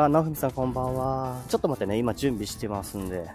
[0.00, 1.42] あ、なふみさんこんばんは。
[1.48, 3.28] ちょっと待ってね、今準備してますんで。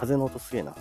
[0.00, 0.74] 風の音すげえな。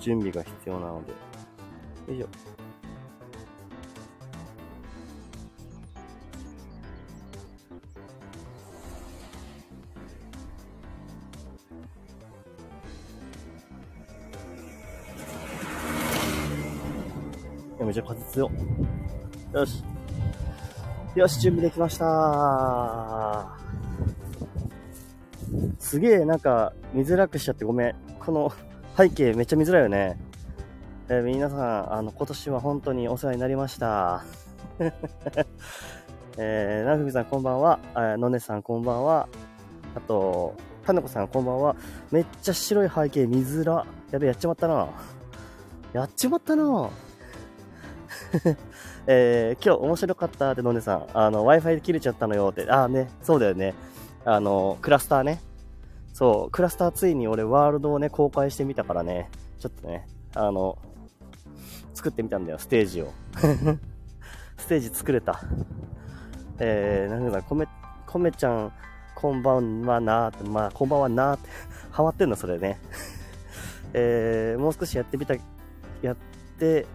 [0.00, 1.12] 準備が必要なので。
[2.12, 2.41] よいしょ。
[18.40, 19.60] やめちゃ風強。
[19.60, 19.84] よし。
[21.14, 23.58] よし、準備できました
[25.78, 27.94] すげえ、なんか、見づらくしちゃってごめん。
[28.18, 28.52] この
[28.96, 30.18] 背景めっちゃ見づらいよね。
[31.08, 34.24] えー皆さん、あの、今年は本当にお世話になりました。
[36.38, 37.78] えー、なふみさんこんばんは。
[37.94, 39.28] えのねさんこんばんは。
[39.94, 40.54] あと、
[40.86, 41.76] たねこさんこんばんは。
[42.10, 43.84] めっちゃ白い背景見づら。
[44.10, 44.88] やべ、やっちまったな。
[45.92, 46.88] やっちまったな。
[49.06, 51.06] えー今日面白かったってのねさん。
[51.14, 52.70] あの、Wi-Fi で切れちゃったのよって。
[52.70, 53.74] あーね、そうだよね。
[54.24, 55.40] あの、クラスターね。
[56.12, 59.30] そう、クラスターついに俺ワールドをね、公開してみたからね。
[59.58, 60.78] ちょっとね、あの、
[61.94, 63.12] 作ってみたんだよ、ステージを。
[64.58, 65.40] ステージ作れた。
[66.58, 67.66] えー、なんだ、コメ、
[68.06, 68.72] コメちゃん、
[69.14, 71.48] こんばんはなーって、まあ、こんばんはなーって、
[71.90, 72.78] ハマってんの、それね。
[73.94, 75.34] えー、もう少しやってみた、
[76.02, 76.16] やっ
[76.58, 76.86] て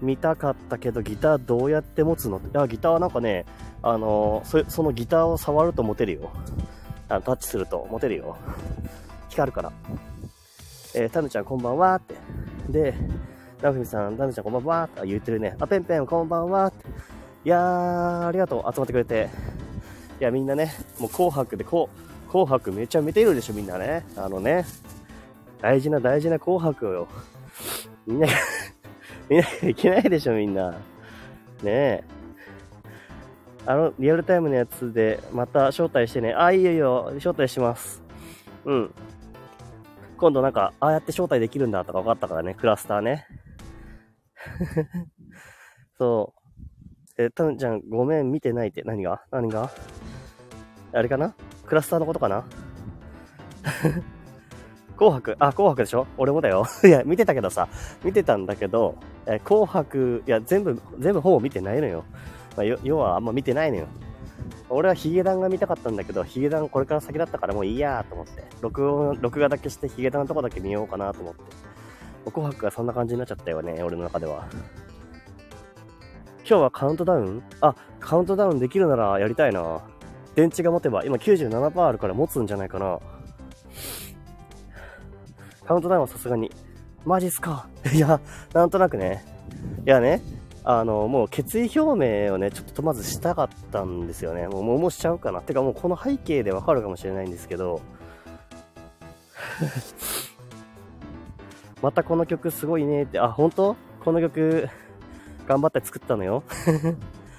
[0.00, 2.38] みたかったけど、ギターどうやって持つの？
[2.38, 3.46] いや、ギターはなんかね、
[3.82, 6.30] あのそ、そのギターを触ると持てるよ。
[7.08, 8.36] あのタッチすると持てるよ。
[9.28, 9.72] 光るから。
[10.94, 12.14] えー、タヌちゃんこんばんはって。
[12.68, 12.94] で、
[13.60, 15.56] ラフミさん、タヌちゃんこんばんはって言ってるね。
[15.58, 16.86] あ、ペンペンこんばんはって。
[17.44, 18.72] いやー、ありがとう。
[18.72, 19.28] 集まってくれて。
[20.20, 21.88] いや、みんなね、もう紅白で、こ
[22.26, 24.04] う、紅白めちゃ見てるでしょ、みんなね。
[24.16, 24.64] あのね、
[25.60, 27.08] 大事な大事な紅白をよ。
[28.06, 28.26] みんな
[29.28, 30.70] 見なきゃいけないでしょ、みんな。
[30.70, 30.76] ね
[31.64, 32.04] え。
[33.66, 36.32] あの、リアルタイムのやつで、また招待してね。
[36.32, 37.12] あ、いいよいいよ。
[37.16, 38.02] 招待します。
[38.64, 38.94] うん。
[40.16, 43.26] 今度なんか、ああやって招待できるんだとか分かったからね、クラスターね。
[45.98, 46.32] そ
[47.18, 47.22] う。
[47.22, 48.82] え、たぬちゃん、ごめん、見てないって。
[48.82, 49.22] 何が？
[49.30, 49.70] 何が？
[50.92, 51.34] あれかな？
[51.66, 52.44] クラスターのことかな？
[54.98, 56.06] 紅白、あ、紅白でしょ？
[56.16, 56.66] 俺もだよ。
[56.84, 57.68] いや、見てたけどさ、
[58.02, 62.04] 見てたんだけど、え紅白、いや、全部、全部ほぼ見てないのよ。
[62.56, 63.86] まあ、よ要はあんま見てないのよ。
[64.70, 68.44] 俺はヒゲダンが見たかったんだけど、ヒゲダンこれから先だったからもういいやと思って。
[68.60, 71.40] 録音、録画だけしてヒゲダンのとこだけ見ようかなと思って。
[72.32, 74.46] 紅白がそんな感じになっちゃったよね、俺の中では。
[76.46, 77.42] 今日はカウントダウン？
[77.60, 79.80] あ、カウントダウンできるならやりたいな。
[80.34, 82.98] 電池が持てば、今97%あるから持つんじゃないかな。
[85.68, 86.50] カウントダウンはさすがに。
[87.04, 87.68] マジっすか？
[87.92, 88.22] いや、
[88.54, 89.22] なんとなくね。
[89.84, 90.22] いやね、
[90.64, 94.48] あの、もう決意表明をね、ちょっとまずしたかったんですよね。
[94.48, 95.42] もう、もうもしちゃうかな。
[95.42, 97.82] てかもうこの背景でわかるかもしれないんですけど、
[101.82, 103.76] またこの曲すごいねって、あ、本当？
[104.02, 104.70] この曲、
[105.46, 106.44] 頑張って作ったのよ。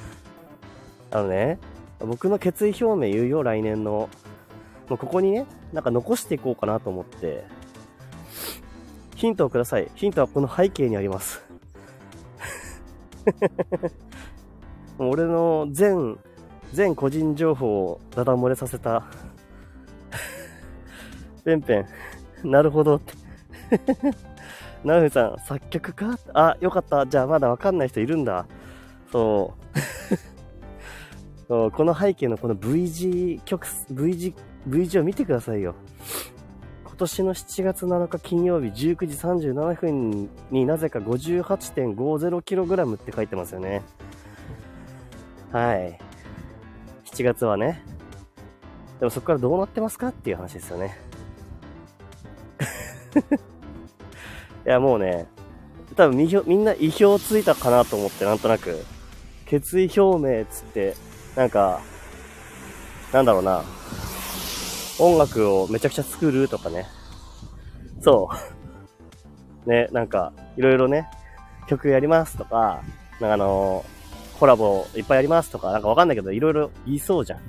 [1.10, 1.58] あのね、
[1.98, 4.08] 僕の決意表明言うよ、来年の。
[4.88, 7.44] もうここにね、なんか残していこうかなと思って、
[9.20, 9.92] ヒントをください。
[9.96, 11.44] ヒントはこの背景にあります。
[14.98, 16.18] 俺の全、
[16.72, 19.04] 全個人情報をダダ漏れさせた。
[21.44, 21.86] ペンペ
[22.44, 23.14] ン、なるほどって。
[24.86, 26.18] ナウフさん、作曲か？
[26.34, 27.06] あ、よかった。
[27.06, 28.46] じゃあまだわかんない人いるんだ。
[29.12, 29.80] そう。
[31.50, 34.34] そうこの背景のこの V 字曲、V 字、
[34.66, 35.76] V 字を見てくださいよ。
[37.00, 38.74] 今年の7月7日金曜日19
[39.08, 39.16] 時
[39.54, 43.84] 37分になぜか 58.50kg って書いてますよね。
[45.54, 45.98] はい。
[47.06, 47.82] 7月はね。
[49.00, 51.00] でもそこからどうなってますかっていう話ですよね。
[54.68, 55.26] いや、もうね、
[55.96, 58.78] 多分みみんな意表ついたかなと思って、なんとなく。
[59.46, 60.98] 決意表明つって、
[61.38, 61.80] なんか、
[63.14, 63.64] なんだろうな。
[65.00, 66.86] 音楽をめちゃくちゃ作るとかね。
[68.02, 68.30] そ
[69.66, 69.70] う。
[69.70, 71.10] ね、なんか、いろいろね、
[71.68, 72.82] 曲やりますとか、
[73.20, 77.40] なんかあのー、コラボいっぱいやりますとか、なんかわかんないけど、いろいろ言いそうじゃん。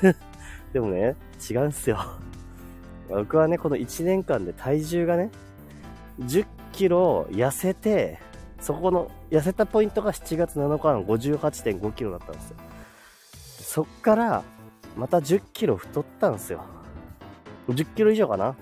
[0.72, 1.16] でもね、
[1.50, 1.98] 違うんすよ。
[3.08, 5.30] 僕はね、この1年間で体重がね、
[6.20, 8.18] 10キロ痩せて、
[8.60, 12.56] そこの痩せたポイントが7月7日の58.5キロだったんですよ。
[13.60, 14.42] そっから、
[14.96, 16.62] また10キロ太ったんですよ。
[17.68, 18.56] 10キロ以上かな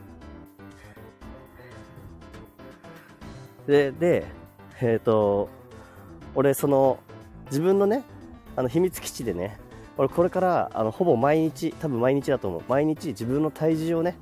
[3.66, 4.24] で、で、
[4.80, 5.48] えっ、ー、と、
[6.34, 6.98] 俺、その、
[7.46, 8.04] 自分のね、
[8.56, 9.58] あの、秘密基地でね、
[9.96, 12.62] 俺、これから、あの、ほぼ毎日、多分毎日だと思う。
[12.68, 14.16] 毎日自分の体重をね、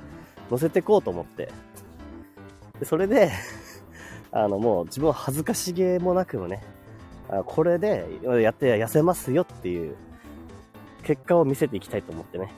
[0.51, 1.51] 乗せてこうと思って。
[2.79, 3.31] でそれで
[4.33, 6.63] あの、もう自分は恥ずかしげもなくもね、
[7.29, 8.07] あこれで
[8.41, 9.97] やって痩せますよっていう
[11.07, 12.53] 結果を見せていきたいと思ってね。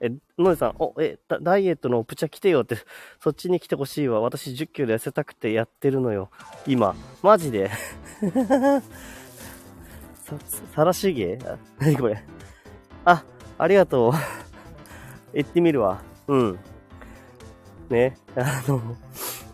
[0.00, 2.76] え、のりさん、お、え、ダイエットのオプチャ来てよって、
[3.20, 4.20] そっちに来てほしいわ。
[4.20, 6.28] 私10キロ痩せたくてやってるのよ。
[6.66, 6.96] 今。
[7.22, 7.70] マジで
[10.24, 10.36] さ、
[10.74, 11.38] さらしげ？
[11.78, 12.24] 何 これ。
[13.04, 13.22] あ、
[13.56, 14.12] ありがとう。
[15.32, 16.02] 行ってみるわ。
[16.26, 16.58] うん。
[17.88, 18.80] ね、あの、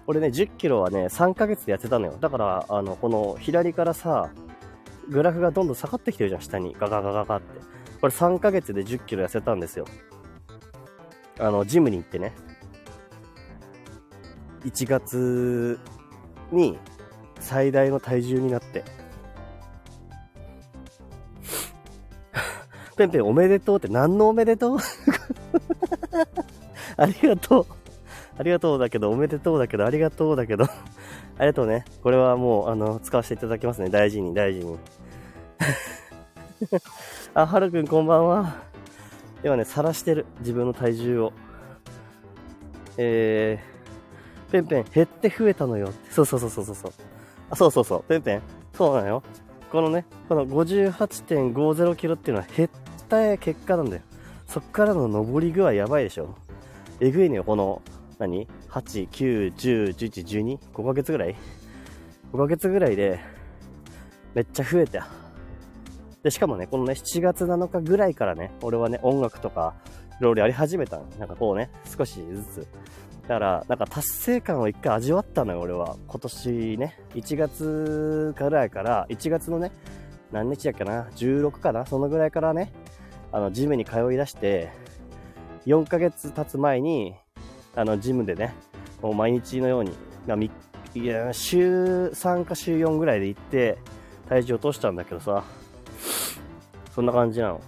[0.07, 2.17] 俺ね、10キロはね、3ヶ月でやってたのよ。
[2.19, 4.31] だから、あの、この左からさ、
[5.11, 6.75] グラフがどんどん下がってきてるじゃん、下に。
[6.81, 7.78] ガガガガガって。
[8.01, 9.85] これ3ヶ月で10キロ痩せたんですよ。
[11.39, 12.33] あの、ジムに行ってね。
[14.65, 15.79] 1月
[16.51, 16.79] に
[17.41, 18.85] 最大の体重になって。
[22.97, 24.79] ペンペンおめでとうって何のおめでとう？
[26.97, 27.67] ありがとう。
[28.39, 30.71] ありがとうだけど、おめでとうだけど、ありがとうだけど、あ
[31.41, 31.85] りがとうね。
[32.03, 33.91] これはもう、あの、使わせていただきますね。
[33.91, 34.79] 大事に、大事に。
[37.39, 38.57] あ、はるくんこんばんは。
[39.45, 40.27] 今ね、晒してる。
[40.41, 41.33] 自分の体重を。
[42.97, 45.93] えー、ペンペン、減って増えたのよ。
[46.11, 46.93] そうそうそうそうそう。
[47.49, 48.03] あ、そうそうそう。
[48.09, 48.43] ペンペン、
[48.77, 49.23] そうなのよ。
[49.71, 52.71] このね、この58.50キロっていうのは減っ
[53.09, 54.03] た結果なんだよ。
[54.49, 56.35] そっからの上り具合やばいでしょ。
[56.99, 57.83] えぐいのよ、この、
[58.19, 61.37] 何 ?8、9、10、11、12?5 ヶ月ぐらい
[62.33, 63.21] ?5 ヶ月ぐらいで、
[64.35, 65.28] めっちゃ増えた。
[66.29, 69.75] で、しかもね、このね、7月7日ぐらいからね、俺はね、音楽とか、
[70.21, 72.67] いろいろやり始めたなんかこうね、少しずつ。
[73.23, 75.97] だから、なんか達成感を一回味わったのよ、俺は。
[76.07, 79.73] 今年ね、1月ぐらいから、1月のね、
[80.31, 82.75] 何日だっけな、16かな、そのぐらいからね、
[83.33, 84.71] あの、ジムに通い出して、
[85.65, 87.15] 4ヶ月経つ前に、
[87.75, 88.55] あの、ジムでね、
[89.01, 89.93] もう毎日のように、
[90.95, 93.79] いや、週3か週4ぐらいで行って、
[94.29, 95.43] 体重落としたんだけどさ、
[96.99, 97.61] そんな感じなの。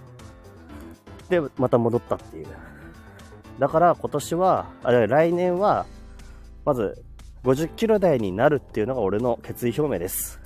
[1.29, 2.47] で、また戻ったっていう。
[3.59, 5.85] だから今年は、あれ来年は、
[6.65, 7.01] まず
[7.45, 10.37] 50キロ台になるっていうのが俺の決意表明です。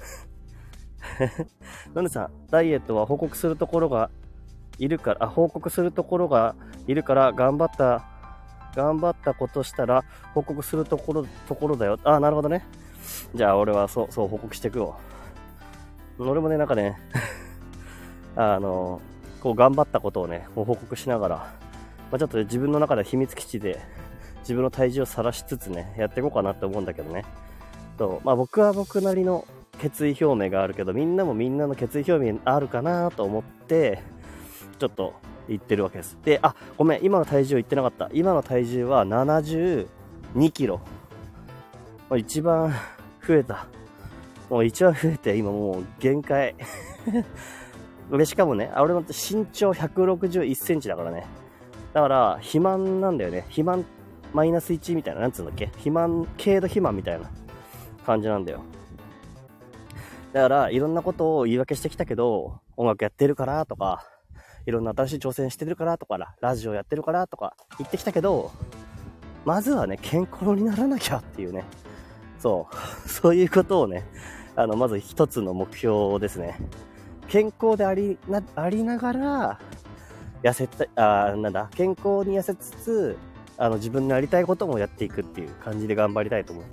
[1.95, 4.11] なんでさん、ダイエットは報告するところが
[4.77, 6.53] いるから、あ、報告するところが
[6.85, 8.05] いるから頑張った
[8.75, 10.03] 頑張ったことしたら
[10.35, 11.97] 報告するところ、ところだよ。
[12.03, 12.63] あ、なるほどね。
[13.33, 14.95] じゃあ俺はそう、そう報告していくよ。
[16.19, 16.99] 俺もね、なんかね
[18.35, 19.01] あの、
[19.41, 21.35] こう頑張ったことをね、報告しながら、
[22.11, 23.79] まあ、ちょっと自分の中で秘密基地で
[24.41, 27.25] 自分の体重を晒しつつね、やっていこうかなって思うんだけどね。
[27.97, 29.45] と、まあ僕は僕なりの
[29.79, 34.01] 決意表明があるけど、みんなもみんなの決意表明あるかなと思って、
[34.79, 35.13] ちょっと
[35.47, 36.17] 言ってるわけです。
[36.23, 38.09] で、あ、ごめん、今の体重言ってなかった。
[38.13, 39.87] 今の体重は72
[40.51, 40.79] キロ。
[42.09, 42.73] まあ、一番
[43.25, 43.67] 増えた。
[44.49, 46.55] もう一番増えて、今もう限界。
[48.11, 51.25] で、しかもね、俺の身長161センチだからね。
[51.93, 53.41] だから、肥満なんだよね。
[53.41, 53.85] 肥満
[54.33, 55.67] マイナス1みたいな、なんつうんだっけ？
[55.67, 57.29] 肥満、軽度肥満みたいな
[58.05, 58.61] 感じなんだよ。
[60.33, 64.05] だから、いろんなことを言い訳してきたけど、音楽やってるからとか、
[64.65, 68.51] いろんな新しい挑戦してるからとか、ラジオやってるからとか言ってきたけど、
[69.45, 71.63] まずはね、健康にならなきゃっていうね。
[72.39, 72.75] そう。
[73.07, 74.03] そういうことをね、
[74.55, 76.59] あの、まず一つの目標ですね。
[77.27, 79.59] 健康でありな、ありながら、
[80.43, 80.85] 痩せた、
[81.29, 83.17] あなんだ、健康に痩せつつ、
[83.57, 86.65] あの、自分のやりたいこともやっていくっていう感じで頑張りたいと思う。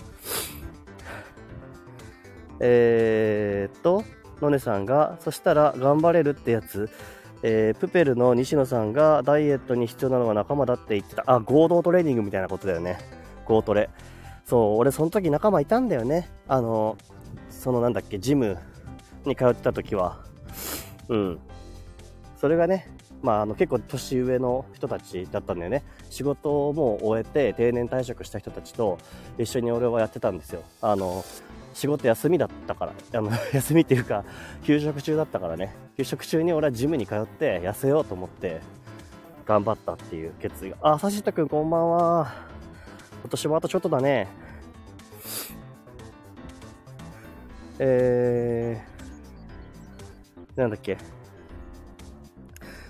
[2.61, 4.04] えーっと、
[4.40, 6.90] のねさんが、そしたら頑張れるってやつ、
[7.42, 11.25] えー、プペルの西野さんがダイエットに必要なのは仲間だって言ってた。
[11.26, 12.99] あ、合同トレーニングみたいなことだよね。
[13.44, 13.90] 合トレ。
[14.44, 16.30] そう、俺その時仲間いたんだよね。
[16.47, 16.97] あの、
[17.50, 18.59] そのなんだっけ、ジム
[19.25, 20.31] に通ってた時は。
[21.09, 21.38] うん。
[22.37, 22.88] それがね、
[23.23, 25.85] まあ、あの結構年上の人たちだったんだよね。
[26.11, 28.99] 仕事も終えて定年退職した人たちと
[29.38, 30.62] 一緒に俺はやってたんですよ。
[30.80, 31.25] あの、
[31.73, 34.25] 仕事休みだったから、あの、 休みっていうか、
[34.64, 35.75] 休職中だったからね。
[35.97, 38.61] 休職中に俺はジムに通って痩せようと思って
[39.47, 40.76] 頑張ったっていう決意が。
[40.82, 42.32] あ、さしとくんこんばんは。
[43.23, 44.26] 今年もあとちょっとだね。
[47.78, 48.91] えー、
[50.56, 50.97] なんだっけ？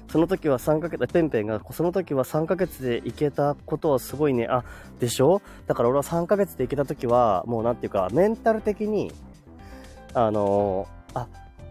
[0.09, 4.63] その時は3ヶ月、ペンペンが、その時は3ヶ月で行けたことはすごいね、あ、
[5.01, 5.41] でしょ？
[5.67, 9.11] だから俺は3ヶ月で行けた時は、もうなんていうか、メンタル的に、
[10.13, 11.29] あのー、あ、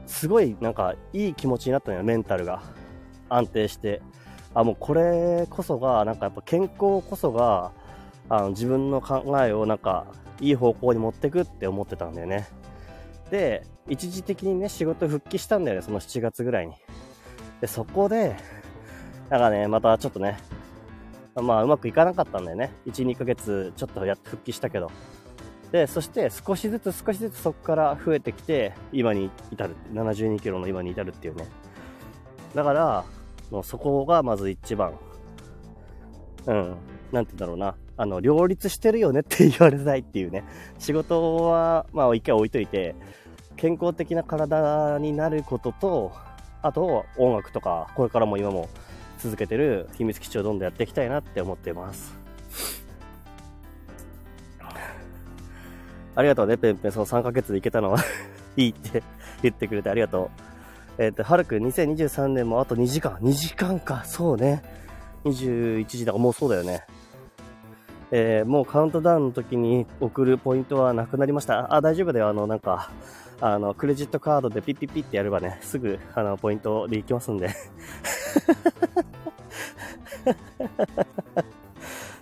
[0.07, 2.63] すごいなんかいい気持ちになったのよ、メンタルが。
[3.29, 4.01] 安定して。
[4.55, 7.71] あ、もうこれこそが、なんかやっぱ健康こそが、
[8.27, 10.05] あの自分の考えをなんか
[10.39, 12.48] いい方向に持ってくって思ってたんだよね。
[13.31, 16.73] で、一時的にね、仕事復帰したんだよね、その7月ぐらいに。
[17.61, 18.35] で、そこで、
[19.29, 20.38] なんかね、またちょっとね、
[21.35, 22.71] まあうまくいかなかったんだよね。
[22.85, 24.91] 1、2ヶ月ちょっとやって復帰したけど。
[25.71, 29.75] で、そして少しずつ少しずつそこから増えてきて、今に至る。
[29.93, 31.47] 72キロの今に至るっていうね。
[32.53, 33.05] だから、
[33.50, 34.93] もうそこがまず一番。
[36.47, 36.75] うん。
[37.13, 37.75] なんて言うんだろうな。
[37.95, 40.43] あの、両立してるよねって言われたいっていうね。
[40.79, 42.95] 仕事は、まあ一回置いといて、
[43.62, 46.13] 健康的な体になることと、
[46.63, 48.68] あと音楽とか、これからも今も
[49.20, 52.18] 続けてる秘密基地をどんどんやっていきたいなって思っています。
[56.15, 56.91] ありがとうね、ペンペン。
[56.91, 58.00] その3ヶ月で行けたのは
[58.58, 59.03] いいって
[59.44, 60.32] 言ってくれてありがと
[60.98, 61.03] う。
[61.03, 63.13] えっ、ー、と、はるくん2023年もあと2時間。
[63.22, 64.03] 2時間か。
[64.06, 64.63] そうね。
[65.25, 66.84] 21時だからもうそうだよね。
[68.10, 71.75] えー、もうカウントダウンの時に送るポイントはなくなりました。
[71.75, 72.27] あ、大丈夫だよ。
[72.27, 72.89] あの、なんか、
[73.41, 77.50] あの、クレジットカードでピッピッピってやればね、すぐ、あの、ポイントでいきますんで。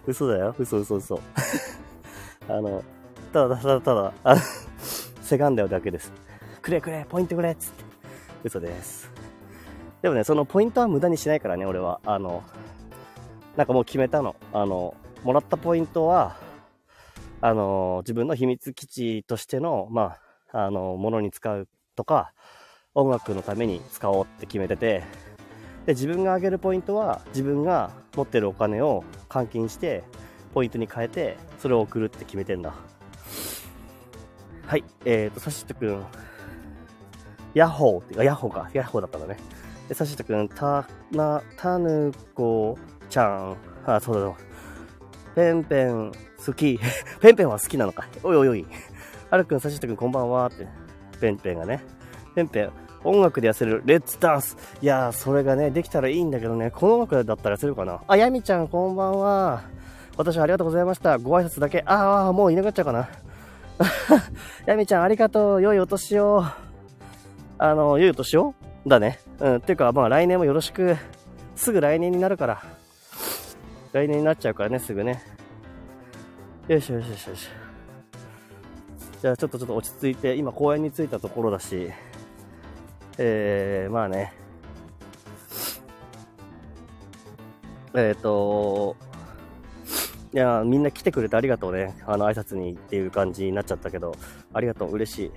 [0.07, 0.55] 嘘だよ。
[0.57, 1.19] 嘘嘘嘘。
[2.47, 2.81] あの、
[3.33, 4.41] ただただただ、あの、
[5.21, 6.13] せがんだよだけです。
[6.61, 7.83] くれくれ、ポイントくれっつって。
[8.45, 9.11] 嘘です。
[10.01, 11.99] でもね、そのポイントは無駄にしないからね、俺は。
[12.05, 12.43] あの、
[13.57, 14.37] なんかもう決めたの。
[14.53, 16.37] あの、もらったポイントは、
[17.41, 22.33] あの、自分の秘密基地としての、まあ、あの、ものに使うとか、
[22.95, 25.03] 音楽のために使おうって決めてて、
[25.85, 30.03] で、自分が上げるポイントは、自分が持ってるお金を換金して、
[30.53, 32.73] ポイントに変えて、それを送るって決めてんだ。
[34.65, 36.05] はい、えーと、サシットくん、
[37.53, 39.37] ヤッホーってか、ヤッホーか、ヤッホーだったんだね。
[39.87, 42.77] で、サシットくん、た、な、たぬこ
[43.09, 44.35] ちゃん、あ、そうだそう
[45.35, 46.11] ペンペン
[46.45, 46.79] 好き。
[47.21, 48.07] ペンペンは好きなのか。
[48.23, 48.65] おいおいおい。
[49.29, 50.67] はるくん、さしとくん、こんばんはって。
[51.21, 51.83] ペンペンがね。
[52.33, 52.71] ペンペン、
[53.03, 54.57] 音楽で痩せる、レッツダンス。
[54.81, 58.01] いやー、それがね、できたらいいんだけどね、この音楽だったら痩せるかな。
[58.07, 59.61] あ、やみちゃん、こんばんは。
[60.17, 61.19] 私ありがとうございました。
[61.19, 61.83] ご挨拶だけ。
[61.85, 63.07] あー、もういなくなっちゃうかな。
[64.65, 65.61] やみちゃん、ありがとう。
[65.61, 66.43] 良いお年を。
[67.59, 68.55] あの、良いお年を？
[68.87, 69.19] だね。
[69.39, 69.61] うん。
[69.61, 70.97] ていうか、まあ来年もよろしく。
[71.55, 72.63] すぐ来年になるから。
[73.93, 75.21] 来年になっちゃうからね、すぐね。
[76.67, 77.49] よしよしよしよし。
[79.21, 81.91] じゃあちょっとちょっと落ち着いて、今公園に着いたところだし、
[83.17, 84.33] えー、まあね、
[87.95, 88.95] えっ、ー、と、
[90.31, 91.97] いや、みんな来てくれてありがとうね。
[92.05, 94.15] あの、挨拶にっていう感じになっちゃったけど、
[94.53, 95.31] ありがとう、嬉しい。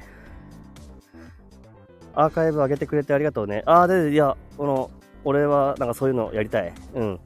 [2.15, 3.63] アーカイブ上げてくれてありがとうね。
[3.67, 4.91] ああ、で、いや、この、
[5.25, 6.73] 俺はなんかそういうのやりたい。
[6.95, 7.21] うん。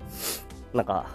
[0.72, 1.06] なんか、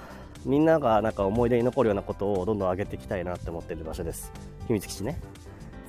[0.46, 4.32] みんながなんか思い出に残るようなことをどんどん上げていきたいなって思ってる場所です。
[4.72, 5.20] 秘密基地ね。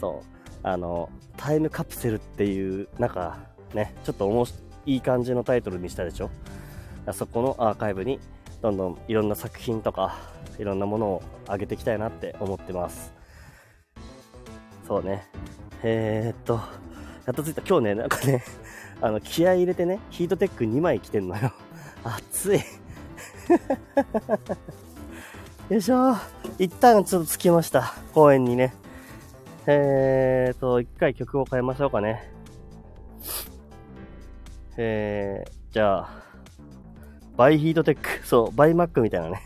[0.01, 0.27] そう。
[0.63, 3.39] あの、タイムカプセルっていう、なんか
[3.75, 4.47] ね、ちょっと面
[4.87, 6.31] いい感じのタイトルにしたでしょ
[7.13, 8.19] そこのアーカイブに
[8.61, 10.19] どんどんいろんな作品とか、
[10.59, 13.13] いろんなものを上げていきたいなって思ってます。
[14.87, 15.27] そうね。
[15.83, 16.55] えー、っと、
[17.27, 17.63] やっと着いた。
[17.63, 18.43] 今日ね、なんかね、
[19.01, 21.53] あの、気合入れてね、ヒートテック2枚着てんのよ。
[22.05, 22.61] 暑い。
[25.71, 26.17] よいしょ。
[26.59, 27.95] 一旦ちょっと着きました。
[28.13, 28.75] 公園にね。
[29.67, 32.29] えーと、一回曲を変えましょうかね。
[34.77, 36.23] えー、じゃあ、
[37.37, 38.27] バイヒートテック。
[38.27, 39.43] そう、バイマックみたいなね。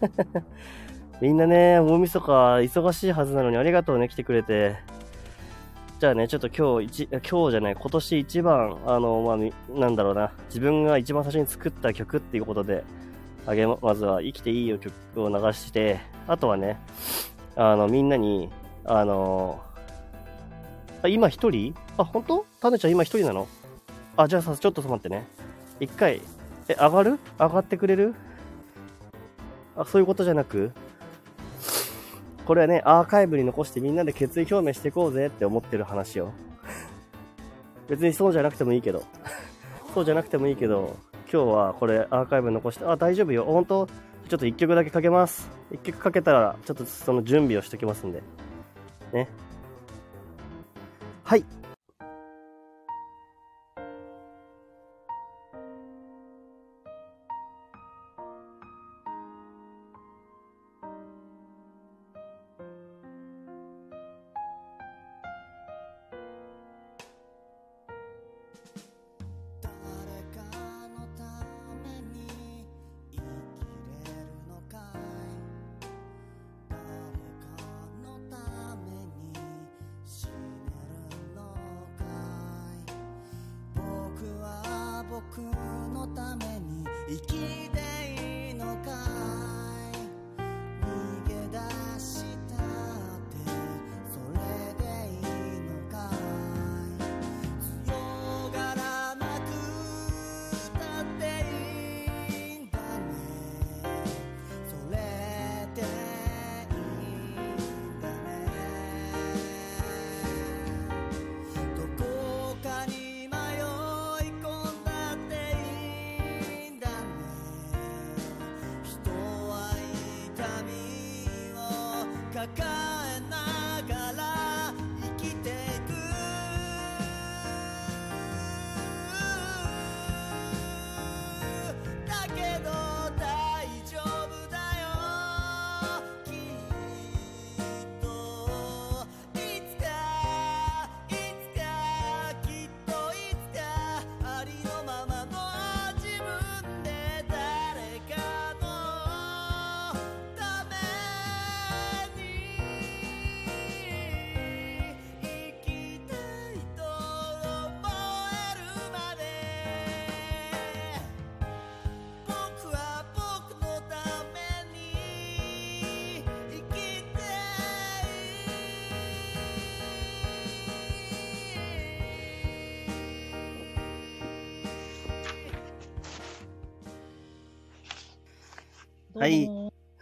[1.20, 4.76] みんなね、大晦日忙しいはずなのにありがとうね、来てくれて。
[6.00, 12.84] じゃあね、ちょっと今日一、今日じゃない、今年一番、あの、まあ、なんだろうな、自分が一番最初に作った曲っていうことで、
[13.46, 16.80] あげま、まずは、生きていいよ曲を流して、あとはね、
[17.56, 18.50] あの、みんなに、
[18.84, 19.62] あの
[21.02, 21.74] あ今一人？
[21.96, 22.46] あ、本当？
[22.60, 23.46] タネちゃん今一人なの？
[24.16, 25.26] あ、じゃあさ、ちょっと待ってね。
[25.80, 26.20] 一回、
[26.68, 27.18] え、上がる？
[27.38, 28.14] 上がってくれる？
[29.76, 30.72] あ、そういうことじゃなく
[32.46, 36.32] これはね、アーカイブに残してみんなで決意表明していこうぜって思ってる話よ。
[37.88, 39.02] 別にそうじゃなくてもいいけど。
[39.94, 40.96] そうじゃなくてもいいけど、
[41.34, 43.44] 今日はこれアーカイブ残して、あ、大丈夫よ。
[43.44, 45.50] 本当ちょっと1曲だけかけます。
[45.72, 48.22] 1曲かけたら、ちょっとその準備をしときますんで。
[49.12, 49.28] ね。
[51.24, 51.44] はい。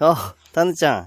[0.05, 1.01] あ、タヌちゃん。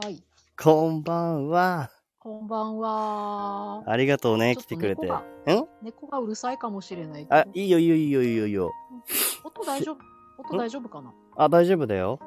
[0.00, 0.22] はい。
[0.56, 1.90] こんばんは。
[2.20, 3.82] こんばんは。
[3.84, 5.08] ありがとうね、来てくれて。
[5.08, 5.10] ん？
[5.82, 8.70] 猫がうるさいかもしれないあ、いいよいいよいいよいいよいいよ。
[9.42, 9.98] 音大丈夫？
[10.38, 11.12] 音大丈夫かな？
[11.36, 12.20] あ、大丈夫だよ。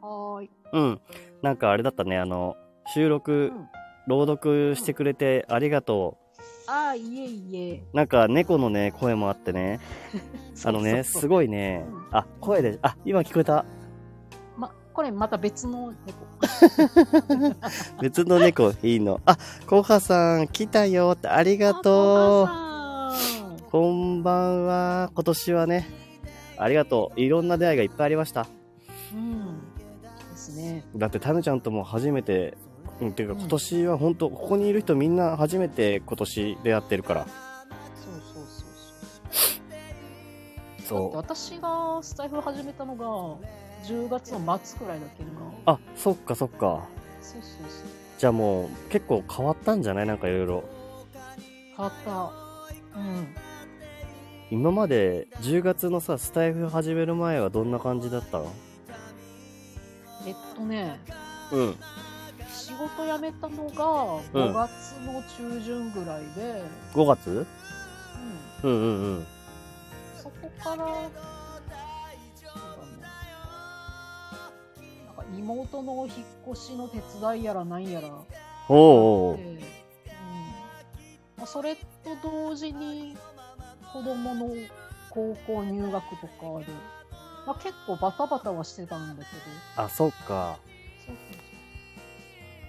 [0.00, 0.50] はーい。
[0.74, 1.00] うん。
[1.42, 2.54] なんかあれだったね、あの、
[2.94, 3.68] 収録、うん、
[4.06, 6.70] 朗読してくれてありがとう。
[6.70, 7.82] ああ、いえいえ。
[7.92, 9.80] なんか猫のね、声もあってね。
[10.64, 13.64] あのね、すごいね、うん、あ、声で、あ、今聞こえた。
[14.94, 17.56] ま、これまた別の猫。
[18.00, 19.20] 別の猫、いいの。
[19.26, 23.70] あ、コハさん、来たよって、ありがとう。
[23.70, 25.10] こんばんは。
[25.12, 25.88] 今年はね、
[26.56, 27.20] ありがとう。
[27.20, 28.46] いろんな出会いがいっぱいありました。
[29.12, 29.58] うん。
[30.30, 30.84] ですね。
[30.94, 32.56] だって、タヌちゃんとも初めて、
[33.00, 37.26] うん、ていうか今年は本当、ここにいる人みんな初めて今年出会ってるから。
[40.84, 43.48] そう私がスタイフ始めたのが
[43.86, 45.28] 10月の末くらいだけど
[45.66, 46.86] あそっかそっか。
[47.20, 47.88] そうそうそう。
[48.18, 50.06] じゃあもう結構変わったんじゃない？
[50.06, 50.64] なんかいろいろ。
[51.76, 52.98] 変わった。
[52.98, 53.34] うん。
[54.50, 58.52] 今まで10月のさスタイフ始める前はどんな感じだったの？
[60.26, 60.98] えっとね。
[61.52, 61.76] うん。
[62.52, 63.74] 仕事辞めたのが
[64.32, 66.62] 5月の中旬ぐらいで、
[66.94, 67.46] うん、5月、
[68.62, 69.26] うん、うんうんうん。
[70.62, 71.10] から、そうだね。
[75.36, 78.08] 妹の引っ越しの手伝いやらなんやら。
[78.68, 79.34] おお。
[79.34, 79.58] うん。
[81.36, 81.82] まあ、それと
[82.22, 83.16] 同時に、
[83.92, 84.50] 子供の
[85.10, 86.66] 高校入学とかで、
[87.46, 89.30] まあ、結構バタバタはしてたんだけ
[89.76, 89.82] ど。
[89.82, 90.58] あ、そっか。
[91.06, 91.40] そうそうそ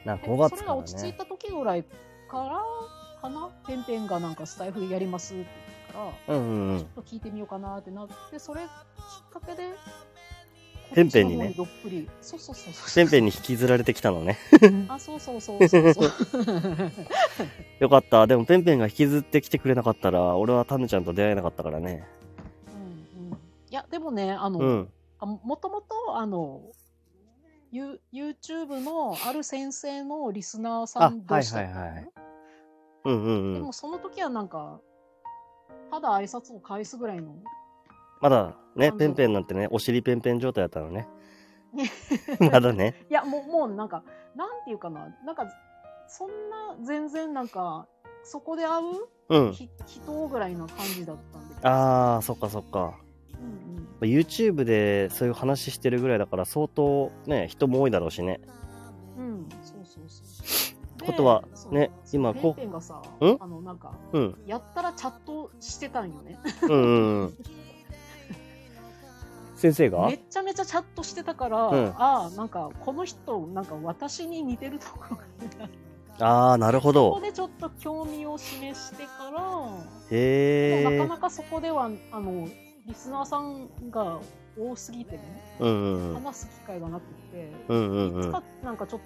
[0.03, 0.07] う。
[0.07, 1.89] なんか5月ね、それが落ち着いた時ぐらいか
[2.37, 2.63] ら
[3.21, 3.49] かな？
[3.65, 5.45] ペンペンがなんかスタイフやりますって
[5.91, 8.67] から、うんうんうん、ちょっと聞いてみようかなってなってそれきっ
[9.31, 9.73] かけで
[10.93, 12.07] ペンペンにねどっぷり。
[12.21, 12.95] そうそうそうそう。
[12.95, 14.37] ペンペンに引きずられてきたのね。
[14.87, 16.11] あそうそうそうそうそう。
[17.79, 18.27] よかった。
[18.27, 22.07] でもペンペンが引きずってきてくれなかったら俺はタヌちゃんと出会えなかったからね。
[22.73, 23.33] うんうん。
[23.33, 23.37] い
[23.71, 24.89] やでもねあの、うん、
[25.43, 26.61] もともとあの
[27.71, 32.09] You YouTube のある先生のリスナーさんでした、はいはいはい。
[33.05, 34.79] うんうんうん、でもその時はなんか
[35.91, 37.35] ただ挨拶を返すぐらいの。
[38.21, 41.07] まだね、ペンペンなんてね、お尻ペンペン状態だったのね。
[42.51, 43.05] まだね。
[43.09, 44.03] いや、もう、もうなんか、
[44.35, 45.47] なんていうかな、なんか、
[46.07, 47.87] そんな全然なんか、
[48.23, 48.85] そこで会う
[49.29, 49.51] うん。
[49.53, 51.55] ひ人ぐらいの感じだったんで。
[51.63, 52.95] あー、そっかそっか。
[53.39, 54.09] うんうん。
[54.09, 58.41] YouTube でそういう話してるぐらいだから相当ね、人も多いだろうしね。
[59.17, 60.23] うん、そうそうそ
[60.75, 60.99] う。
[60.99, 63.37] でことはね今こうペンペンがさ、ん？
[63.39, 64.35] あの、なんか、うん。
[64.45, 66.37] やったらチャットしてたんよね。
[66.63, 67.37] うんうんうん。
[69.65, 70.07] 先生が？
[70.07, 75.23] めっちゃめちゃチャットしてたから、うんああ、なんか、この人、なんか私に似てるところが
[75.61, 75.69] ある
[76.19, 77.25] あー、なるほそこど。
[77.25, 79.67] でちょっと興味を示してから、
[80.11, 80.89] へー。
[80.89, 82.47] でもなかなかそこでは、あの、
[82.85, 84.19] リスナーさんが
[84.57, 86.23] 多すぎてね、うんうんうん。
[86.23, 88.43] 話す機会がなくて、うんうんうんいつか。
[88.63, 89.05] なんかちょっと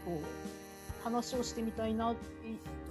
[1.04, 2.20] 話をしてみたいなって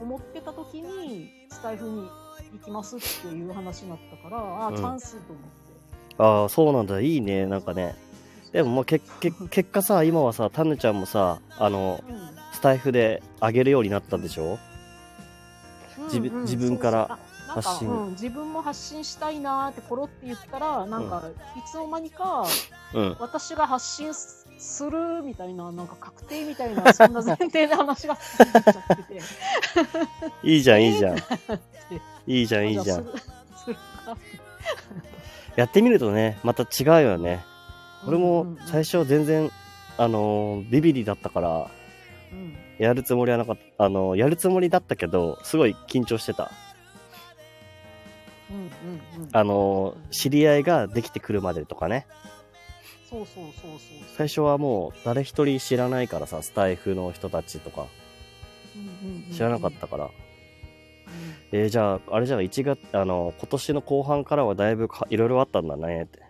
[0.01, 2.09] 思ってた時に、スタイフに
[2.53, 5.68] 行きますっていう話になったから、ああ、うんチャンスと思って。
[6.19, 7.01] ああ、そうなんだ。
[7.01, 7.47] いいね。
[7.47, 7.95] なんかね。
[8.53, 14.59] でも、まあ、け、け、結果さ、今はさ、タヌちゃんもさ、あの、うんスタイフで上げるようになったんでしょ？
[16.07, 21.23] 自分うんうん自分から発信うん、自分も発信したいなーってコロって言ったらなんか、
[21.57, 22.45] いつの間にか
[22.95, 23.17] うん。
[23.21, 29.21] 私が発信すするみたいななんか確定みたいなそんな前提で話が進んでっちゃってて
[30.43, 31.17] いいじゃん、いいじゃん。
[31.17, 31.23] て
[32.27, 33.07] いいじゃん、いいじゃん。
[35.59, 37.45] やってみるとね、また違うよね。
[38.07, 39.51] 俺も最初、初全然、
[39.97, 41.71] あのービビリだったから、
[42.33, 46.53] うんやるつもりはなかった、あのーやるつもりだったけど、すごい緊張してた。
[48.53, 52.07] うんうんうん、あのー知り合いができてくるまでとかね。
[53.11, 53.79] そうそうそうそう
[54.17, 57.87] 最初はもう誰一人知らないからさ、スタイフの人たちとか
[58.77, 60.05] うんうんうん知らなかったから。
[60.05, 60.11] うん
[61.53, 66.23] えーじゃあ、あれじゃあ1月、あの、今年の後半からはだいぶかいろいろあったんだねって。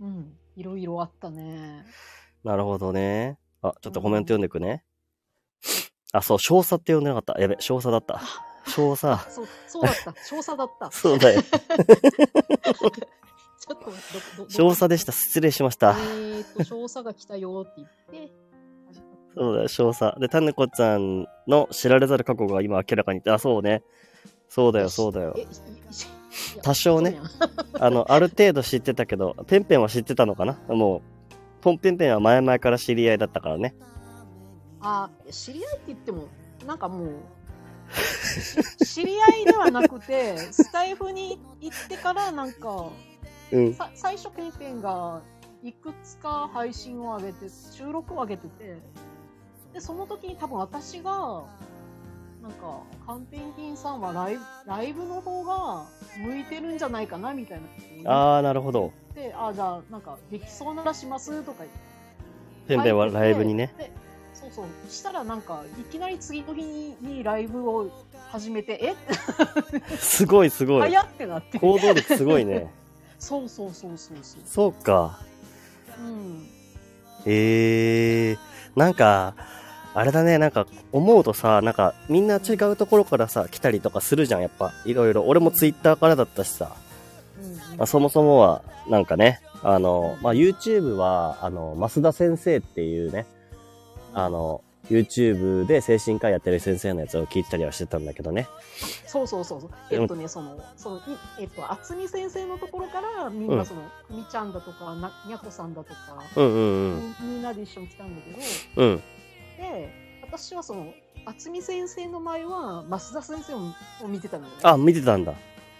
[0.00, 1.84] うん、いろいろあったね。
[2.44, 3.38] なるほどね。
[3.62, 4.84] あ、ちょっとコメント読んでくね。
[6.12, 7.40] あ、そう、少佐って呼んでなかった。
[7.40, 8.20] やべ、少佐だった。
[8.68, 9.30] 少佐。
[9.30, 10.14] そう、そうだった。
[10.24, 10.90] 少佐だった。
[10.92, 11.42] そうだよ。
[11.52, 15.12] ちょっと、ど、少佐でした。
[15.12, 15.90] 失礼しました。
[15.90, 17.82] えーっと、少佐が来たよって
[18.12, 18.32] 言って、
[19.38, 20.18] そうだよ、少佐。
[20.18, 23.22] で、タネコちゃんの知られざる過去が今明らかに。
[23.26, 23.84] あ、そうね。
[24.48, 25.36] そうだよ、そうだよ
[26.62, 27.20] 多少ね
[27.74, 30.58] あの、ある程度知ってたけど、ペンペンは知ってたのかな？
[30.68, 31.02] もう、
[31.60, 33.76] ポンペンペンは前々から知り合いだったからね。
[34.80, 36.24] あ、知り合いって言っても、
[36.66, 37.10] なんかもう、
[38.84, 42.86] し知り合いではなくて、スタイフに行ってから、なんか、
[43.52, 43.74] うん。
[43.74, 45.22] さ最初ペンペンが
[45.62, 48.78] いくつか配信を上げて、収録を上げてて、
[49.78, 51.44] で、その時に多分私が、
[52.42, 55.86] なんか、カンペンギンさんはライブライブの方が
[56.18, 57.60] 向いてるんじゃないかなみたい
[58.02, 58.92] なあー、なるほど。
[59.14, 61.78] て、あ、じゃあ、なんか、できそうならしますとか言って。
[62.66, 63.72] ペンペンはライブにね。
[63.78, 63.92] で
[64.34, 64.66] そうそう。
[64.90, 67.88] したらなんか、いきなり次の日にライブを
[68.30, 68.96] 始めて、え？
[69.96, 70.80] すごいすごい。
[70.80, 71.60] 早ってなって。
[71.60, 72.68] 行動力すごいね。
[73.20, 74.40] そうそうそうそうそう。
[74.44, 75.20] そうか。
[76.00, 76.48] うん。
[77.26, 78.38] えー、
[78.78, 79.34] なんか、
[79.98, 84.72] あれだね、なんか、思うとさ、なんか、みんな違うところからさ、来たりとかするじゃん、やっぱ。
[84.84, 85.24] いろいろ。
[85.24, 86.76] 俺もツイッターからだったしさ。
[87.40, 93.26] うんうんまあ、そもそもは、なんかね、あの、まあ、YouTube は、あの、増田先生っていうね、
[94.14, 98.46] あの、YouTube で精神科医やってる先生のやつを聞いてたりはしてたんだけどね。
[99.06, 99.70] そうそうそうそう。
[99.90, 101.00] えっとね、その、その、い
[101.40, 105.98] えっと、厚み先生のところから、みんうんなその、くみちゃんだとか、な、にゃこさんだとか、
[106.36, 107.14] うんうんうん。
[107.20, 108.38] みみんなで一緒に来たんだけど、
[108.76, 109.02] うん。
[110.38, 113.58] で、私はその、厚み先生の前は、増田先生を
[114.04, 114.60] を見てたのよ、ね。
[114.62, 115.34] あ、見てたんだ。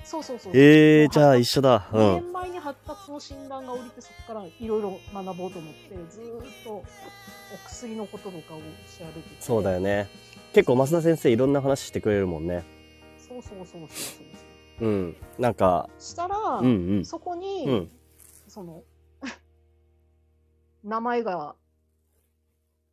[0.05, 0.53] そうそうそう。
[0.57, 1.89] えー、じゃあ一緒だ。
[1.93, 2.23] う2ん。
[2.23, 6.85] 年前に発達の診断が降りて、そこからいろいろ学ぼうと思って、ずーっとお
[7.67, 8.63] 薬のこととかを調
[9.15, 9.37] べてて。
[9.41, 10.09] そうだよね。
[10.53, 12.65] 結構増田先生いろんな話してくれるもんね。
[13.17, 14.89] そうそうそうそうそう。
[14.89, 15.17] うん。
[15.39, 17.05] なんか、したら、うんうん。
[17.05, 17.91] そこに、うん。
[18.49, 18.83] その、
[20.83, 21.55] 名前が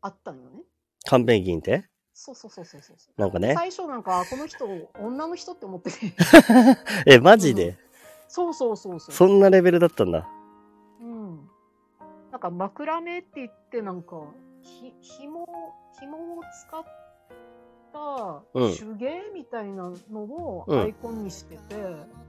[0.01, 0.63] あったのよね。
[1.05, 1.85] カンペンギンって？
[2.13, 3.21] そうそうそうそうそう。
[3.21, 3.53] なんかね。
[3.55, 4.65] 最初なんか、この人、
[4.99, 6.13] 女の人って思ってて。
[7.05, 7.77] え、マジで、
[8.27, 9.15] そうそうそうそう。
[9.15, 10.27] そんなレベルだったんだ。
[11.01, 11.49] うん。
[12.31, 14.21] なんか枕目って言ってなんか、
[14.61, 15.45] ひ、紐、
[15.99, 21.75] 紐を使ったうん手芸みたいなのをうんアイコンにしてて、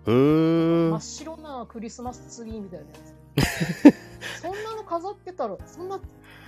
[0.06, 1.00] うーん真っ。
[1.00, 3.14] 白なクリスマスツリーみたいなやつ。
[4.42, 5.98] そんなの飾ってたら、そんな、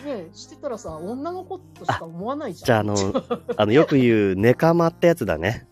[0.04, 2.86] ね、してたらさ、女の子としか思わないじゃん。
[2.86, 3.22] じゃあ、あの、
[3.56, 5.66] あの、よく言う、ネカマってやつだね。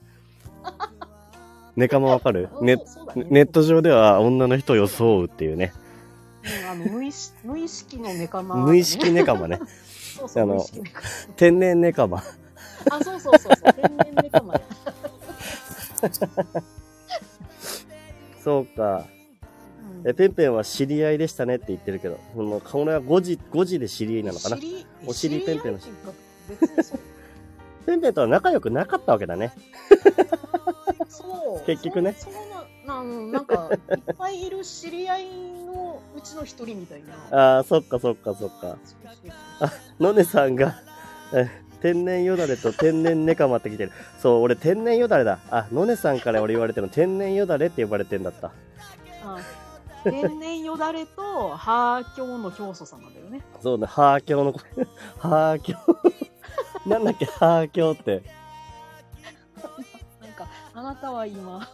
[1.77, 2.49] ネカマわかる？
[2.61, 2.77] うんね
[3.15, 5.73] ネット上では女の人を装うっていうね。
[6.63, 9.59] うんあの無意識無意識のネカマ、無意識ネカマね。
[10.17, 10.65] そうそうあの
[11.37, 12.19] 天然ネカマ。
[12.91, 14.61] マあそうそうそうそう天然ネカマや、
[18.43, 19.07] そうか。
[20.03, 24.59] うんえ、ペンペンは知り合いでしたねって言ってるけど、その、これは5時、5時で知り合いなのかな？
[25.07, 25.93] お尻ペンペンの知り
[27.87, 29.53] ペンペンとは仲良くなかったわけだね。
[31.09, 32.29] そう結局ねそ
[32.87, 35.27] ななんなんかいっぱいいる知り合い
[35.67, 38.77] のうちの一人みたいなああ、そっかそっかそっか。
[39.61, 40.81] あのねさんが、
[41.33, 41.49] え
[41.81, 43.93] 天然よだれと天然ネカマって来てる。
[44.21, 45.39] そう、俺天然よだれだ。
[45.51, 48.53] あ、のねさんから俺言われてるの天然よだれって呼ばれてんだった。
[49.25, 49.39] あ
[50.11, 54.55] 天然よだれとハーキョウの教祖様だよねそうね、ハーキョの、
[55.19, 55.79] ハーキョ
[56.89, 58.23] なんだっけ、ハーキョって。
[60.21, 61.69] なんかあなたは今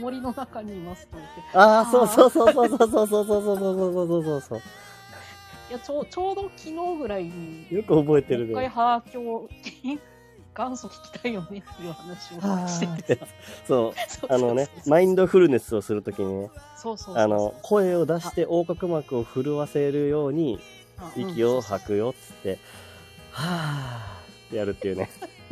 [0.00, 4.58] 森の中にいますと言ってああ、そうそうそうそうそうそうそうそうそうそうそうそう。
[5.68, 8.68] いやちょうちょうど昨日ぐらいによく覚えてるもう一回ね。
[8.68, 9.48] ハーキョウ
[10.64, 13.26] 元祖聞きたいよねっていう話をしててさ
[13.66, 13.94] そ
[14.28, 16.50] う、あのねマインドフルネスをするときにね、
[17.14, 20.58] あの、声を出して横隔膜を震わせるように
[20.98, 22.58] あ息をうん吐くよっつって、
[23.32, 25.10] はぁーってやるっていうね。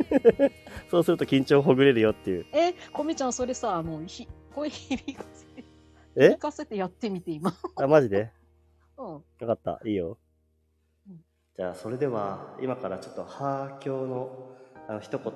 [0.89, 2.45] そうすると緊張ほぐれるよっていう。
[2.53, 5.63] え、コミちゃん、それさ、あの、ひ声響かせて、
[6.15, 7.53] え響かせてやってみて、今。
[7.75, 8.31] あ、マジで？
[8.97, 9.05] うん。
[9.05, 9.79] よかった。
[9.85, 10.17] いいよ
[11.07, 11.23] うん。
[11.55, 14.49] じゃあ、それでは、今からちょっと、ハーキョの、
[14.89, 15.31] あの、一言、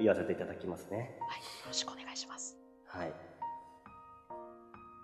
[0.00, 0.96] 言わせていただきますね。
[0.96, 2.58] はい、よろしくお願いします。
[2.88, 3.12] はい。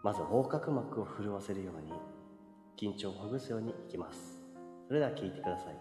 [0.03, 1.93] まず、横隔膜を震わせるように、
[2.77, 4.43] 緊張をほぐすようにいきます。
[4.89, 5.77] それでは聞いてください。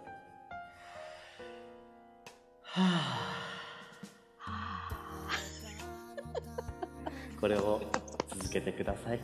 [2.61, 2.83] はぁ。
[4.37, 5.31] は
[7.39, 7.81] これを
[8.29, 9.19] 続けてください。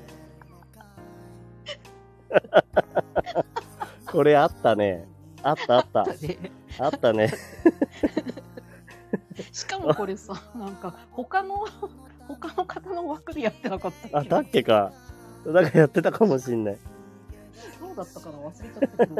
[4.11, 5.07] これあったね。
[5.43, 6.07] あったあった。
[6.79, 7.31] あったね。
[9.57, 11.65] しかもこれさ、 なんか、他の、
[12.29, 14.29] 他の方の枠でやってなかったあ、っけ？
[14.29, 14.91] だっけか。
[15.47, 16.77] なんかやってたかもしんない。
[17.79, 19.15] どうだったかな忘れちゃったけど、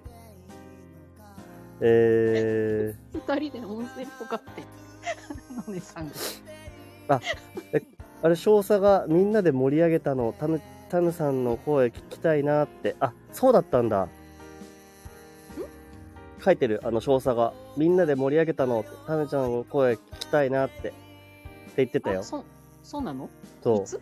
[1.82, 4.64] え二人で温泉とかって、
[5.68, 6.08] のねさん
[7.06, 7.20] が。
[7.72, 7.84] ー、
[8.22, 12.96] あれ、少佐がみんなで盛り上げたの、タヌ、タヌさんの声聞きたいなって。
[12.98, 14.08] あ、そうだったんだ。
[16.42, 17.52] 書いてる、あの少佐が。
[17.76, 20.88] みんなで盛り上げたの、タヌちゃんの声聞きたいなって。
[20.88, 20.92] って
[21.76, 22.22] 言ってたよあ。
[22.22, 22.44] そ、
[22.82, 23.28] そうなの？
[23.62, 24.00] そう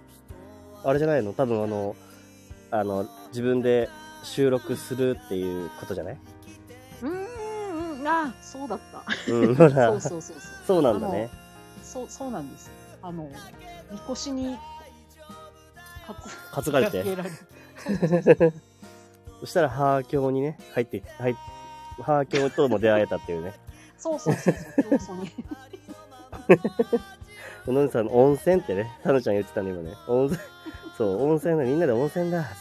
[0.85, 1.33] あれじゃないの？
[1.33, 1.97] 多分あの、
[2.71, 3.89] あの、自分で
[4.23, 6.19] 収録するっていうことじゃない？
[7.03, 9.33] うーん、うん、あ、そうだった。
[9.33, 10.41] うん、ほらそうそうそうそう。
[10.67, 11.31] そうなんだね。
[11.83, 12.71] そう、そうなんです。
[13.03, 13.31] あの、
[13.91, 14.57] みこしに、
[16.07, 16.15] か
[16.63, 17.05] つ、担がれて。
[17.05, 18.53] そうそうそうそう
[19.41, 21.35] そしたら、ハーキョにね、入って、入っ
[22.03, 23.53] ハーキョとも出会えたっていうね。
[23.97, 25.33] そうそうそうそう、競争に。
[27.73, 29.95] のんさんの温泉ってね、タヌちゃん言ってたね、今ね。
[30.07, 30.41] 温泉、
[30.97, 32.57] そう、温泉だ、みんなで温泉だ、つって。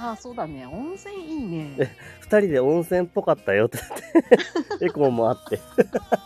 [0.00, 0.66] ああ、そうだね。
[0.66, 1.96] 温泉いいね。
[2.20, 3.78] 二人で温泉っぽかったよって
[4.14, 5.60] 言って、 エコーもあって。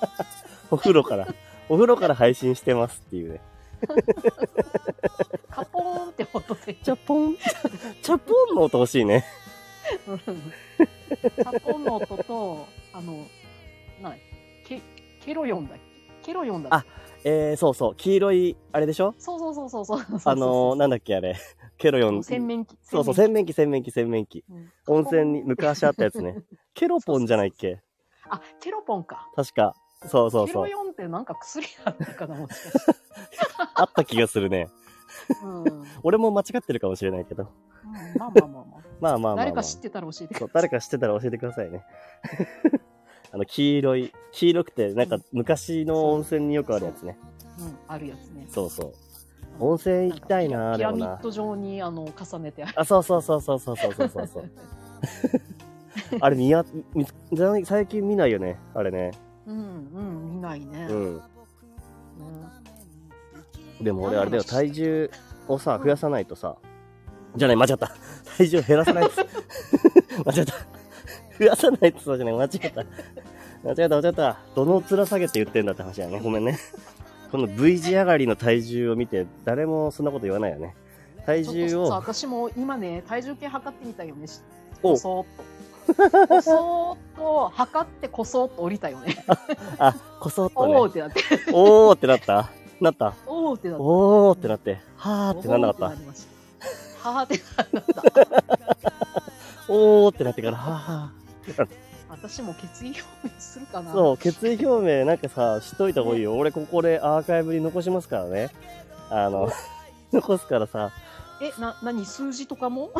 [0.71, 1.27] お風呂から、
[1.69, 3.41] お風呂から配信してますっていうね。
[5.51, 6.75] カポーンって音で。
[6.75, 9.25] チャポン、チャポンの音欲しいね。
[11.45, 13.27] カポンの音と、あの、
[14.03, 14.15] な
[14.65, 14.81] ケ、
[15.25, 15.79] ケロヨンだっ
[16.23, 16.27] け？
[16.29, 16.89] ケロヨンだっけ？
[16.89, 19.15] あえー、そうそう、黄色い、あれでしょ？
[19.19, 20.21] そうそうそうそうそうそう。
[20.25, 21.37] あのー、なんだっけあれ？
[21.79, 22.23] ケロヨン。
[22.25, 22.77] 洗面器。
[22.83, 24.45] そうそう、洗面器、洗面器、洗面器。
[24.49, 26.37] うん温泉に昔あったやつね。
[26.75, 27.81] ケロポンじゃないっけ？
[28.29, 29.29] あ、ケロポンか。
[29.37, 29.75] 確か。
[30.07, 30.65] そうそうそう。
[30.67, 32.93] ケロヨンってなんか薬あったかな、もしかして。
[33.75, 34.69] あった気がするね。
[35.45, 35.63] うん。
[35.63, 37.49] う ん俺も間違ってるかもしれないけど。
[38.19, 38.65] まあまあまあまあ。
[38.65, 39.45] まあまあまあ、まあ。
[39.45, 40.51] 誰か知ってたら教えてください。
[40.55, 41.85] 誰か知ってたら教えてくださいね。
[43.33, 47.19] あの、黄色い、黄色くて、なんか昔の温泉によくあるやつね。
[47.59, 48.47] うん、あるやつね。
[48.49, 48.93] そうそう。
[49.59, 51.07] 温泉行きたいな、ピでもな。
[51.07, 52.73] ラミッド状にあの重ねてある。
[52.77, 54.51] あ、そうそうそうそうそうそうそうそうそう。
[56.21, 56.65] あれ見や、
[57.65, 58.59] 最近見ないよね。
[58.75, 59.11] あれね。
[59.47, 60.87] うん、うん、見ないね。
[60.89, 61.23] ううんん。
[63.83, 65.11] でも俺あれだよ、体重
[65.49, 66.57] をさ、増やさないとさ、
[67.37, 67.91] じゃない、間違った。
[68.39, 69.11] 体重を減らさないと。
[70.25, 70.55] 間違った。
[71.39, 72.85] 増やさないとそうじゃない、間違った。
[73.65, 74.39] 間違った、間違った。
[74.55, 76.21] どの面下げて言ってんだって話だね。
[76.21, 76.59] ごめんね。
[77.31, 80.75] この V 字上がりの体重を見て、誰もそんなこと言わないよね。
[81.25, 84.27] 体重ちょっとさを、私も今ね、体重計測ってみたよね。
[84.27, 84.41] し
[84.83, 85.27] おそーっ
[85.83, 89.25] こそーっと測ってこそーっと降りたよね。
[89.79, 90.75] あ、こそっとね。
[90.75, 91.21] おーってなって。
[91.53, 93.83] おーってなったなったおーってなって。
[93.83, 94.81] おーってなって。
[94.97, 95.97] はーってなんなかった
[97.05, 97.85] おーってなってなっ
[98.83, 98.93] た。
[99.69, 101.69] おーってなってから、はーは
[102.09, 103.83] 私も決意表明するかー。
[103.83, 103.93] な。
[103.93, 106.35] そう、決意表明なんかさ、しといた方がいいよ。
[106.37, 108.51] 俺ここでアーカイブに残しますからね。
[109.11, 109.51] あの、
[110.13, 110.93] 残すからさ、
[111.41, 112.91] え、な、なに数字とかも？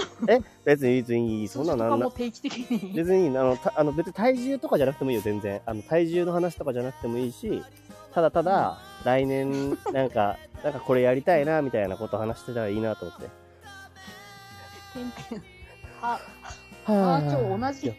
[0.65, 2.93] 別に別にいい、そんなのなん定期的に？
[2.93, 7.63] 別にいいあのたあの別に体重とかじゃなくてもいいよ全然あの体重の話とかじゃなくてもいいし
[8.13, 13.29] ただただ来年なんかなんかこれやりたいなみたいなこと話してたらいいなと思って
[16.01, 16.21] は、
[16.85, 17.91] ははー、今日同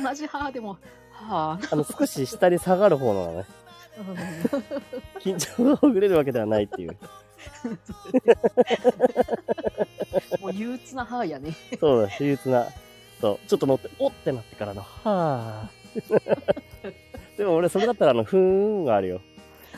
[0.00, 0.78] じ、同じはーでも、
[1.12, 1.76] はあ。
[1.76, 3.60] の少し下に下がる方なのねー。
[5.20, 6.96] 緊張がほぐれるわけではないっていう。
[10.40, 11.54] もう憂鬱なはーやね。
[11.78, 12.66] そうだ憂鬱な。
[13.20, 13.48] そう。
[13.48, 15.70] ちょっと乗っておってなってからのはあ
[17.36, 19.20] でも俺それだったらあのふーんがあるよ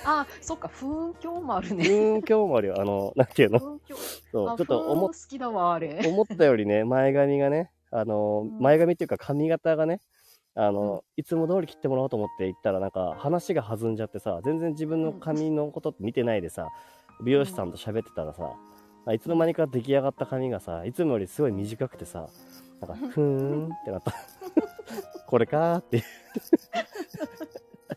[0.07, 1.85] あ、そっか、風況もあるふね。
[1.85, 2.81] ーん今日もあるよ。
[2.81, 3.59] あのなんていうの？
[3.59, 6.03] そうちょっと思好きだわ、あれ。
[6.07, 8.59] 思ったよりね、前髪がね、あの、うん。
[8.59, 10.01] 前髪っていうか髪型がね、
[10.55, 16.69] あの、いつも通り切ってもらおうと思って行ったらなんか話が弾んじゃってさ、全然自分の髪のことって見てないでさ、
[17.25, 18.53] 美容師さんと喋ってたらさ、
[19.07, 22.29] あいつの間にか出来上がった髪がさ、いつもよりすごい短くてさ、
[22.81, 24.13] なんか、 ふーんってなった。
[25.27, 26.03] これかーって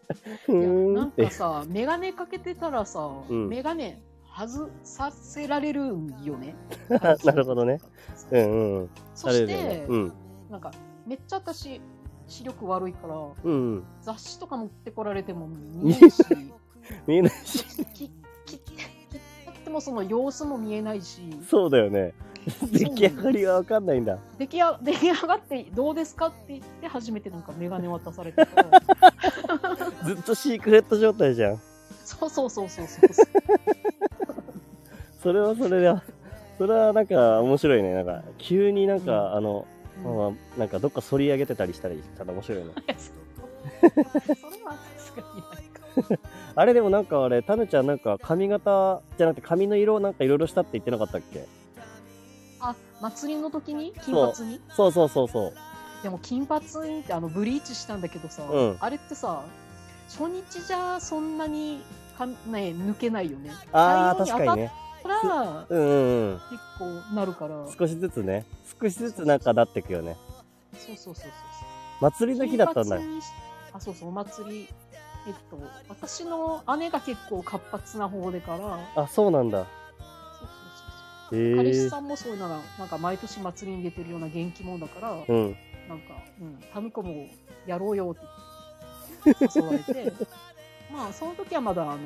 [0.48, 4.02] なんかさ、メガネかけてたらさ、うんメガネ
[4.38, 6.56] 外させられるんよね。
[6.90, 7.80] なるほどね。
[8.32, 8.90] うんうんうん。
[9.14, 10.14] そして、うん。
[10.50, 10.72] なんか、
[11.08, 11.80] めっちゃ私、
[12.28, 13.84] 視力悪いから、うんうん。
[14.02, 16.24] 雑誌とか持ってこられても見えないし、
[17.08, 17.86] 見えないし。
[17.86, 18.10] 切っ
[19.64, 22.14] てもその様子も見えないし、そうだよね。
[22.72, 24.18] 出来上がりがわかんないんだ。
[24.38, 28.82] 出来や出来上がってどうですかって言って初めてなんかメガネ渡されたから、
[30.06, 31.62] ずっとシークレット状態じゃん。
[32.04, 33.26] そうそうそうそうそうそう。
[35.24, 36.04] それはそれだ。
[36.60, 37.94] それはなんか面白いね。
[37.94, 39.66] なんか、急になんか、あの、
[40.06, 42.66] うんまあ、なんかどっか反り上げてたりしたりしたら面白いね。
[42.98, 46.20] そそれはさすがにないか。
[46.56, 51.40] あれでもなんかあれ、タヌちゃんなんか髪型じゃなくて髪の色なんかいろいろしたって言ってなかったっけ？
[51.40, 51.44] あ、
[53.06, 53.94] 祭りの時に？
[54.04, 54.62] 金髪に？
[54.76, 55.54] そうそうそうそう。
[56.02, 59.44] でも金髪にってあのブリーチしたんだけどさ、うんあれってさ、
[60.10, 61.82] 初日じゃそんなに
[62.18, 63.52] か、ね、抜けないよね。
[63.72, 64.72] ああ、確かにね。
[65.08, 66.42] らうんうんうん。
[66.50, 67.66] 結構なるから。
[67.78, 68.46] 少しずつね。
[68.82, 70.18] 少しずつなんかなってくよね。
[70.74, 71.32] そうそうそうそう。
[72.02, 73.00] 祭りの日だったんだ
[73.72, 74.68] あ、そうそう、お祭り。
[75.28, 79.66] えっと、私の姉が結構活発な方でから、あ、そうなんだ。
[81.30, 85.58] 彼え氏さんもそういうのが、なんか毎年祭りに出てるような元気者だから、うん。
[85.88, 87.28] なんか、うん、タヌコも
[87.68, 90.12] やろうよって誘われて、
[90.92, 92.00] まあ、その時はまだ、あの、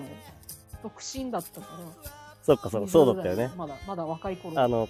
[0.84, 1.68] 独身だったか
[2.04, 2.12] ら、
[2.44, 3.52] そっかそっか、そうだったよね。
[3.56, 4.88] まだ、まだ若い頃あの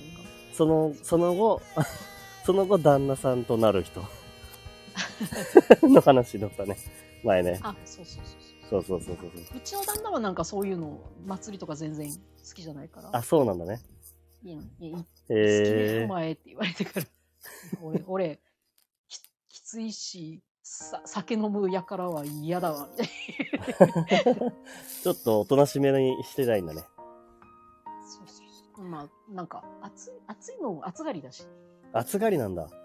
[0.53, 1.61] その、その後、
[2.45, 4.03] その後旦那さんとなる人
[5.87, 6.77] の話だったね。
[7.23, 7.59] 前ね。
[7.63, 8.49] あ、そうそうそう。
[8.69, 9.57] そうそうそうそうそう。
[9.57, 12.19] うちの旦那はなんかそういうの、祭りとか全然好
[12.53, 13.81] きじゃないから、あ、そうなんだね。
[14.43, 17.05] いいのいい好きねへえお前って言われてから、
[17.81, 18.39] 俺、俺
[19.07, 23.07] ききついし、さ酒飲むやからは嫌だわ、みたい
[24.33, 24.51] な。
[25.03, 26.81] ちょっとおとなしめにしてないんだね。
[26.81, 28.85] そうそうそう。
[28.85, 31.43] まあ、なんか、暑い、暑いの、暑がりだし。
[31.93, 32.63] 暑がりなんだ。
[32.63, 32.77] いそう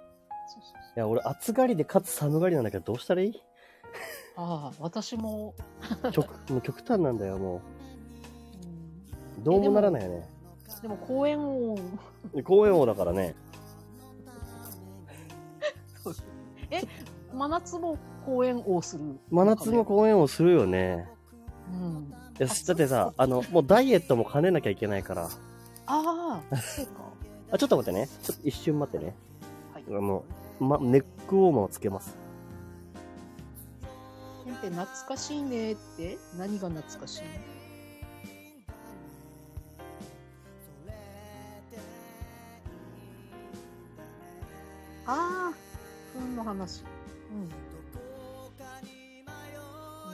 [0.55, 0.99] そうそう。
[1.01, 3.43] や、俺暑がりでかつ寒がりなんだけど、どうしたらいい？
[4.37, 5.55] ああ、私も、
[6.13, 7.63] 極、もう極端なんだよ、も
[9.37, 9.45] うん、う。
[9.45, 10.29] どうもならないよね。
[10.85, 11.79] でも公園を、
[12.45, 13.35] 公園王だからね。
[16.71, 16.83] え、
[17.33, 19.19] 真夏も公園をする？
[19.31, 21.09] 真夏も公園王するよね。
[21.73, 22.11] うん。
[22.11, 22.17] だ
[22.75, 25.31] ってさ、あの、もうダイエットも兼ねなきゃいけないから。
[25.87, 26.93] ああ、そうか。
[27.51, 28.07] あ、ちょっと待ってね。
[28.23, 29.15] ちょっと一瞬待ってね。
[29.73, 29.85] はい。
[29.89, 30.23] あの、
[30.61, 32.15] ま、ネックウォーマーをつけます。
[34.45, 36.19] ペンペン懐かしいねって？
[36.37, 37.54] 何が懐かしいの？
[45.07, 45.55] ああ、
[46.17, 46.83] 運の話。
[47.33, 47.51] うん。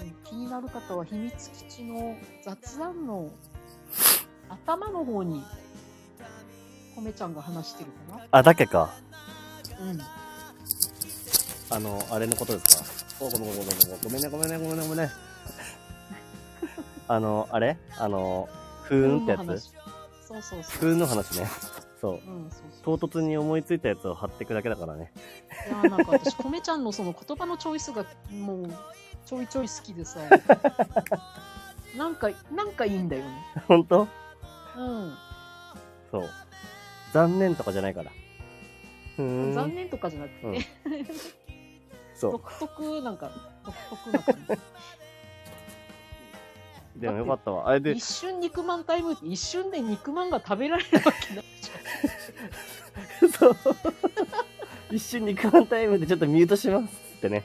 [0.01, 3.31] うん、気になる方は秘密基地の雑談の
[4.49, 5.45] 頭の方に、
[6.95, 8.91] コメちゃんが話してるかあ、だけか。
[9.79, 10.01] なうん。
[11.73, 12.77] あの、あれのことです
[13.19, 13.25] か？
[13.25, 13.67] おごめんごめん
[14.03, 15.11] ごめんねごめんねごめんねごめんね。
[17.07, 17.77] あの、あれ？
[17.99, 18.49] あの、
[18.85, 19.41] ふーんってやつ？
[19.41, 19.71] 運の話
[20.27, 20.79] そうそうそう。
[20.79, 21.47] ふーんの話ね。
[22.01, 22.15] そう。
[22.15, 22.99] うん、そうそう。
[22.99, 25.13] 唐突に思いついたやつを貼っていくだけだからね。
[25.69, 28.71] いやなんか私米ちゃんのその言葉のチョイスがもう
[29.27, 30.21] ちょいちょい好きでさ
[31.97, 33.31] なんかなんかいいんだよね
[33.69, 34.09] 本当？
[34.77, 35.15] うん
[36.11, 36.31] そう。
[37.13, 38.11] 残念とかじゃないから。
[39.19, 40.57] 残念とかじゃなくて、うん
[42.15, 42.33] そう。
[42.33, 43.31] 独特なんか
[43.65, 44.59] 独特な感じ
[47.01, 47.69] でもよかったわ。
[47.69, 51.45] あれで一、瞬肉まんタイムって一瞬で肉まんが食べられるわけない
[53.21, 53.57] じそう。
[54.91, 57.43] 一瞬肉まんタイムでちょっとミュートしますってね。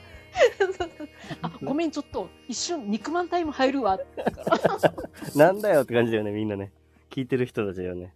[1.42, 3.98] ゃ んあごめんちょっと一瞬肉まんタイム入るわ
[5.36, 6.72] なんだよって感じだよね、みんなね。
[7.10, 8.14] 聞いてる人たちだよね。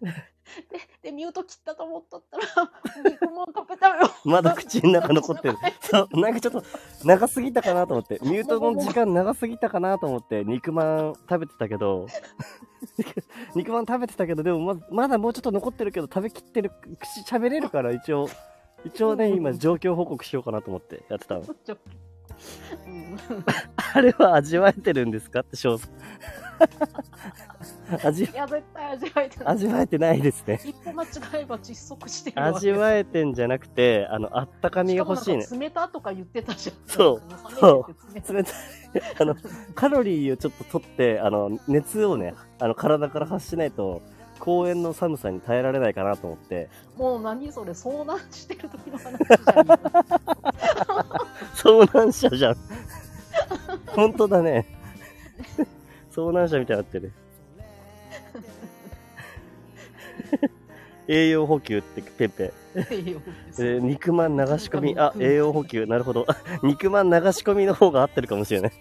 [0.00, 0.10] で
[1.12, 2.70] ミュート切ったと思っとったら
[3.10, 5.56] 肉まん食べたよ まだ口の中残ってる。
[5.80, 6.64] そう、なんかちょっと
[7.04, 12.06] 長すぎたかなと思って、ミュートの時間長すぎたかなと思って、肉まん食べてたけど、
[13.54, 18.28] 肉まん食べてたけど、でもままだもうちょっと残ってるけど、食べきってる、口喋れるから一応、
[18.84, 21.44] 一応ね、今状況報告しようかなと思ってやってたの。
[23.94, 25.40] あれは味わえてるんですか？
[25.40, 25.90] って翔さん。
[28.06, 29.54] 味、いや絶対味わえてない。
[29.54, 30.60] 味わえてないですね。
[30.64, 31.06] 一歩間違
[31.42, 35.46] えば窒息してる味わえてんじゃなくて、あの、あったかみが欲しいね。
[35.58, 36.76] 冷たとか言ってたじゃん。
[36.86, 37.22] そう。
[37.60, 37.86] そ
[38.28, 38.32] う。
[38.34, 38.54] 冷たい。
[39.20, 39.36] あの、
[39.74, 44.02] カロリーをちょっと取って、あの、熱をね、あの、体から発しないと、
[44.38, 49.66] 公園の寒さに耐えられないかなと思って、もう何それ遭難してる時の話じゃん
[51.54, 52.56] 遭難者じゃん。
[53.88, 54.66] 本当だね。
[56.12, 57.12] 遭難者みたいになってる。
[61.08, 62.52] 栄養補給ってペンペン。
[62.74, 66.26] えー肉まん流し込み、あ、栄養補給、なるほど。
[66.62, 68.72] 肉まん流し込みの方が合ってるかもしれない。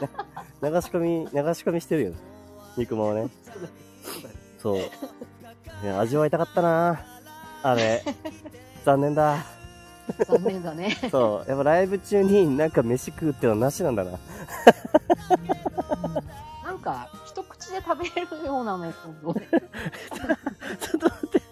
[0.60, 2.12] な流し込み、流し込みしてるよ。
[2.76, 3.28] 肉まんはね。
[4.58, 4.80] そう
[5.98, 7.00] 味わいたかったな
[7.62, 8.02] あれ。
[8.84, 9.44] 残念だ。
[10.26, 11.48] 残念だねそう。
[11.48, 14.12] やっぱライブ中になんか飯食うってのはなしなんだな。
[16.64, 18.94] なんか一口で食べれるようなの今
[19.34, 21.42] ちょっと待って。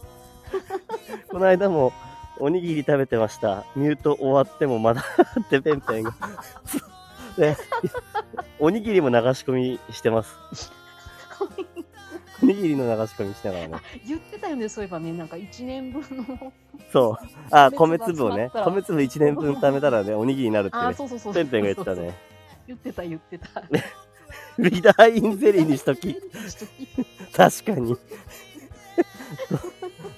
[1.29, 1.93] この間も、
[2.39, 3.65] おにぎり食べてました。
[3.75, 5.05] ミュート終わってもまだ
[5.41, 6.15] ってペンペンが。
[7.37, 7.57] で、
[8.59, 10.35] おにぎりも流し込みしてます。
[12.43, 13.77] おにぎりの流し込みしながらね。
[14.07, 16.53] 言ってたよねそういえばねなんか1年分の
[16.93, 17.27] そう。
[17.51, 20.83] あ、米米粒粒をね、米粒1年分貯めたらね、 おにぎりになるってね。
[20.83, 22.15] あそうそうそうペンペンが言ってたね。
[22.67, 23.63] 言ってた言ってた
[24.59, 26.17] リダーインゼリーにしとき。
[27.35, 27.97] 確かに。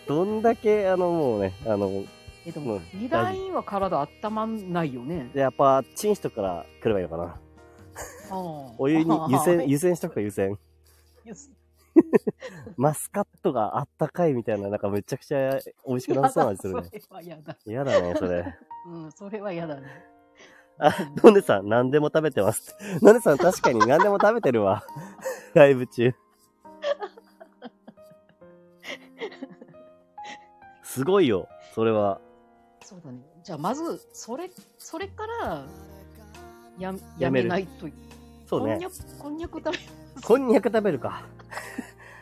[0.06, 2.04] どどんだけ、あの、もうね、あの、
[2.46, 7.40] えでもリダインは体温まんないよねやっぱ、チンしとくから来ればいいのかな。
[8.30, 10.58] おお湯に湯煎、湯煎しとくか、湯煎。
[12.76, 16.82] マスカットがあったかいみたいな、なんかめちゃくちゃ美味しくなさそうな味するね。
[16.84, 17.56] それは嫌だ。
[17.66, 18.56] 嫌だね、それ。
[18.86, 20.18] うん、それは嫌だね。
[20.78, 22.76] あ、のねさん、何でも食べてます。
[23.02, 24.84] のねさん、確かに何でも食べてるわ。
[25.54, 26.14] ライブ中。
[30.82, 32.20] すごいよ、それは。
[32.82, 33.20] そうだね。
[33.42, 35.64] じゃあ、まず、それ、それから、
[36.78, 37.86] や、やめないと。
[38.46, 38.72] そうね。
[38.72, 39.78] こんにゃく、こんにゃく食べ、
[40.22, 41.24] こんにゃく食べるか。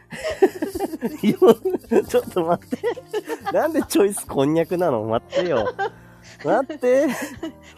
[2.08, 2.78] ちょっと待って。
[3.52, 5.02] なんでチョイスこんにゃくなの？
[5.04, 5.72] 待ってよ。
[6.44, 7.06] 待って。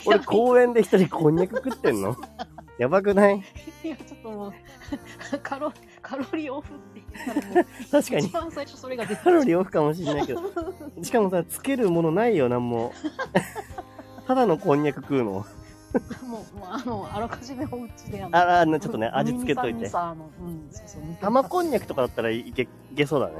[0.06, 2.16] 俺公園で一人こんにゃく食ってんの？
[2.78, 3.42] やばくない？
[3.82, 4.52] いや、ちょっともう、
[5.42, 8.32] カロ、カロリーオフって言った確かに一。
[8.32, 10.42] 番最初それが出てカロリーオフかもしんないけど。
[11.02, 12.92] しかもさ、つけるものないよ、なんも。
[14.26, 15.44] ただのこんにゃく食うの。
[16.26, 21.02] もう、もうあの、あらかじめお家で、あああのちょっとね味付けといてお兄さんにさあのうん、そうそう。
[21.20, 23.34] 玉こんにゃくとかだったらいけ、いけそうだね。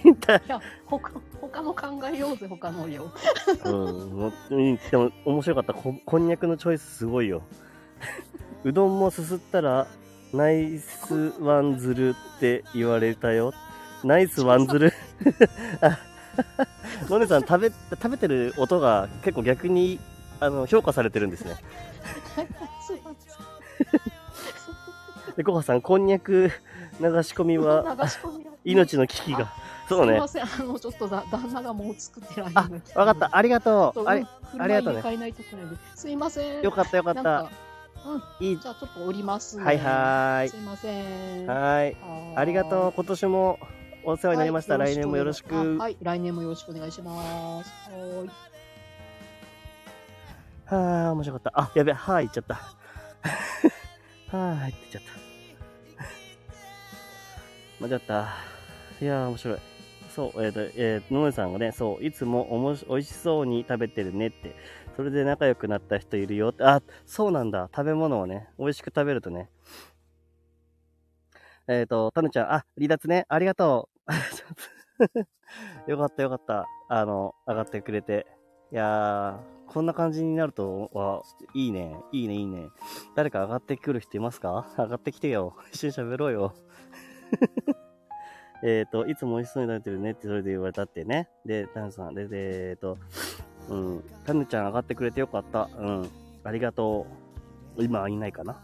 [0.04, 3.12] いや、他、他の考えようぜ、他のよ。
[3.64, 5.94] うんでも面白かったこ。
[6.04, 7.42] こんにゃくのチョイスすごいよ。
[8.64, 9.86] うどんもすすったら、
[10.32, 13.52] ナイスワンズルって言われたよ。
[14.04, 14.92] ナイスワンズル
[15.82, 15.98] あ、
[17.08, 19.98] のねさん食べ、食べてる音が結構逆に、
[20.40, 21.56] あの、評価されてるんですね。
[25.36, 26.50] で、コハさん、こんにゃく
[27.00, 27.96] 流し込みは
[28.64, 29.52] 命の危機が。
[29.88, 30.28] そうねすいま。
[30.28, 33.36] せん、あの、ちょっとだ旦那がもう作ってるあ、わかった。
[33.36, 34.04] ありがとう。
[34.06, 34.26] あり、
[34.58, 35.02] ありがとうね。
[35.94, 36.62] すいません。
[36.62, 37.50] よかったよかった。
[38.06, 38.58] うん、いい。
[38.58, 39.64] じゃあちょっと降ります、ね。
[39.64, 41.46] はいはーいすいません。
[41.46, 41.96] はーい。
[42.00, 42.92] はありがとう。
[42.92, 43.58] 今年も
[44.02, 44.78] お世話になりました。
[44.78, 45.54] はい来年もよろしく。
[45.54, 47.70] あはい、来年もよろしくお願いします。
[47.90, 48.30] はーい。
[50.66, 51.60] はあ、面白かった。
[51.60, 52.54] あ、やべ、はーい、言っちゃった。
[54.36, 55.02] はーいって言っちゃっ
[57.80, 57.84] た。
[57.86, 58.28] 間違った。
[59.00, 59.58] いやー、面白い。
[60.10, 64.54] そう、えっ、と、えー、のねさんがね、そう、いつもおもし美味しそうに食べてるねって、
[64.96, 69.50] それで仲良くなった人いるよって、あ、そうなんだ、食べ物をね、美味しく食べるとね。
[71.70, 74.10] えっ、と、たぬちゃん、あ、離脱ね、ありがとう。
[75.88, 76.66] よかったよかった。
[76.88, 78.26] あの、上がってくれて。
[78.72, 81.22] いやー、こんな感じになると、わ、
[81.54, 82.70] いいね、いいね、いいね。
[83.14, 84.66] 誰か上がってくる人いますか？
[84.76, 85.54] 上がってきてよ。
[85.70, 86.54] 一緒に喋ろうよ。
[88.64, 91.30] えっと、いつも美味しそうに食べてるねってそれで言われたってね。
[91.44, 92.98] で、タヌさん、で、で、えっと、
[93.68, 95.68] うん、タヌちゃん上がってくれてよかった。
[95.78, 96.10] うん、
[96.42, 97.06] ありがと
[97.78, 97.84] う。
[97.84, 98.60] 今はいないかな。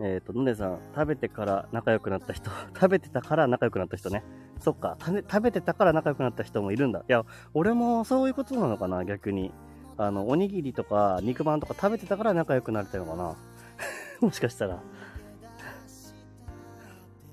[0.00, 2.50] えっ、と、のねさん、食べてから仲良くなった人。
[2.74, 4.24] 食べてたから仲良くなった人ね。
[4.60, 7.00] そっか、食べてたから仲良くなった人もいるんだ。
[7.00, 9.52] いや、俺もそういうことなのかな、逆に。
[9.96, 13.36] あの、おにぎりとか肉まんとか食べてたから仲良くなれたのかな。
[14.20, 14.80] もしかしたら。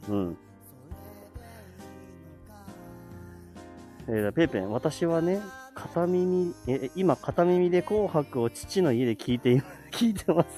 [0.09, 0.37] うん。
[4.07, 5.39] えー、ペイペン、私はね、
[5.73, 10.49] 片耳、え、今片耳で紅白を父の家で聞いて、 聞いてます。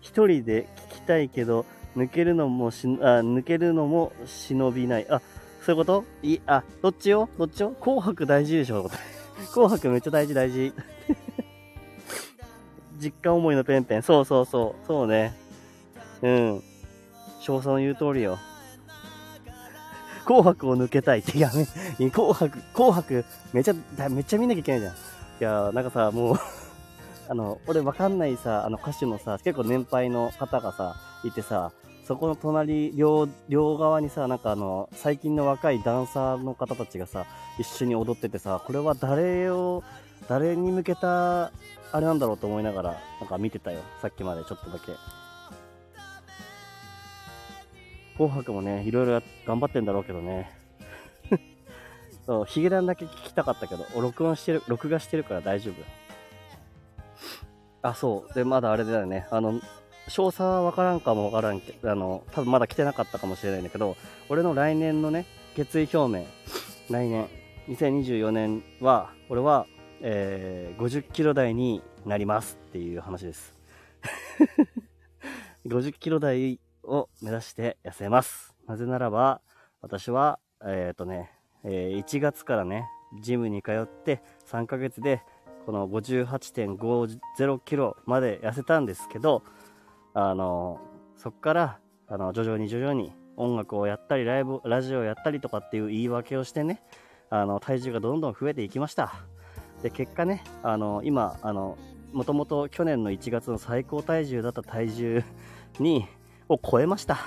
[0.00, 5.06] 一人で聞きたいけど、抜けるのもし、あ、抜けるのも忍びない。
[5.10, 5.20] あ、
[5.64, 6.04] そういうこと？
[6.22, 7.28] い、あ、どっちよ？
[7.38, 7.74] どっちよ？
[7.80, 8.90] 紅白大事でしょ
[9.52, 10.72] 紅白めっちゃ大事大事。
[12.98, 14.02] 実家思いのペンペン。
[14.02, 14.86] そうそうそう。
[14.86, 15.34] そうね。
[16.22, 16.62] うん。
[17.40, 18.38] 翔さんの言う通りよ。
[20.24, 21.50] 紅白を抜けたいって、いや、
[21.98, 23.74] め紅白、紅白、めちゃ、
[24.08, 24.94] めっちゃ見なきゃいけないじゃん。
[24.94, 24.96] い
[25.40, 26.36] や、なんかさ、もう
[27.32, 31.72] あの、俺わかんないさ、あの歌手のさ、結構年配の方がさ、いてさ、
[32.04, 37.24] そこの隣、両、両側にさ、なんかあの、最近の若いダンサーの方たちがさ、
[37.58, 39.82] 一緒に踊っててさ、これは誰を、
[40.28, 41.52] 誰に向けた、あ
[41.94, 43.80] れなんだろうと思いながら、なんか見てたよ。
[44.02, 44.92] さっきまでちょっとだけ。
[48.18, 50.50] 紅白もね、いろいろ頑張ってんだろうけどね。
[52.26, 56.01] そう、ヒゲダンだけ聞きたかったけど、録音してる、録画してるから大丈夫。
[57.82, 58.34] あ、そう。
[58.34, 59.26] で、まだあれだよね。
[59.30, 59.60] あの、
[60.08, 63.96] 詳細はわからんかもわからんけど、あの、多分まだ来てなかったかもしれないんだけど、
[64.28, 66.26] 俺の来年のね、決意表明、
[66.90, 67.28] 来年、
[67.68, 69.66] 2024年は、俺は、
[70.00, 73.54] えー、50キロ台になりますっていう話です。
[75.66, 78.54] 50キロ台を目指して痩せます。
[78.66, 79.40] なぜならば、
[79.80, 81.30] 私は、えっ、とね、
[81.64, 82.88] えー1月からね、
[83.20, 85.22] ジムに通って3ヶ月で、
[85.66, 89.42] この58.50キロまで痩せたんですけど、
[90.14, 90.80] あの、
[91.16, 96.82] そっから、あの、徐々に徐々に音楽をやったり、ライブ、ラジオをやったりとかっていう言い訳をしてね、
[97.30, 99.14] あの、体重がどんどん増えていきました。
[99.82, 101.78] で、結果ね、あの、今、あの、
[102.12, 105.22] もともと去年の1月の最高体重だった体重
[105.78, 106.06] に、
[106.48, 107.18] を超えました。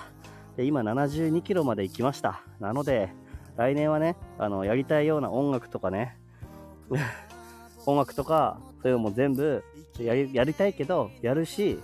[0.58, 2.42] で、今72キロまで行きました。
[2.60, 3.10] なので、
[3.58, 6.18] 来年はね、あの、やりたいような音楽とかね、
[7.86, 9.64] 音楽とか、そういうのも全部
[10.00, 11.80] やり、やりたいけど、やるし、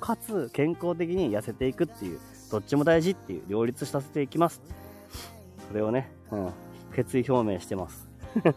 [0.00, 4.62] かつ健康的に痩せていくっていう、どっちも大事っていう、両立させていきます。
[5.68, 6.50] それをね、うん、
[6.94, 8.08] 決意表明してます。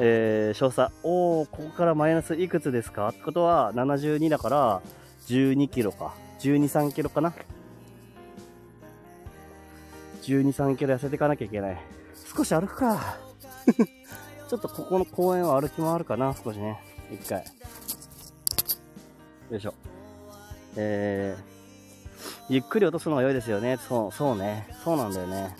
[0.00, 3.08] えー、少佐、おー、ここからマイナスいくつですか？
[3.08, 4.82] ってことは、72だから、
[5.26, 6.14] 12キロか。
[6.40, 7.32] 12、3キロかな。
[10.22, 11.78] 12、3キロ痩せていかなきゃいけない。
[12.36, 13.18] 少し歩くか。
[14.48, 16.80] ちょっとここの公園を歩き回るかな、少しね。
[17.12, 17.44] 一回。
[19.50, 19.74] よいしょ。
[20.76, 23.76] えー、ゆっくり落とすのが良いですよね。
[23.76, 24.66] そう、そうね。
[24.82, 25.54] そうなんだよね。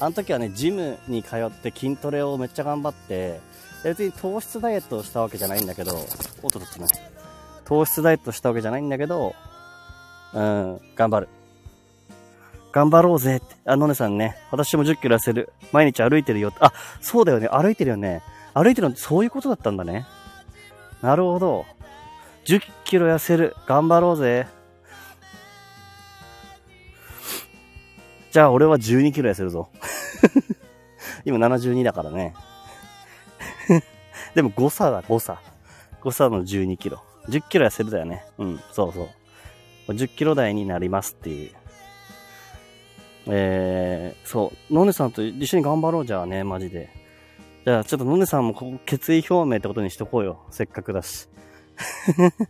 [0.00, 3.40] あの時はね、ジムに通って筋トレをめっちゃ頑張って、
[3.84, 5.96] 別に糖質ダイエットをしたわけじゃないんだけど、
[6.42, 6.86] おっとっとね。
[7.64, 9.34] 糖質ダイエットしたわけじゃないんだけど、
[10.34, 11.28] うん、頑張る。
[12.72, 13.56] 頑張ろうぜって。
[13.64, 15.52] あ、のねさんね、私も10キロ痩せる。
[15.72, 16.52] 毎日歩いてるよ。
[16.60, 17.48] あ、そうだよね。
[17.48, 18.22] 歩いてるよね。
[18.54, 20.06] 歩いてるのってそういうことだったんだね。
[21.02, 21.66] なるほど。
[22.44, 23.56] 10キロ痩せる。
[23.66, 24.46] 頑張ろうぜ。
[28.30, 29.68] じゃあ俺は12キロ痩せるぞ。
[31.24, 32.34] 今72だからね。
[34.34, 35.40] でも誤差だ、誤差。
[36.00, 37.02] 誤差の12キロ。
[37.28, 38.24] 10キロ痩せるだよね。
[38.38, 39.08] うん、そうそ
[39.88, 39.92] う。
[39.92, 41.59] 10キロ台になりますっていう。
[43.32, 44.74] えー、そう。
[44.74, 46.90] のねさんと一緒に頑張ろうじゃあね、マジで。
[47.64, 50.46] じゃあちょっとのねさんもここ決意表明ってことにしとこうよ。
[50.50, 51.28] せっかくだし。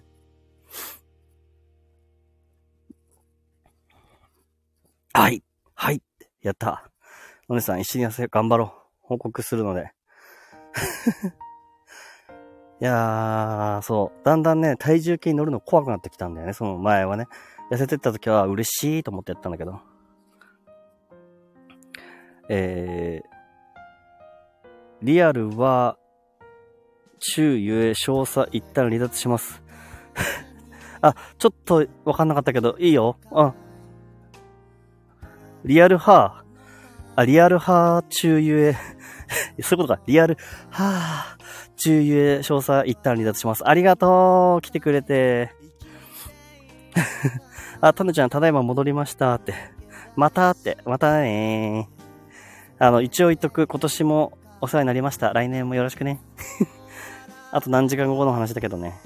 [5.12, 5.42] はい。
[5.74, 6.00] はい。
[6.40, 6.90] やった。
[7.48, 8.72] のねさん一緒に痩せ、頑張ろう。
[9.02, 9.92] 報告するので。
[12.80, 14.24] いやー、そう。
[14.24, 16.52] だんだんね、体重計に乗るの怖くなってきたんだよね。
[16.52, 17.26] その前はね。
[17.70, 19.80] 痩せてった時は嬉しいと思ってやったんだけど。
[22.52, 23.22] え
[25.02, 25.96] リアルは、
[27.20, 29.62] 中ゆえ詳細一旦離脱します。
[31.00, 33.16] あ、ちょっとわかんなかったけど、いいよ。
[33.30, 33.52] うん。
[35.64, 37.20] リアルハー。
[37.20, 38.76] あ、リアルハー中ゆえ。
[39.62, 40.00] そういうことか。
[40.06, 40.36] リアル
[40.70, 43.66] ハー中ゆえ詳細一旦離脱します。
[43.66, 45.54] ありがとう来てくれて。
[47.80, 49.54] あ、タヌちゃん、ただいま戻りましたって。
[50.16, 51.99] またって、またねー
[52.82, 55.34] あの、一応言っとく、今年もお世話になりました。
[55.34, 56.18] 来年もよろしくね。
[57.52, 58.98] あと何時間後の話だけどね。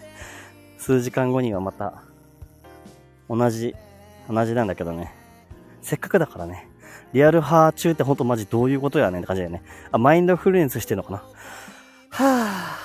[0.76, 2.02] 数時間後にはまた、
[3.30, 3.74] 同じ、
[4.28, 5.14] 同じなんだけどね。
[5.80, 6.68] せっかくだからね。
[7.14, 9.62] リアル派中ってほんとマジどういうことやねんって感じだよね。
[9.90, 11.22] あ、マインドフルエンスしてんのかな。
[12.10, 12.76] は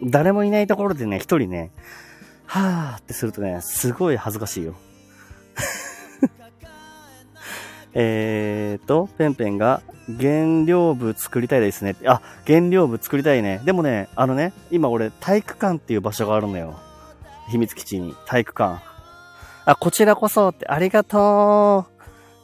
[0.00, 0.08] ぁ。
[0.10, 1.70] 誰もいないところでね、一人ね、
[2.46, 4.74] はぁってするとね、すごい恥ずかしいよ。
[7.94, 9.82] えーと、ペンペンが、
[10.18, 11.94] 原料部作りたいですね。
[12.06, 13.60] あ、原料部作りたいね。
[13.64, 16.78] でもね、あのね、今俺、体育館っていう場所があるのよ。
[17.50, 18.82] 秘密基地に、体育館。
[19.64, 21.92] あ、こちらこそって、ありがとう。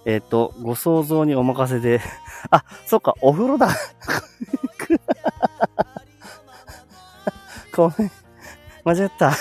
[0.04, 2.00] えっ、と、ご想像にお任せで。
[2.50, 3.68] あ、そっか、お風呂だ。
[7.74, 8.10] ごめん。
[8.84, 9.32] 間違った。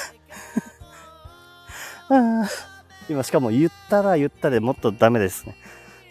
[3.09, 5.55] 今、しかも言ったら言ったでもっとダメですね。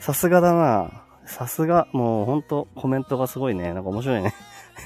[0.06, 1.02] さすがだな。
[1.24, 3.74] さすが、もうほんとコメントがすごいね。
[3.74, 4.34] なんか面白いね。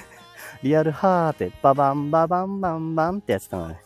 [0.63, 3.79] リアルハーって、ババンババンバンバンってやつだね。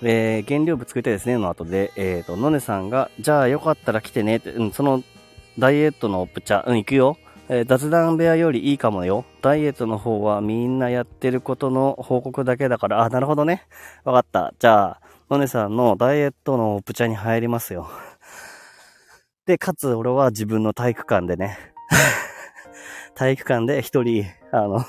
[0.00, 5.02] えー、原料部作りたいですねの後で、えーと、のねさんが、じゃあよかったら来てねって、うん、その、
[5.58, 7.16] ダイエットのプチャ、うん、行くよ。
[7.48, 9.24] えー雑談部屋よりいいかもよ。
[9.42, 13.66] ダイエットの方はみんなやってることの報告だけだから、あ、なるほどね。
[14.04, 14.54] わかった。
[14.60, 17.88] じゃあ、のねさんのダイエットのプチャに入りますよ。
[19.46, 21.56] で、かつ俺は自分の体育館でね、
[23.14, 24.84] 体育館で一人、あの、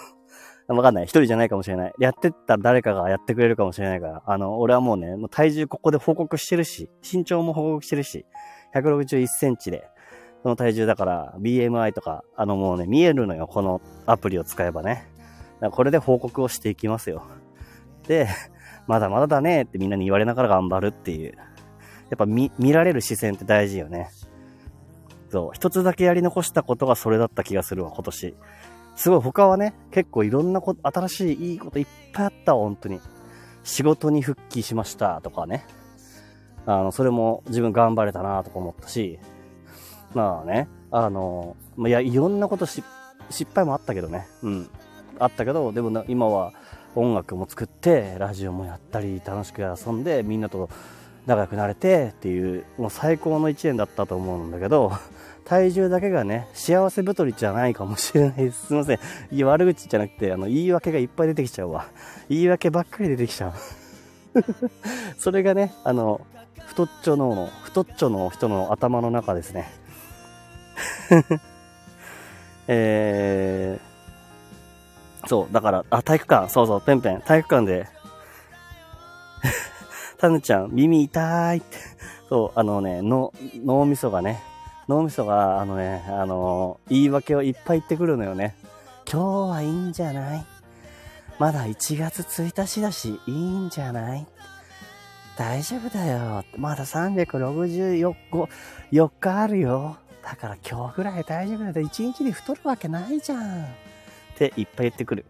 [0.67, 1.03] わかんない。
[1.05, 1.93] 一人じゃないかもしれない。
[1.99, 4.23] やってったら誰かがやってくれるかもしれないから。
[4.25, 8.25] あの、俺はもうね、もう体重ここで報告してるし、身長も報告してるし、
[8.73, 9.87] 161センチで、
[10.41, 13.47] その体重だから、BMI とか、あのもうね、見えるのよ。
[13.47, 15.07] このアプリを使えばね。
[15.71, 17.23] これで報告をしていきますよ。
[18.07, 18.27] で、
[18.87, 21.37] まだまだだねってみんなに言われながら頑張るっていう。
[22.09, 24.09] やっぱ見、見られる視線って大事よね。
[25.29, 25.51] そう。
[25.53, 28.35] 一つだけやり残したことがそれだった気がするわ、今年。
[28.95, 32.99] すごい、他はね、結構いろんなこと、新しいいいこといっぱいあったわ、本当に。
[33.63, 35.65] 仕事に復帰しましたとかね。
[36.65, 39.19] あの、それも自分頑張れたなとか思ったし、
[40.13, 42.83] まあね、あの、いや、いろんなことし、
[43.29, 44.27] 失敗もあったけどね。
[44.41, 44.69] うん。
[45.19, 46.53] あったけど、でも今は
[46.95, 50.69] 音楽も作って、ラジオもやったり、楽しく遊んで、みんなと
[51.27, 54.93] 仲良くなれてっていう、もう最高の一年だったと思うんだけど、
[55.43, 58.73] 体重だけがね、幸せ太りじゃないかもしれないす。
[58.73, 58.99] いません。
[59.31, 61.87] いや悪口じゃなくて、あの、言い訳がいっぱい出てきちゃうわ。
[62.29, 63.53] 言い訳ばっかり出てきちゃう。
[65.19, 66.21] それがね、あの、
[66.65, 69.69] 太っちょの、太っちょの人の頭の中ですね。
[72.69, 77.87] えー、そう、だから、あ、体育館、そうそう、ペンペン、体育館で、
[80.17, 81.77] タヌちゃん、耳痛いって、
[82.29, 84.41] そう、あのね、の脳みそがね、
[84.87, 88.55] 脳みそが、あのね、あの言い訳をいっぱい言ってくるのよね。
[89.09, 90.45] 今日はいいんじゃない？
[91.39, 94.25] まだ1月1日だし、いいんじゃない？
[95.37, 96.43] 大丈夫だよ。
[96.57, 98.15] まだ364
[98.91, 99.97] 4日あるよ。
[100.23, 101.87] だから今日ぐらい大丈夫だよ。
[101.87, 103.63] 1日に太るわけないじゃん。
[103.65, 103.67] っ
[104.35, 105.25] ていっぱい言ってくる。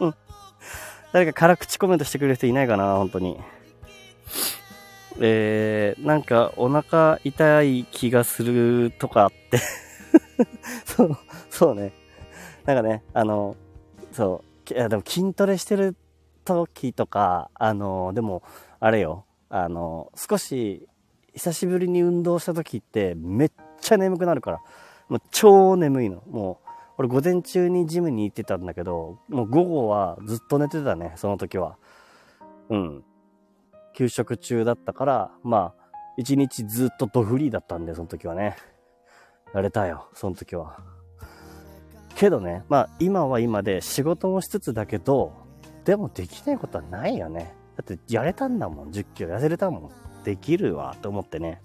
[1.12, 3.38] 誰か辛口コメントしてくれる人いないかな、本当に。
[5.20, 9.58] えー、なんかお腹痛い気がするとかって。
[10.86, 11.18] そう、
[11.50, 11.92] そうね。
[12.64, 13.56] なんかね、あの、
[14.12, 15.96] そう、いやでも筋トレしてる
[16.44, 18.42] 時とか、あの、でも、
[18.78, 20.86] あれよ、あの、少し
[21.34, 24.60] 久しぶりに運動した時ってめっちゃ眠くなるから、
[25.08, 26.22] もう超眠いの。
[26.28, 26.69] もう、
[27.00, 31.78] 俺午前中にジムに行ってたんだけど、もう午後はずっと寝てたね、その時は。
[32.68, 33.04] うん。
[33.94, 38.58] 休職中だったから、まあ、一日ずっとドフリーだったんで、その時はね。
[39.54, 40.76] やれたよ、その時は。
[42.16, 45.32] けどね、まあ、今は今で仕事もしつつだけど、
[45.86, 47.54] でもできないことはないよね。
[47.78, 49.90] だってやれたんだもん、10キロ痩せれたもん。
[50.24, 51.62] できるわ、と思ってね。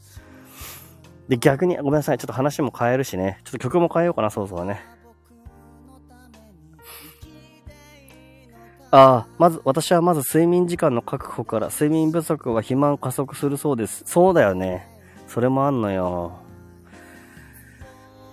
[1.28, 3.42] で、逆に、ごめんなさい、ちょっと話も変えるしね。
[3.44, 4.95] ちょっと曲も変えようかな、そうそうね。
[8.96, 14.04] ああ、まず、私はまず睡眠時間の確保から、睡眠不足は肥満加速するそうです。
[14.06, 14.88] そうだよね。
[15.28, 16.40] それもあんのよ。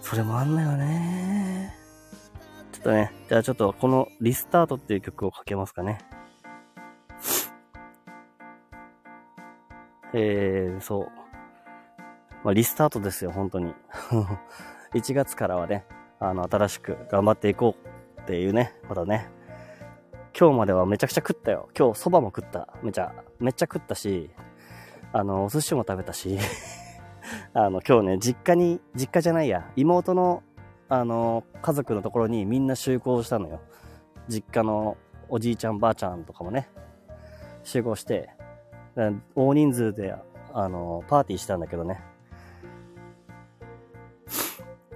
[0.02, 1.74] それもあんのよね。
[2.70, 5.98] ちょっとね、じゃあちょっとこのリスタートっていう曲をかけますかね。
[10.14, 11.06] えー、そう。
[12.44, 13.74] まあ、リスタートですよ、本当に。
[14.94, 15.84] 1月からはね、
[16.20, 17.74] あの、新しく頑張っていこ
[18.16, 19.28] うっていうね、まだね。
[20.39, 21.68] 今日まではめちゃくちゃ食ったよ。
[21.76, 22.68] 今日蕎麦も食った。
[22.83, 24.30] めちゃ、めっちゃ食ったし、
[25.12, 26.39] あの、お寿司も食べたし、
[27.53, 30.43] あの、今日ね、実家に、実家じゃないや、妹の、
[30.89, 33.61] あの、家族のところにみんな集合したのよ。
[34.26, 34.97] 実家の
[35.28, 36.70] おじいちゃんばあちゃんとかもね、
[37.62, 38.30] 集合して、
[39.35, 40.14] 大人数で、
[40.55, 42.01] あの、パーティーしたんだけどね。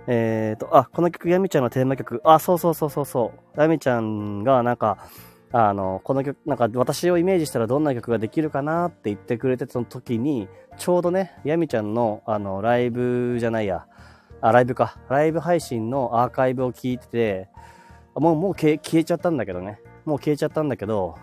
[0.08, 2.20] えーと、あ、この曲、ヤミちゃんのテーマ曲。
[2.24, 3.60] あ、そうそうそうそうそう。
[3.60, 4.98] ヤミちゃんがなんか、
[5.52, 13.86] あの、この曲、なんか私をイメージしたらどんな曲ができるかなって言ってくれてた時に、ちょうどね、ヤミちゃんの、あの、ライブじゃないや、
[14.40, 14.96] あ、ライブか。
[15.08, 17.48] ライブ配信のアーカイブを聞いてて、
[18.14, 19.80] もう、もう消え消えちゃったんだけどね。
[20.04, 21.16] もう消えちゃったんだけど、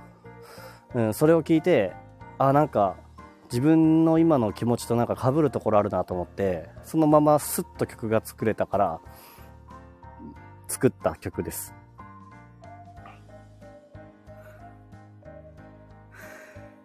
[0.94, 1.94] うん、それを聞いて、
[2.38, 2.98] あ、なんか、
[3.54, 9.00] 自分の今の気持ちとなんか被るところあるなと思って、そのままスッと曲が作れたから、
[10.68, 11.76] 作った曲です。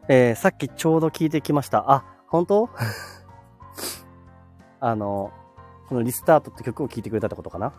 [0.09, 1.91] えー、さっきちょうど聞いてきました。
[1.91, 2.69] あ、本当？
[4.81, 5.33] あの、
[5.89, 7.73] このリスタートって曲を聴いてくれたってことかな？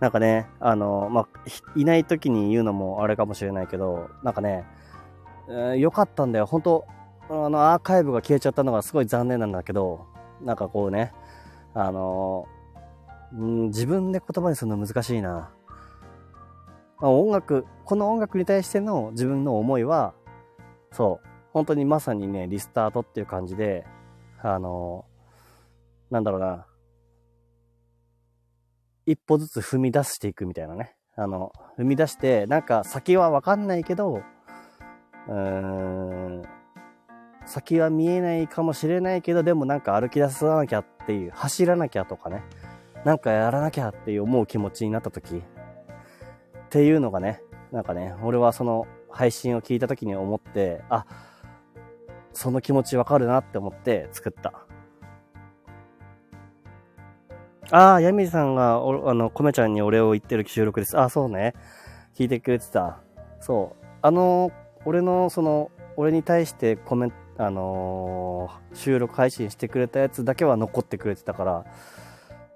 [0.00, 1.26] なんかね、あの、まあ、
[1.76, 4.64] いない時に言うのもあれかもしれないけど、なんかね、
[5.48, 6.46] えー、よかったんだよ。
[6.46, 6.84] 本当
[7.30, 10.06] あの、アーカイブが消えちゃったのがすごい残念なんだけど、
[10.42, 11.12] なんかこうね、
[11.74, 12.46] あの、
[13.32, 15.50] うん、自分で言葉にするの難しいな。
[17.00, 20.14] まあ、音楽、この音楽に対しての自分の思いは、
[20.92, 23.86] そう、本当にまさにね、リスタートっていう感じで、
[24.42, 25.04] あの、
[26.10, 26.66] なんだろうな、
[29.06, 30.94] 一歩ずつ踏み出していくみたいなね。
[31.16, 34.22] あの、踏み出して、なんか先はわかんないけど、
[35.28, 36.42] うん、
[37.44, 42.42] 先は見えないかもしれないけど、でもなんか歩き出さなきゃっていう、走らなきゃとかね、
[43.04, 45.42] なんかやらなきゃっていう思う気持ちになった時、っ
[46.70, 51.06] ていうのがね、なんかね、俺はその配信を聞いた時に思って、あ、
[52.32, 54.52] その気持ちわかるなって思って作った。
[57.70, 60.96] ああ、ヤミさんが、あの、コメちゃんにお礼を言ってる収録です。
[60.98, 61.52] ああ、そうね。
[62.14, 63.00] 聞いてくれてた。
[63.40, 63.84] そう。
[64.00, 64.52] あの
[64.88, 71.66] 俺のその、俺に対してコメント、あのー、収録配信してくれたやつだけは残ってくれてたから、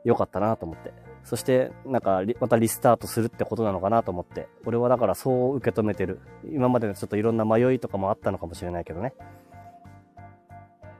[0.03, 0.95] よかったなと思って。
[1.24, 4.49] そして、なんか、またリスタートするってことなのかなと思って。
[4.64, 6.20] 俺はだからそう受け止めてる。
[6.51, 9.12] 今までのちょっといろんな迷いとかもあったのかもしれないけどね。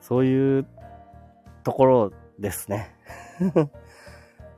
[0.03, 0.67] そういう
[1.65, 2.95] ところですね。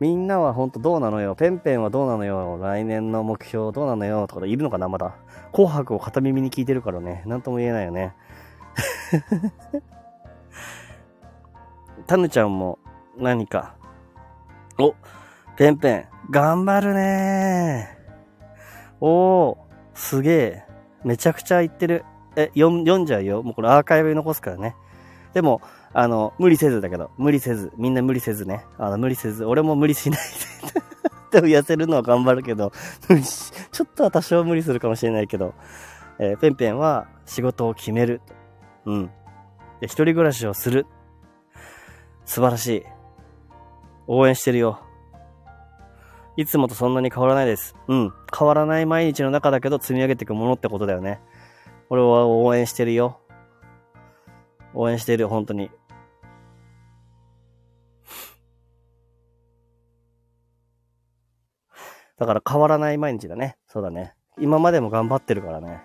[0.01, 5.14] みんなはほんとどうなのよペンペンはどうなのよ来年の目標どうなのよとかいるのかなまだ。
[5.55, 7.22] 紅白を片耳に聞いてるからね。
[7.26, 8.12] なんとも言えないよね。
[12.09, 12.80] タヌちゃんも
[13.16, 13.76] 何か。
[14.80, 14.96] お、
[15.57, 17.96] ペンペン、頑張るね
[19.00, 19.57] おー、
[19.94, 20.64] すげえ。
[21.05, 22.05] めちゃくちゃ言ってる。
[22.34, 23.44] え、読んじゃうよ。
[23.44, 24.74] もうこれアーカイブに残すからね。
[25.34, 28.64] でも、あの、無理せずだけど、無理せず、みんな無理せずね。
[28.76, 30.93] あの、無理せず、俺も無理しないで。
[31.35, 32.70] でも痩せるのは頑張るけど、
[33.72, 35.55] ちょっとは多少無理するかもしれないけど、
[36.20, 38.20] えー、ペンペンは仕事を決める。
[38.85, 39.07] うん。
[39.80, 40.87] で、一人暮らしをする。
[42.24, 42.85] 素晴らしい。
[44.07, 44.78] 応援してるよ。
[46.37, 47.74] いつもとそんなに変わらないです。
[47.89, 48.12] うん。
[48.37, 51.20] 変わらない毎日の中だけど積み上げていくものってことだよね。
[51.91, 53.18] 俺は応援してるよ。
[54.72, 55.70] 応援してる、本当に。
[62.17, 63.57] だから変わらない毎日だね。
[63.67, 64.15] そうだね。
[64.39, 65.83] 今までも頑張ってるからね。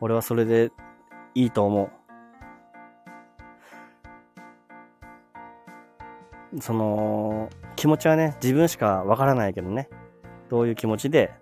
[0.00, 0.70] 俺はそれで
[1.34, 1.90] いいと思う。
[6.60, 9.88] その、気持ちはね、自分しかわからないけどね。
[10.48, 11.32] どういう気持ちで、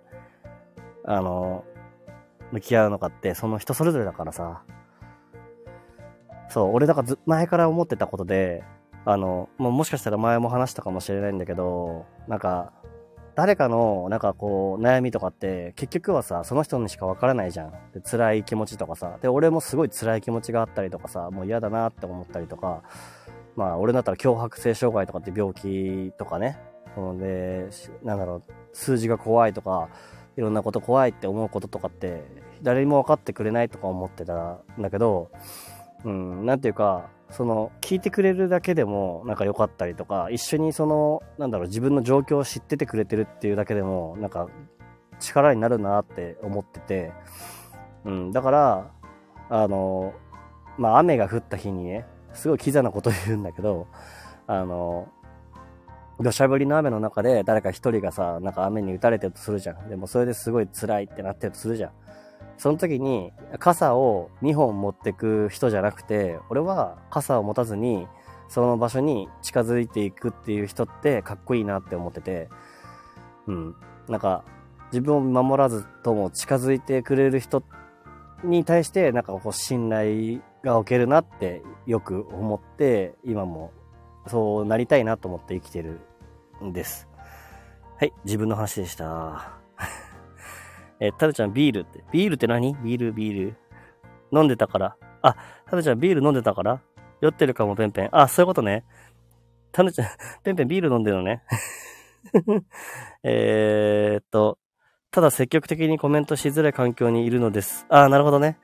[1.04, 1.64] あの、
[2.50, 4.62] 向き合うのかって、その人それぞれだからさ。
[6.48, 8.64] そう、俺だからず前から思ってたことで、
[9.04, 12.72] あの、ももしかしたら前も話したかもしれないんだけど、なんか、
[13.34, 17.70] 誰かの、なんかこう、悩みとかって、結局はさ、その人にしかわからないじゃん。
[17.92, 19.18] で辛い気持ちとかさ。
[19.22, 22.82] で、俺もすごい辛い気持ちがあったりとかさ、もう嫌だなって思ったりとか、
[23.56, 26.58] まあ、俺だったら強迫性障害とかって病気とかね。
[27.18, 27.68] で、
[28.02, 29.88] なんだろう、数字が怖いとか、
[30.36, 32.22] いろんなこと怖いって思うこととかって、
[32.62, 34.34] 誰にも分かってくれないとか思ってた
[34.78, 35.30] んだけど、
[36.04, 44.48] うん、なんていうか、その、聞いてくれるだけでも、なんか良かったりとか、一緒にその、なんだろう、自分の状況を知っててくれてるっていうだけでも、なんか、
[45.18, 47.12] 力になるなって思ってて、
[48.04, 48.90] うん、だから、
[49.48, 50.14] あの、
[50.78, 53.86] まあ、雨が降った日にね、すごいキザなこと言うんだけど、
[54.46, 55.08] あの、
[56.20, 59.88] 土砂降りの雨の中で誰か一人がさ、なんか雨に打たれてるとするじゃん。
[59.88, 61.90] でもそれですごい辛いってなってるとするじゃん。
[62.62, 68.06] その時に傘を2本持ってく人じゃなくて、俺は傘を持たずに
[68.48, 72.48] その場所に近づいていくっていう人ってかっこいいなって思ってて、
[73.48, 73.74] うん。
[74.06, 74.44] なんか
[74.92, 77.64] 自分を守らずとも近づいてくれる人
[78.44, 83.72] に対してなんかこう信頼が置けるなってよく思って今も
[84.28, 85.98] そうなりたいなと思って生きてる
[86.62, 87.08] んです。
[87.98, 89.50] はい、自分の話でした。
[91.02, 92.04] えー、タルちゃんビールって。
[92.12, 92.76] ビールって何？
[92.76, 93.56] ビール、ビール。
[94.30, 94.96] 飲んでたから。
[95.20, 95.34] あ、
[95.68, 96.80] タルちゃんビール飲んでたから？
[97.20, 98.08] 酔ってるかも、ペンペン。
[98.12, 98.84] あ、そういうことね。
[99.72, 100.08] タルちゃん、
[100.44, 101.42] ペンペンビール飲んでるのね。
[103.24, 104.58] えっと、
[105.10, 107.84] ただ積極的にコメントしづらい環境にいるのです。
[107.88, 108.58] あ、なるほどね。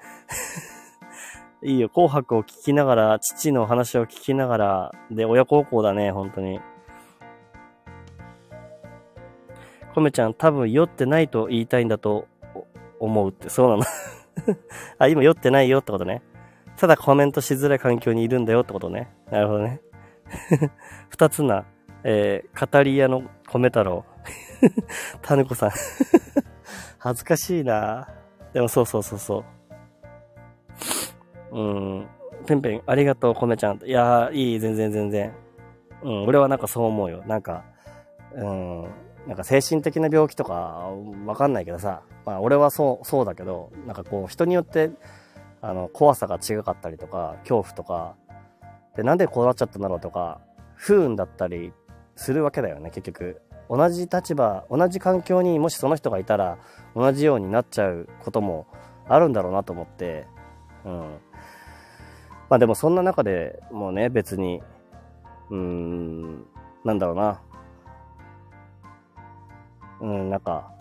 [1.64, 6.60] いいよ、紅白を聞きながら、父の話を聞きながら、で、親孝行だね、本当に。
[9.98, 12.28] コメちゃん、多分酔ってないと言いたいんだと
[13.00, 13.82] 思うって、そうなの
[14.96, 16.22] あ、今酔ってないよってことね。
[16.76, 19.10] ただコメントしづらい環境にいるんだよってことね。
[19.28, 19.80] なるほどね。
[21.10, 21.64] 二つな、
[22.04, 24.04] えー、語り屋の米太郎。
[25.20, 25.70] タヌコさん
[26.98, 28.08] 恥ずかしいな
[28.52, 29.44] でもそうそうそうそ
[31.50, 31.58] う。
[31.58, 31.60] う
[32.02, 32.06] ん。
[32.46, 33.80] ペンペン、ありがとう、米ちゃん。
[33.84, 35.34] いやー、いい、全然全然。
[36.04, 37.24] うん、俺はなんかそう思うよ。
[37.26, 37.64] なんか、
[38.36, 38.88] うん、
[39.28, 40.90] なんか精神的な病気とか
[41.26, 44.90] わかんないけどさ、まあ俺はそう、そうだけど、なんかこう人によって、
[45.60, 48.14] あの、怖さが違かったりとか、恐怖とか、
[48.96, 50.40] で、なんでこうなっちゃったんだろうとか、
[50.76, 51.74] 不運だったり
[52.16, 53.42] するわけだよね、結局。
[53.68, 56.56] 同じ立場、同じ環境にもしその人がいたら、
[56.96, 58.66] 同じようになっちゃうことも
[59.08, 60.26] あるんだろうなと思って、
[60.86, 60.92] うん。
[62.48, 64.62] まあでもそんな中でもうね、別に、
[65.50, 66.46] うーん、
[66.82, 67.42] なんだろうな。
[70.00, 70.72] うん、なんか、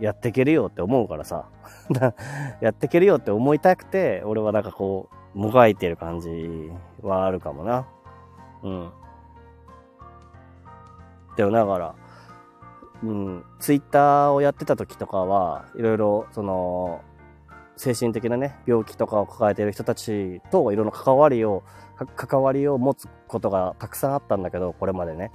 [0.00, 1.46] やっていけるよって思うからさ。
[2.60, 6.70] やっていけるよって思いたくて、俺はなんかこう、もがいてる感じ
[7.02, 7.86] はあるかもな。
[8.62, 8.92] うん。
[11.36, 11.94] でもだから、
[13.02, 17.00] うん、ツイッターをやってた時とかは、いろいろ、その、
[17.76, 21.62] 精神的なね、病気とかを抱えている人たちといろんな関わりを、
[22.16, 25.30] 関わりを持つことがたくさんあったんだけど、これまでね。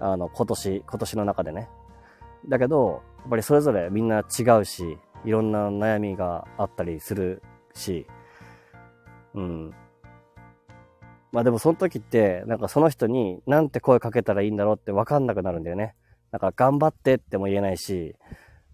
[0.00, 1.68] あの、今年、今年の中でね。
[2.48, 7.42] だけど、やっぱりそれぞれみんな違うし、いろんな悩みがあったりする
[7.74, 8.06] し、
[9.34, 9.74] うん。
[11.30, 15.94] まあでもその時って、なんかその人になんて声かけたらいいんだろうってわかんなくなるんだよね。
[16.30, 18.16] なんか頑張ってっても言えないし、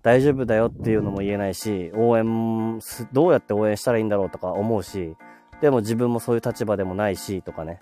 [0.03, 2.81] 大丈夫だよっていうのも言えないし、応援、
[3.12, 5.16] どうやって応援したらいいんだろうとか思うし、
[5.61, 7.81] でも自分もそういう立場でもないし、とかね、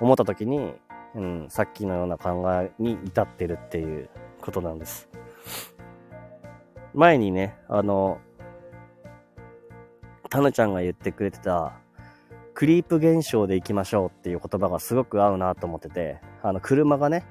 [0.00, 0.74] 思った時に、
[1.14, 4.08] うん、さっきのような考えに至ってるっていう
[4.40, 5.08] ことなんです。
[6.92, 8.18] 前にね、あの、
[10.30, 11.72] タナちゃんが言ってくれてた、
[12.54, 17.26] クリープ現象で行きましょうっていう言葉がすごく合うなと思ってて、あの、車がね、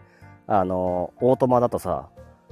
[0.47, 2.09] あの、オートマだとさ、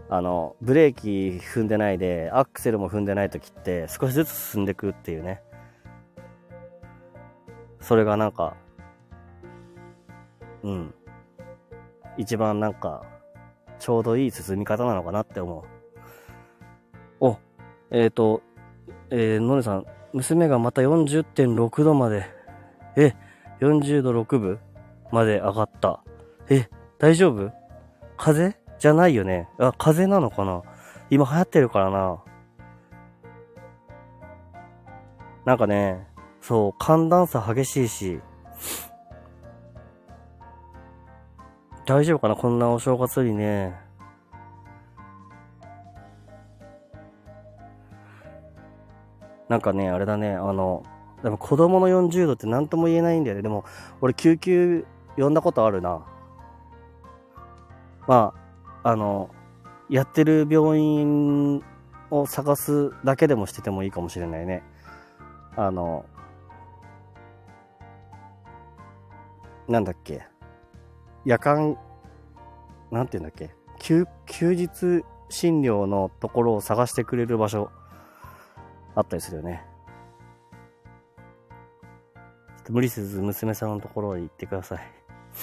[0.09, 1.07] あの、ブレーキ
[1.37, 5.41] 踏んでないで、アクセルも踏んでない時って少しずつ進んでくっていうね。
[7.79, 8.55] それがなんか、
[10.63, 10.93] うん。
[12.17, 13.03] 一番なんか、
[13.79, 15.63] ちょうどいい進み方なのかなって思う。
[17.19, 17.37] お、
[17.89, 18.41] えっ、ー、と、
[19.09, 22.25] えー、のねさん、娘がまた40.6度まで、
[22.95, 23.13] え、
[23.59, 24.59] 40度6分
[25.11, 26.03] まで上がった。
[26.49, 27.51] え、大丈夫？
[28.17, 29.47] 風邪じゃないよね？
[29.57, 30.63] あ、風邪なのかな？
[31.09, 32.23] 今流行ってるからな。
[35.45, 36.07] なんかね、
[36.41, 38.21] そう、寒暖差激しいし、
[41.85, 42.35] 大丈夫かな？
[42.35, 43.75] こんなお正月にね。
[49.49, 50.83] なんかね、あれだね、あの、
[51.23, 53.41] でも子供の40度って何とも言えないんだよね。
[53.41, 53.65] でも、
[53.99, 54.85] 俺救急
[55.17, 56.05] 呼んだことあるな。
[58.07, 58.33] ま
[58.83, 59.29] あ、あの、
[59.89, 61.61] やってる病院
[62.09, 64.63] を探すだけでもしててもいいかもしれないね。
[65.57, 66.05] あの、
[69.67, 70.30] なんだっけ。
[71.25, 71.77] 夜間、
[72.91, 77.71] なんて言うんだっけ、休、休日診療のところを探してくれる場所、
[78.95, 79.65] あったりするよね。
[82.57, 84.79] ちょっと無理せず娘さんのところへ行ってください。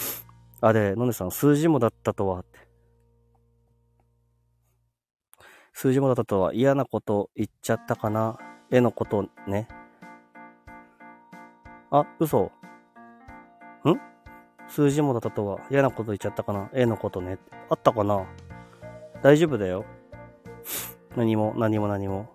[0.60, 2.68] あ、で、のねさん、数字もだったとは、って。
[5.72, 8.36] 数字もだったとは嫌なこと言っちゃったかな？
[8.68, 9.68] 絵のことね。
[11.92, 12.50] あ、嘘。
[13.86, 14.08] ん？
[14.68, 16.70] 数字もだったとは嫌なこと言っちゃったかな？
[16.72, 17.38] 絵のことね。
[17.70, 18.26] あったかな？
[19.22, 19.84] 大丈夫だよ。
[21.16, 22.28] 何も、何も何も。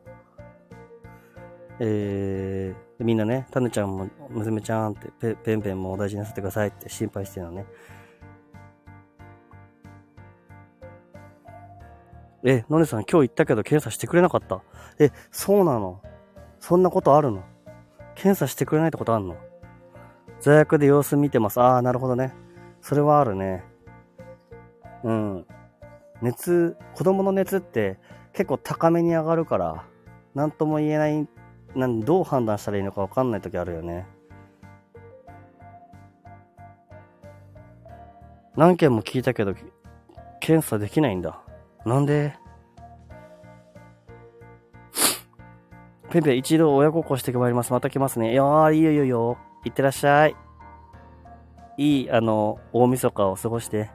[1.79, 7.65] えー、みんなね、タネちゃんも、娘ちゃんって、ペペンペンもお大事になさってくださいって心配してるのね。
[12.43, 14.61] え、のねさん今日行ったけど検査してくれなかった？
[14.99, 16.01] え、そうなの？
[16.59, 17.43] そんなことあるの？
[18.15, 19.37] 検査してくれないってことあんの？
[20.43, 21.61] 座薬で様子見てます。
[21.61, 22.33] ああ、なるほどね。
[22.81, 23.63] それはあるね。
[25.05, 25.45] うん。
[26.21, 27.97] 熱、子供の熱って
[28.33, 29.85] 結構高めに上がるから、
[30.35, 31.29] なんとも言えない、
[31.75, 34.05] なんどう判断したらいいのかわかんない時あるよね。
[38.57, 39.53] 何件も聞いたけど、
[40.41, 41.41] 検査できないんだ。
[41.85, 42.37] なんで？
[46.09, 47.71] ペペ、一度親孝行してまいります。
[47.71, 48.33] また来ますね。
[48.33, 49.69] いやー、いいよいいよい。
[49.69, 50.35] ってらっしゃい。
[51.77, 53.89] いい、あの、大晦日を過ごして。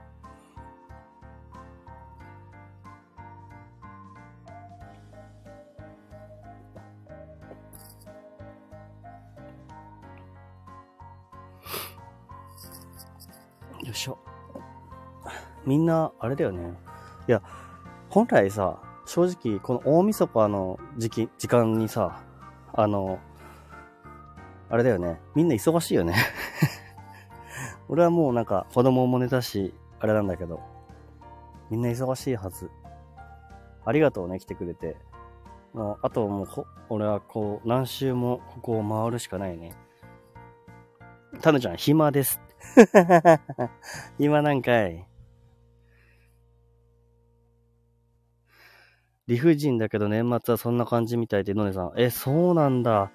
[13.85, 14.19] よいしょ。
[15.65, 16.75] みんな、あれだよね。
[17.29, 17.43] いや、
[18.11, 22.23] 本来さ、正直、この大晦日の時期、時間にさ、
[22.73, 23.19] あの、
[24.71, 25.21] あれだよね。
[25.35, 26.15] みんな忙しいよね
[27.89, 30.61] 俺はもうなんか子供も寝たし、あれなんだけど、
[31.71, 32.71] みんな忙しいはず。
[33.85, 34.97] ありがとうね、来てくれて。
[35.73, 39.75] もう、あともう俺はこう、何周もここを回るしかないね。
[41.41, 42.41] タヌちゃん、暇です。
[44.19, 45.07] 暇なんかい。
[49.27, 51.93] 理不尽だけど年末はそんな感じみたいで、のねさん。
[51.97, 53.11] え、そうなんだ。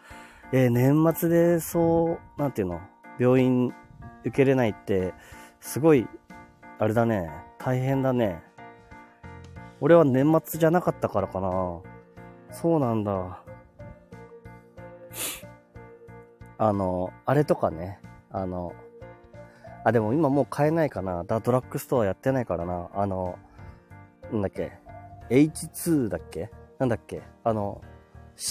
[0.55, 2.79] え、年末でそう、なんていうの？
[3.19, 3.73] 病院
[4.21, 5.15] 受けれないって、
[5.59, 6.07] すごい、
[6.77, 7.31] あれだね。
[7.57, 8.39] 大変だね。
[9.81, 11.49] 俺は年末じゃなかったからかな。
[12.51, 13.41] そうなんだ。
[16.59, 17.99] あの、あれとかね。
[18.29, 18.73] あの、
[19.83, 21.23] あ、でも今もう買えないかな。
[21.23, 22.91] だ、ドラッグストアやってないからな。
[22.93, 23.39] あの、
[24.31, 24.71] なんだっけ
[25.31, 26.51] ？H2 だっけ？
[26.77, 27.23] なんだっけ？
[27.43, 27.81] あの、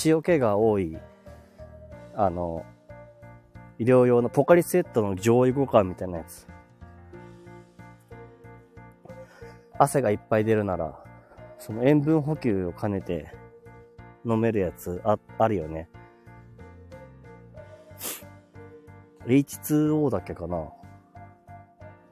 [0.04, 0.98] 塩気が多い、
[2.14, 2.64] あの、
[3.78, 6.46] 医療用のポカリスエットの上位互換みたいなやつ。
[9.78, 11.02] 汗がいっぱい出るなら、
[11.58, 13.32] その塩分補給を兼ねて
[14.24, 15.88] 飲めるやつあ、あるよね。
[19.26, 20.68] H2O だっけかな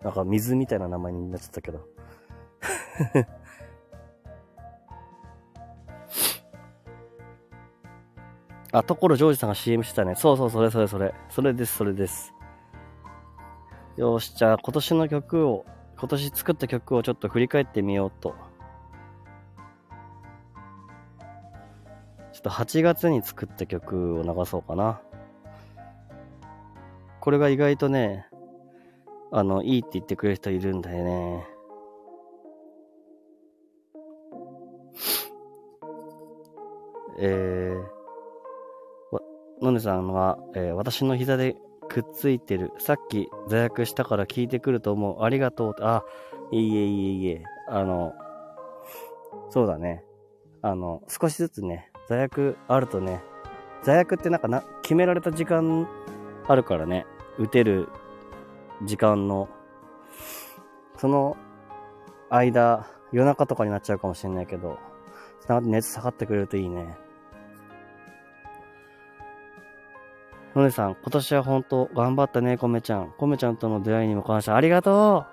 [0.03, 1.87] なんか水みたいな名前になっちゃったけど。
[8.73, 10.15] あ、ところジョージさんが CM してたね。
[10.15, 11.15] そうそう、それそれそれ。
[11.29, 12.33] それです、それです。
[13.97, 15.67] よし、じゃあ今年の曲を、
[15.99, 18.35] 今年作った曲をちょっと振り返ってみようと。
[22.33, 25.01] ちょっと8月に作った曲を流そうかな。
[27.21, 28.27] これが意外とね、
[29.33, 31.47] あの、いいって言ってくれる人いるんだよね。
[37.19, 38.00] えー、
[39.61, 41.57] のねさんは、えー、私の膝で
[41.89, 42.73] くっついてる。
[42.79, 45.23] さっき座薬したから聞いてくると思う。
[45.23, 45.75] ありがとう。
[45.81, 46.03] あ、
[46.53, 47.45] いえいえいえ。
[47.69, 48.15] あの、
[49.51, 50.05] そうだね。
[50.63, 53.23] あの、少しずつね、座薬あるとね、
[53.83, 55.89] 座薬ってなんかな、決められた時間
[56.47, 57.07] あるからね、
[57.39, 57.89] 打てる
[58.85, 59.49] 時間の、
[60.97, 61.37] その
[62.29, 64.79] 間、夜中とかになっちゃうかもしれないけど、
[65.63, 66.97] 熱下がってくれるといいね。
[70.55, 73.13] のねさん、今年は本当頑張ったね、コメちゃん。
[73.17, 74.57] コメちゃんとの出会いにも感謝。
[74.57, 75.27] ありがと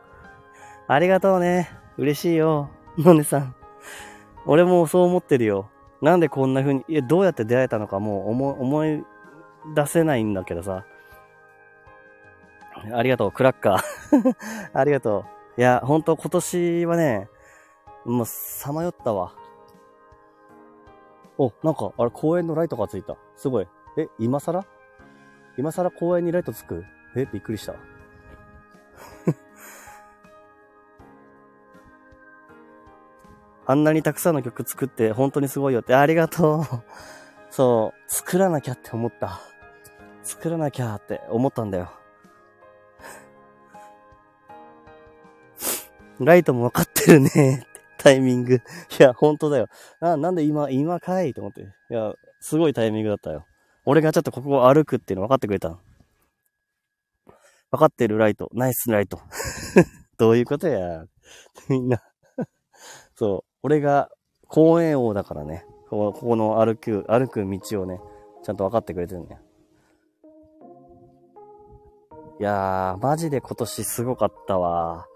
[0.88, 1.70] うありがとうね。
[1.97, 2.70] 嬉しいよ。
[2.97, 3.55] のねさん。
[4.45, 5.70] 俺もそう思ってるよ。
[6.01, 9.03] なんでこんな風に、いや、どうやって出会えたのかもう思思い
[9.76, 10.86] 出せないんだけどさ。
[12.93, 14.36] ありがとう、クラッカー。
[14.74, 15.26] ありがと
[15.57, 15.61] う。
[15.61, 17.28] いや、ほんと今年はね、
[18.05, 19.34] もう、さまよったわ。
[21.39, 23.18] お、なんか、あれ、公園のライトがついた。
[23.36, 23.68] すごい。
[23.97, 24.63] え、今更？
[25.58, 26.86] 今更公園にライトつく？
[27.16, 27.76] えびっくりした。
[33.70, 36.64] あんなにたくさんの曲作って本当にすごいよって、ありがとう。
[37.49, 39.41] そう、作らなきゃって思った。
[40.24, 41.91] 作らなきゃって思ったんだよ。
[46.20, 47.68] ライトも分かってるね。
[47.97, 48.55] タイミング。
[48.55, 48.60] い
[48.99, 49.68] や、本当だよ。
[49.99, 51.64] な、なんで今、今かいと思って。
[51.64, 53.47] いや、すごいタイミングだったよ。
[53.90, 55.80] 俺がちょっとここを歩くっていうの分かってくれたの。
[57.72, 58.50] 分かってるライト。
[58.54, 59.18] ナイスライト。
[60.20, 61.06] どういうことや。
[61.70, 62.04] みんな
[63.16, 63.52] そう。
[63.64, 64.10] 俺が
[64.50, 65.66] 公園王だからね。
[65.90, 68.02] ここの歩く、歩く道をね、
[68.44, 69.42] ちゃんと分かってくれてるんだよ。
[72.42, 75.08] いやー、マジで今年すごかったわ。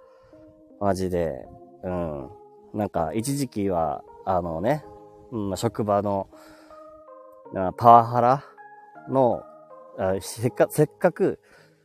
[0.79, 1.45] マジで。
[1.83, 2.29] うん。
[2.73, 4.85] なんか、一時期は、あのね、
[5.31, 6.29] うん、職場の、
[7.75, 8.45] パワハラ
[9.09, 9.43] の、
[10.19, 11.39] せっかせっかく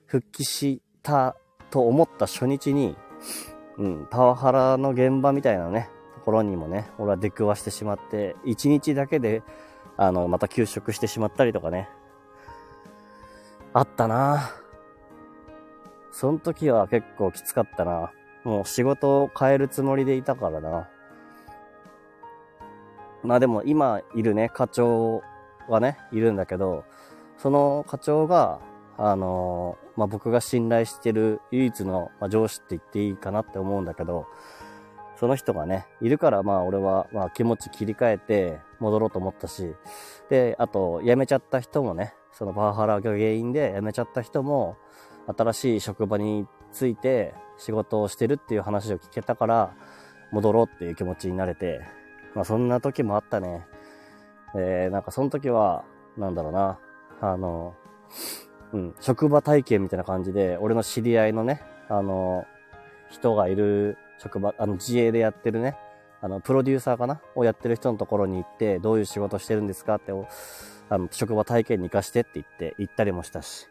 [0.07, 1.37] 復帰した
[1.71, 2.97] と思った初日に、
[3.79, 9.43] うん、パワハラの現場みたいなね、ところにもね、俺は出くわしてしまって、一日だけで、
[9.97, 11.89] あの、また休職してしまったりとかね、
[13.73, 14.51] あったな
[16.11, 18.11] その時は結構きつかったな
[18.43, 20.89] もう仕事を変えるつもりでいたからな。
[23.23, 25.23] まあでも今いるね、課長
[25.69, 26.85] がね、いるんだけど、
[27.39, 28.61] その課長が、
[28.99, 34.27] あの、まあ僕が信頼してる唯一の、ま、上司って言っていいかなって思うんだけど、
[35.17, 39.75] その人がね、いるからまあ俺はまあ気持ち切り替えて戻ろうと思ったし、
[40.29, 44.77] で、あと辞めちゃった人もね、そのパワハラが原因で辞めちゃった人も、
[45.37, 49.75] 新しい職場について仕事をしてるっていう話を聞けたから、
[50.33, 51.81] 戻ろうっていう気持ちになれて、
[52.35, 53.67] まあそんな時もあったね。
[54.55, 55.85] えー、なんかその時は、
[56.17, 56.79] なんだろうな、
[57.21, 57.75] あの、
[58.73, 62.47] うん、職場体験みたいな感じで、俺の知り合いのね、あの、
[63.11, 65.77] 人がいる職場、あの、自営でやってるね、
[66.21, 70.13] あの、プロデューサーかなをやってる人のところに行って、どういう仕事してるんですかって、
[70.89, 73.69] あの、職場体験に行かしてって言って、行ったりもしたし。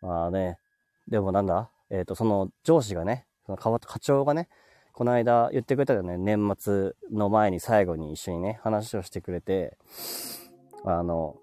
[0.00, 0.58] まあね、
[1.08, 1.70] でもなんだ？
[1.90, 4.48] えっ、ー、と、その上司がね、その課長がね、
[4.96, 9.76] この間言ってくれたよね、年末の前に最後に一緒にね、話をしてくれて、
[10.86, 11.36] あの、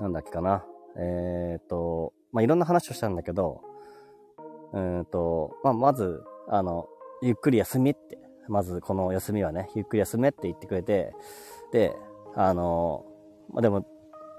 [0.00, 0.64] なんだっけかな？
[0.96, 3.60] えっ、と、まあ、いろんな話をしたんだけど、
[4.72, 6.88] うんと、まあ、まず、あの、
[7.22, 8.18] ゆっくり休みって、
[8.48, 11.14] まずこの休みはね、ゆっくり休めって言ってくれて、
[11.70, 11.94] で、
[12.34, 13.04] あの、
[13.52, 13.86] まあ、でも、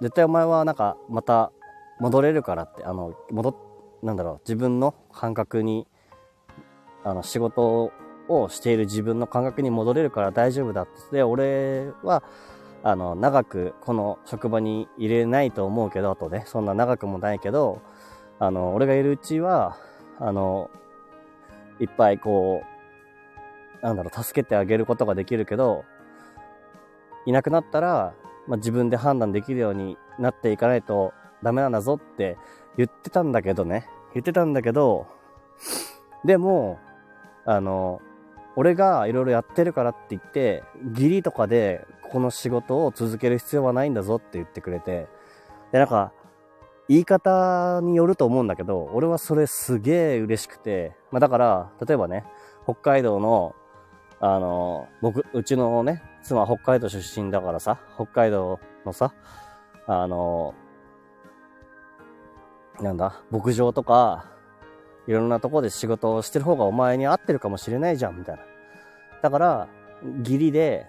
[0.01, 1.53] 絶対お前はなんか、また
[2.01, 3.55] 戻れるからって、あの、戻っ、
[4.03, 5.87] なんだろう、自分の感覚に、
[7.03, 7.91] あの、仕事
[8.27, 11.17] をしている自分の感覚に戻れるから大丈夫だって。
[11.17, 12.23] で、俺は、
[12.83, 17.81] あの、長くこの職場に入れないと思うけど、あとね、そんな長くもないけど、
[18.39, 19.77] あの、俺がいるうちは、
[20.19, 20.69] あの、
[21.79, 22.63] いっぱいこ
[23.81, 25.85] う、なんだろう、助けてあげることができるけど、
[27.25, 28.13] いなくなったら、
[28.47, 31.13] まあ、自分で判断できるようになっていかないと
[31.43, 32.37] ダメなんだぞって
[32.78, 33.87] 言ってたんだけどね。
[34.13, 35.07] 言ってたんだけど、
[36.25, 36.79] でも、
[37.47, 38.01] あの、
[38.57, 40.63] 俺がいろいろやってるからって言って、
[40.93, 45.07] 義理とかでこの仕事を続ける必要はないんだぞって言ってくれて、
[45.71, 46.11] で、なんか、
[46.89, 52.25] 言い方によると思うんだけど、俺はそれすげえ嬉しくて、まあだから、例えばね、
[52.63, 53.55] 北海道の、
[54.19, 59.13] あの、僕、うちのね、妻北海道出身だからさ、北海道のさ、
[59.86, 60.53] あの、
[62.82, 64.37] なんだ、牧場とか、
[65.08, 68.43] いろんなとこで仕事をしてる方がお前に合ってるかもしれないじゃん、みたいな。
[69.21, 69.67] だから、
[70.20, 70.88] 義理で、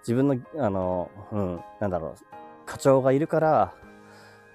[0.00, 3.74] 自分の、あの、うん、なんだろう、課長がいるから、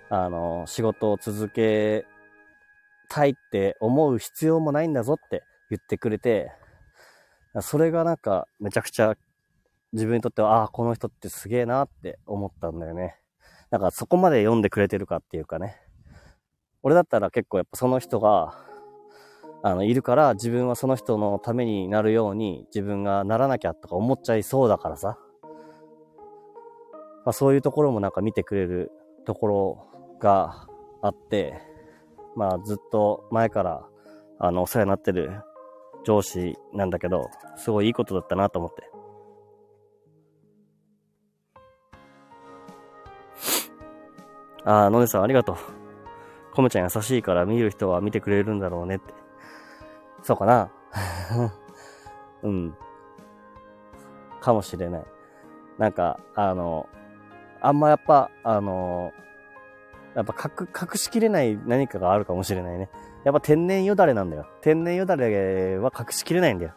[0.10, 2.06] あの、仕事を続け
[3.10, 6.52] たいって思う必要もないんだぞって言ってくれて、
[7.62, 9.16] それがなんかめちゃくちゃ
[9.94, 13.18] 自分にとっては、ああ、この人ってすげえなって思ったんだよね。
[13.72, 15.78] なんかそこまで読んでくれてるかっていうかね。
[16.84, 18.66] 俺だったら結構やっぱその人が、
[19.66, 25.18] あの、いるから自分はその人のためになるように自分がならなきゃとか思っちゃいそうだからさ。
[27.26, 28.92] まあそういうところもなんか見てくれる
[29.26, 29.88] ところ
[30.20, 30.68] が
[31.02, 31.60] あって、
[32.36, 33.88] まあずっと前から
[34.38, 35.42] あのお世話になってる
[36.06, 38.84] 上司なんだけど、すごいいいことだったなと思って。
[44.64, 45.56] ああ、のねさんありがとう。
[46.54, 49.25] コメちゃん優しいから見る人は見てくれるんだろうねって。
[50.26, 50.72] そうかな
[52.42, 52.76] うん。
[54.42, 55.06] かもしれない。
[55.78, 56.90] なんか、あの、
[57.62, 59.14] あんまやっぱ、あの、
[60.16, 62.90] やっぱ隠、隠しきれない何かがあるかもしれないね。
[63.24, 64.48] やっぱ天然よだれなんだよ。
[64.62, 66.74] 天然よだれは隠しきれないんだよ。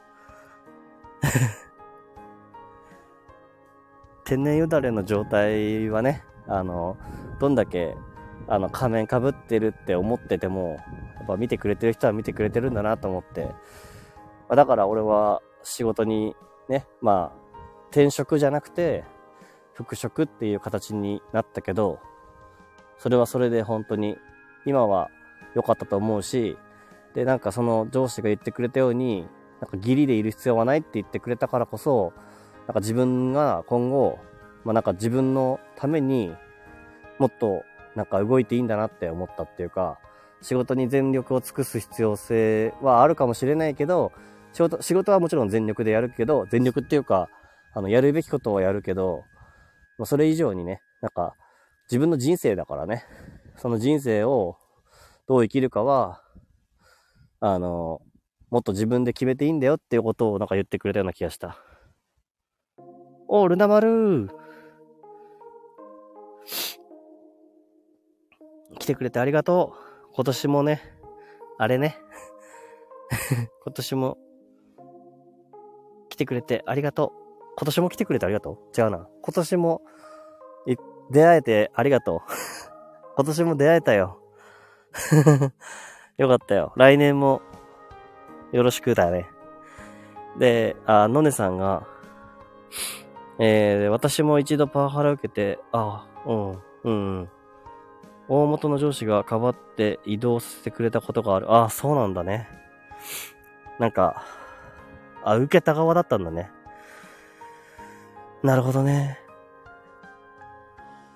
[4.26, 6.98] 天然よだれの状態はね、あの、
[7.38, 7.96] どんだけ、
[8.48, 10.80] あの、仮面かぶってるって思ってても、
[11.16, 13.50] やっぱ見てくれてる人は見てくれてるんだなと思って、
[14.48, 16.34] まだから俺は仕事に
[16.68, 17.48] ね、まあ、
[17.90, 19.04] 転職じゃなくて、
[19.74, 22.00] 復職っていう形になったけど、
[22.96, 24.18] それはそれで本当に、
[24.66, 25.10] 今は
[25.54, 26.56] 良かったと思うし、
[27.14, 29.28] で、なんかその上司が言ってくれたように、
[29.60, 32.12] なんか義理でいる必要はないって言ってくれたからこそ、
[32.66, 34.18] なんか自分が今後、
[34.64, 36.34] まあなんか自分のために
[37.18, 37.62] もっと
[37.98, 39.98] なんか動いていいんだなって思ったっていうか、
[40.40, 44.12] 仕事に全力を尽くす必要性はあるかもしれないけど、
[44.52, 47.28] 仕事、仕事はもちろん全力でやるけど、全力っていうか、
[47.74, 49.24] あの、やるべきことはやるけど、
[49.98, 51.34] ま、それ以上にね、なんか、
[51.90, 53.04] 自分の人生だからね、
[53.56, 54.56] その人生を
[55.26, 56.22] どう生きるかは、
[57.40, 58.00] あの、
[58.50, 61.58] もっと自分で決めていいんだよっていうことをなんか言ってくれたような気がした。
[63.26, 64.28] おルナ丸
[68.78, 69.74] 来てくれてありがと
[70.10, 70.14] う。
[70.14, 70.82] 今年もね、
[71.58, 71.98] あれね。
[73.64, 74.18] 今年も
[76.08, 77.54] 来てくれてありがとう。
[77.56, 79.08] 今年も来てくれてありがとう違うな。
[79.22, 79.82] 今年も
[81.10, 82.20] 出会えてありがとう。
[83.16, 84.20] 今年も出会えたよ。
[86.18, 86.72] よかったよ。
[86.76, 87.42] 来年も
[88.52, 89.28] よろしくだね。
[90.38, 91.86] で、あ、のねさんが、
[93.38, 97.30] えー、私も一度パワハラ受けて、あ、うん、うん。
[98.28, 101.54] 大元の上司がかばって移動させてくれたことがある。
[101.54, 102.48] あ、そうなんだね。
[103.78, 104.22] なんか、
[105.24, 106.50] あ、受けた側だったんだね。
[108.42, 109.18] なるほどね。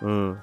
[0.01, 0.43] うん。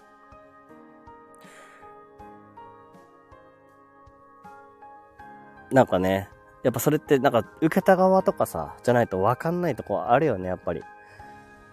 [5.72, 6.30] なんかね、
[6.64, 10.84] やっぱそれってなんか受けた側とかさ、じゃないとわかんないとこあるよね、やっぱり。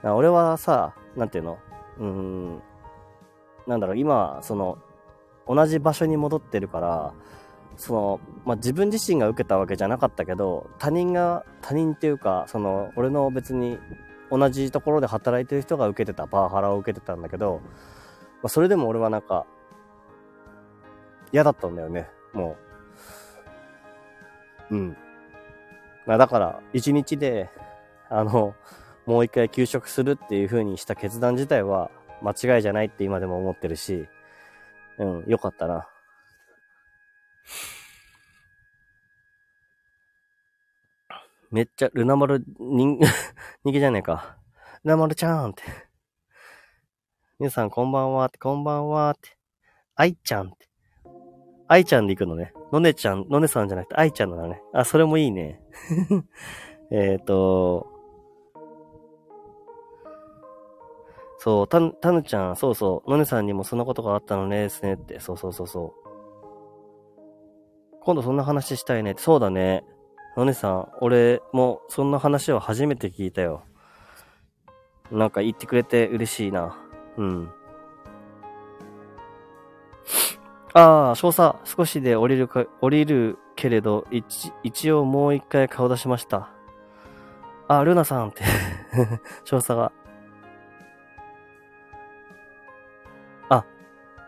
[0.03, 1.59] 俺はさ、なんていうの？
[1.99, 2.63] うーん、
[3.67, 4.79] なんだろう、今、その、
[5.47, 7.15] 同じ場所に戻ってるから、
[7.77, 13.79] その、まあ、自分自身が受けたわけじゃなかったけど、他人が、他人っていうか、その、俺の別に
[14.31, 17.61] 同じところで働いてる人が受けてたパワハラを受けてたんだけど、
[18.43, 19.47] まあ、それでも俺はなんか、
[21.33, 22.57] 嫌だったんだよね、も
[24.71, 24.75] う。
[24.75, 24.97] うん。
[26.07, 27.51] まあ、だから、一日で、
[28.09, 28.55] あの、
[29.07, 31.91] もう一回休職するっていう風にした決断自体は
[32.23, 34.07] 間違いじゃないって今でも思ってるし、
[34.99, 35.89] うん、よかったな。
[41.51, 42.99] めっちゃ、ルナマル、人、
[43.65, 44.37] 人気じゃねえか。
[44.85, 45.63] ルナマルちゃんって。
[47.39, 49.37] 皆さんこんばんはって、こんばんはって。
[49.95, 50.69] 愛ちゃんって。
[51.69, 52.53] 愛ちゃんで行くのね。
[52.73, 54.61] のねちゃん、のねさんじゃなくて愛ちゃんなのね。
[54.73, 55.61] あ、それもいいね。
[56.91, 57.87] えっと、
[61.39, 65.21] そう、た、たぬちゃん、そうそう、のねさんにもそんなことがあったのねですねって。
[65.21, 66.07] そうそうそうそう。
[68.01, 69.23] 今度そんな話したいねって。
[69.23, 69.85] そうだね。
[70.37, 73.65] のねさん、俺もそんな話を初めて聞いたよ。
[75.11, 76.79] なんか言ってくれて嬉しいな。
[77.17, 77.51] うん。
[80.75, 86.51] ああ、少佐、少しで降りるか、降りるけれど、一、一応もう一回顔出しました。
[87.67, 88.45] あ、ルナさんって
[89.45, 89.93] 少佐が。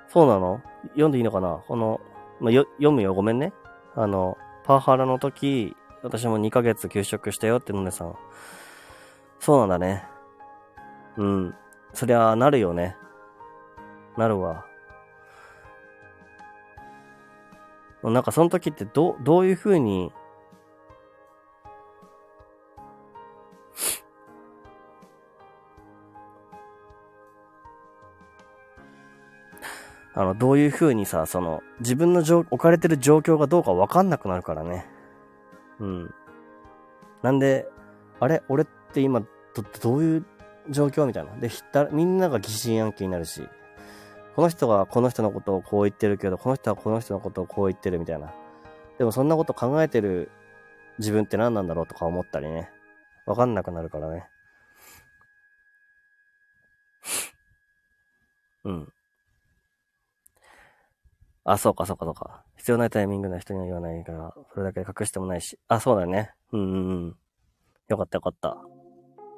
[0.09, 0.63] そうなの？
[0.91, 1.63] 読んでいいのかな？
[1.69, 2.01] この、
[2.41, 3.53] まあ、よ、読むよ、ごめんね。
[3.95, 8.15] あの、パワハラの時、私も2ヶ月休職したよってのねさん。
[9.41, 10.05] そうなんだね。
[11.17, 11.55] うん。
[11.93, 12.97] そりゃ、なるよね。
[14.17, 14.65] なるわ。
[18.03, 20.13] なんかその時ってど、どういう風に、
[30.19, 34.85] あの、どういう風にさ、その、自分の置かれてる状況がどうかわかんなくなるからね。
[35.79, 36.15] うん。
[37.23, 37.69] なんで、
[38.19, 38.43] あれ？
[38.49, 39.29] 俺って今、ど、
[39.81, 40.27] どういう
[40.71, 41.37] 状況みたいな。
[41.37, 43.49] で、ひったみんなが疑心暗鬼になるし、
[44.35, 48.35] この人がこの人のことをこう言ってるけど、この人はこの人のことをこう言ってるみたいな。
[48.99, 50.33] でもそんなこと考えてる
[50.99, 52.73] 自分って何なんだろうとか思ったりね。
[53.25, 54.27] わかんなくなるからね。
[58.65, 58.93] うん。
[61.51, 62.45] あ、そうか、そうか、そうか。
[62.57, 65.59] 必要ないタイミングな人には言わないから、それだけ隠してもないし。
[65.67, 66.33] あ、そうだね。
[66.53, 67.17] うんうんうん。
[67.89, 68.59] よかったよかった。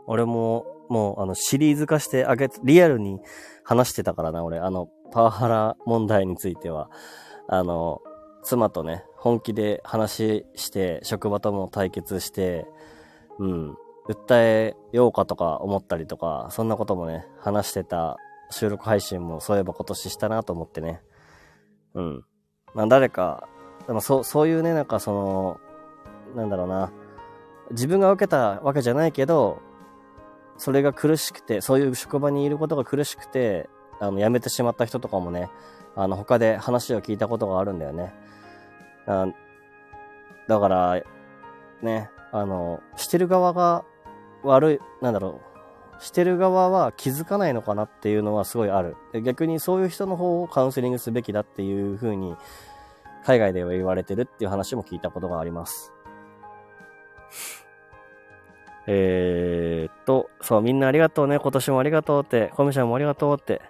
[0.07, 3.21] 俺も、もう、あの、シリーズ化してあげ、リアルに
[3.63, 4.59] 話してたからな、俺。
[4.59, 6.91] あの、パワハラ問題については。
[7.47, 8.01] あの、
[8.43, 12.67] 妻とね、本気で話して、職場とも対決して、
[13.39, 13.77] うん。
[14.09, 18.17] 訴えようかとか思ったりとか、そんなこともね、話してた
[18.51, 21.03] 収録配信もそういえば今年したなと思ってね。
[21.95, 22.25] うん。
[22.75, 23.49] まあ誰か、
[23.87, 25.61] でもそう、そういうね、なんかその、
[26.37, 26.93] なんだろうな、
[27.71, 29.61] 自分が受けたわけじゃないけど、
[30.57, 33.69] それが苦しくて、そういう職場にいることが苦しくて、
[33.99, 35.51] あの、辞めてしまった人とかもね、
[35.97, 38.15] あの、他で話を聞いたことがあるんだよね。
[39.07, 39.27] あ
[40.49, 41.03] だから、
[41.83, 43.85] ね、あの、してる側が
[44.43, 45.50] 悪い、なんだろう、
[46.01, 48.97] してる側は気づかないのかなっていうのはすごいある。
[49.23, 52.37] 逆にそういう人の方をカウンセリングすべきだっていう風に、
[53.25, 55.93] 海外では言われてるっていう話も聞いたことがあります。
[58.87, 61.39] えー、っと、そう、みんなありがとうね。
[61.39, 62.51] 今年もありがとうって。
[62.57, 63.61] コミちゃんもありがとうって。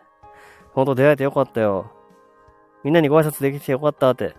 [0.73, 1.91] ほんと出会えてよかったよ。
[2.85, 4.37] みんなにご挨拶できてよかったって。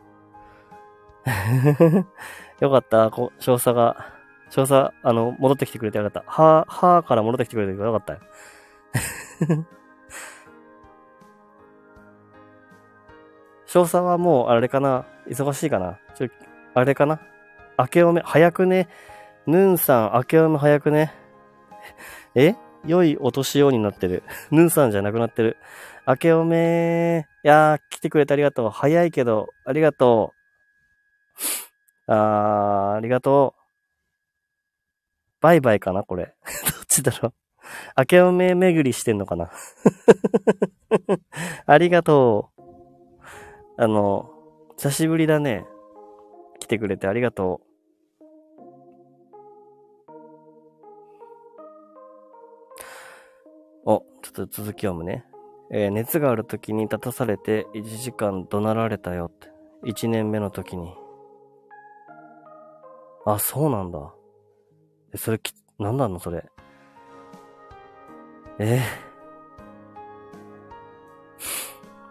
[2.61, 3.11] よかった。
[3.11, 4.20] こ少佐が、
[4.52, 6.23] 少佐、あの、戻ってきてくれてよかった。
[6.30, 8.19] は、はーから戻ってきてくれてよかったよ。
[13.65, 15.06] 少佐はもう、あれかな？
[15.28, 15.99] 忙しいかな？
[16.15, 16.28] ちょ、
[16.73, 17.22] あれかな？
[17.80, 18.90] 明けおめ、早くね？
[19.48, 21.14] ヌンさん、明けおめ早くね？
[22.36, 22.56] え？
[22.86, 24.23] 良いお年をになってる。
[24.52, 25.56] ヌンさんじゃなくなってる。
[26.06, 28.69] 明けおめいやー、来てくれてありがとう。
[28.69, 30.34] 早いけど、ありがと
[32.07, 32.11] う。
[32.11, 33.60] あー、ありがとう。
[35.41, 36.35] バイバイかなこれ。
[36.45, 37.34] どっちだろう。
[37.97, 39.49] 明けおめ巡りしてんのかな
[41.65, 42.61] ありがとう。
[43.77, 44.30] あの、
[44.77, 45.65] 久しぶりだね。
[46.59, 47.72] 来てくれてありがとう。
[53.85, 55.26] お、ちょっと続き読むね。
[55.72, 59.49] えー、熱がある時に立たされて1時間怒鳴られたよって。
[59.85, 60.93] 1年目の時に。
[63.26, 64.13] あ、そうなんだ。
[65.13, 66.45] え、それき、なんなのそれ。
[68.59, 68.81] え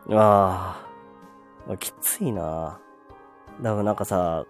[0.06, 0.76] ー、あ
[1.68, 2.80] あ、きついな
[3.62, 4.44] だからなんかさ、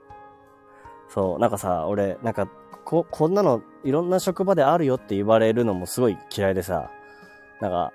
[1.08, 2.46] そう、なんかさ、俺、なんか、
[2.84, 6.90] こ、こんなの、いろんな職場であるよって言われるのもすごい嫌いでさ、
[7.60, 7.92] なんか、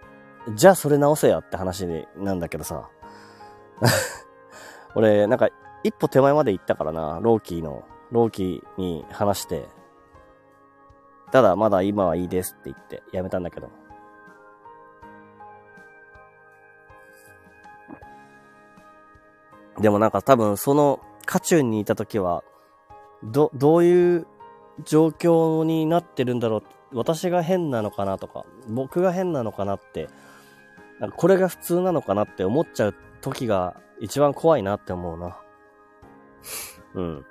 [0.54, 1.88] じゃあそれ直せよって話
[2.18, 2.90] なんだけどさ。
[4.96, 5.50] 俺、なんか、
[5.84, 9.68] 一歩手前まで行ったからな、ローキーの、ローキーに話して。
[11.36, 13.70] ただ、まだ今はいいですって言ってやめたんだけど。
[19.82, 22.46] でもなんか多分その渦中にいた時は、
[23.22, 24.28] ど、どういう
[24.86, 26.64] 状況になってるんだろう
[26.94, 30.08] 私が変なのかなとか、僕が変なのかなって、
[31.02, 35.38] なんかこれが普通なのかなって思っちゃう時が一番怖いなって思うな。
[36.94, 37.26] うん。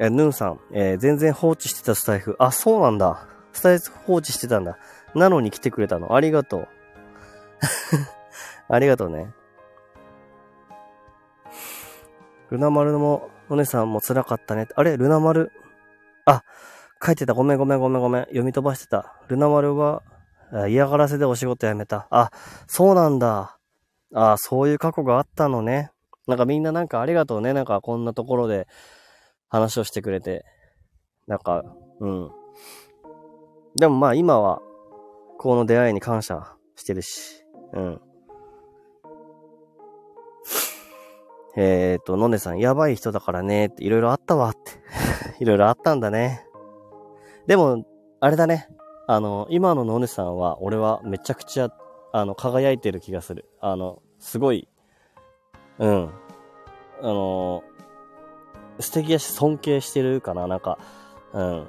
[0.00, 2.36] え、ヌンさん、えー、全然放置してたスタイフ。
[2.38, 3.26] あ、そうなんだ。
[3.52, 4.78] スタイフ放置してたんだ。
[5.14, 6.14] なのに来てくれたの。
[6.14, 6.68] ありがとう。
[8.68, 9.32] ありがとうね。
[12.50, 14.68] ルナ丸も、お姉さんも辛かったね。
[14.74, 14.96] あれ？
[14.96, 15.50] ルナ丸？
[16.26, 16.44] あ、
[17.04, 17.34] 書いてた。
[17.34, 18.22] ごめんごめんごめんごめん。
[18.24, 19.16] 読み飛ばしてた。
[19.28, 20.02] ルナ丸は、
[20.68, 22.06] 嫌がらせでお仕事辞めた。
[22.10, 22.30] あ、
[22.66, 23.58] そうなんだ。
[24.14, 25.90] あ、そういう過去があったのね。
[26.26, 27.52] なんかみんななんかありがとうね。
[27.52, 28.68] なんかこんなところで
[29.48, 30.44] 話をしてくれて。
[31.26, 31.62] なんか、
[32.00, 32.30] うん。
[33.76, 34.60] でもまあ今は、
[35.38, 37.44] この出会いに感謝してるし。
[37.72, 38.00] うん。
[41.56, 44.58] えっ、ー、と、のねさん、やばい人だからね、っていろいろあったわって。
[45.42, 46.46] いろいろあったんだね。
[47.46, 47.84] でも、
[48.20, 48.68] あれだね。
[49.06, 51.70] あの、今ののねさんは、俺はめちゃくちゃ、
[52.12, 53.48] あの、輝いてる気がする。
[53.60, 54.68] あの、すごい、
[55.78, 56.10] うん。
[57.00, 57.62] あの、
[58.80, 60.78] 素敵だし尊敬してるかな、なんか、
[61.32, 61.66] うん。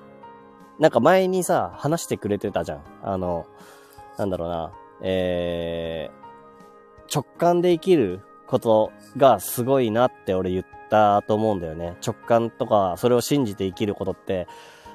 [0.80, 2.82] なんか前にさ、話してくれてたじゃん。
[3.04, 3.46] あの、
[4.18, 4.72] なんだろうな、
[5.02, 11.98] えー、直感で生きることがすごいなって俺言ったと思うんだよね。
[12.06, 14.48] 直感とか、それを信じて生きることって、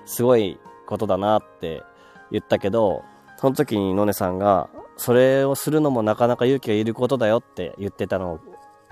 [0.06, 1.82] すごいことだなって
[2.30, 3.04] 言ったけど、
[3.36, 8.40] その時にのねさんが、それをするのもなかなか勇気がいることだよって言ってたの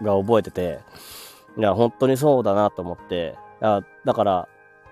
[0.03, 0.81] が覚えてて、
[1.57, 4.49] いや、本当にそうだなと思って、いやだから、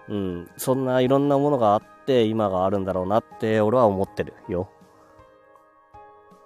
[0.08, 4.68] うん、そんないろんなものがあって今があるんだろうなって俺は思ってるよ。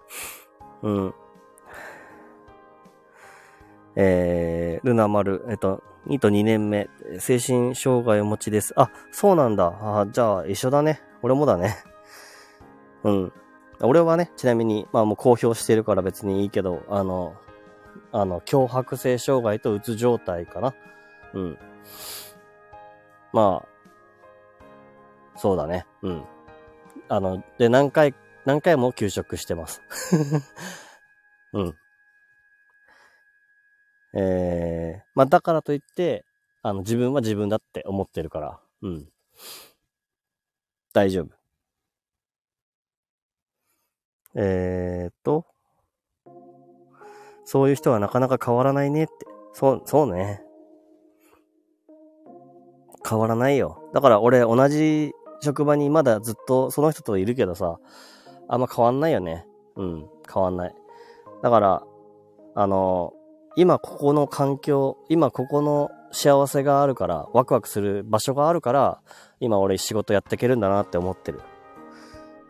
[0.82, 1.14] うん。
[3.96, 8.74] えー、ルナ丸、えっと、2と2年目、精神障害を持ちです。
[8.76, 9.72] あ、そうなんだ。
[9.80, 11.00] あじゃあ、一緒だね。
[11.22, 11.76] 俺もだね。
[13.04, 13.32] うん。
[13.80, 17.34] 俺はね、ちなみに、まあもう公表してるから別にいいけど、あの、
[18.14, 20.72] あの、脅迫性障害とうつ状態かな。
[21.32, 21.58] うん。
[23.32, 23.68] まあ、
[25.36, 25.84] そうだね。
[26.02, 26.24] うん。
[27.08, 28.14] あの、で、何回、
[28.44, 29.82] 何回も休職してます。
[31.54, 31.78] うん。
[34.16, 36.24] えー、まあ、だからといって、
[36.62, 39.08] あの、自分は自分だって思ってるから、うん。
[40.92, 41.30] 大丈夫。
[44.36, 45.46] えーっと、
[47.44, 49.12] そういう人はなかなか変わらないねって。
[49.52, 50.42] そう、そうね。
[53.08, 53.82] 変わらないよ。
[53.92, 57.78] だから俺同じ職場にまだずっとその人といるけどさ、
[58.48, 59.46] あんま変わんないよね。
[59.76, 60.74] うん、変わんない。
[61.42, 61.82] だから、
[62.54, 63.12] あの、
[63.56, 69.00] 今ここの環境、今ここの幸せがあるから、ワクワクする場所があるから、
[69.40, 71.40] 今俺仕事やっていけるんだなって思ってる。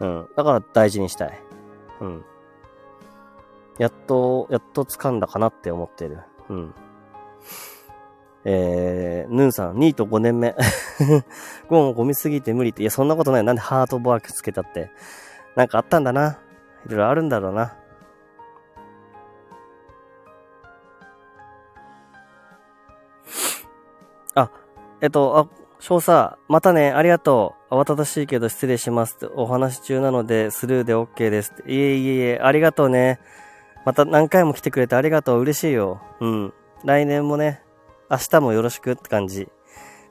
[0.01, 0.29] うん。
[0.37, 1.43] だから大事にしたい。
[2.01, 2.25] うん。
[3.79, 6.21] やっと、やっと掴んだかなって思ってる。
[6.49, 6.75] うん。
[8.45, 10.55] えー、ヌンさん、ニート5年目。
[11.69, 12.83] ゴンゴミすぎて無理って。
[12.83, 13.45] いや、そんなことない。
[13.45, 14.91] なんでハートバークつけたって。
[15.57, 16.39] なんかあったんだな。
[16.87, 17.77] いろいろあるんだろうな。
[24.35, 24.51] あ、
[25.01, 25.49] えっと、あ、
[25.81, 27.75] 少佐、またね、ありがとう。
[27.75, 29.31] 慌ただしいけど失礼します。
[29.35, 31.53] お話中なので、スルーで OK です。
[31.67, 33.21] いえいえいえ、ありがとうね。
[33.85, 35.41] また何回も来てくれてありがとう。
[35.41, 36.01] 嬉しいよ。
[36.21, 36.55] うん。
[36.85, 37.63] 来年もね、
[38.11, 39.49] 明日もよろしくって感じ。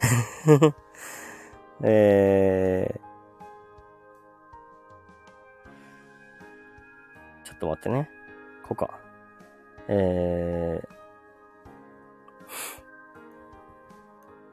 [1.82, 8.10] えー、ちょっと待ってね。
[8.64, 9.00] こうか。
[9.88, 10.88] えー、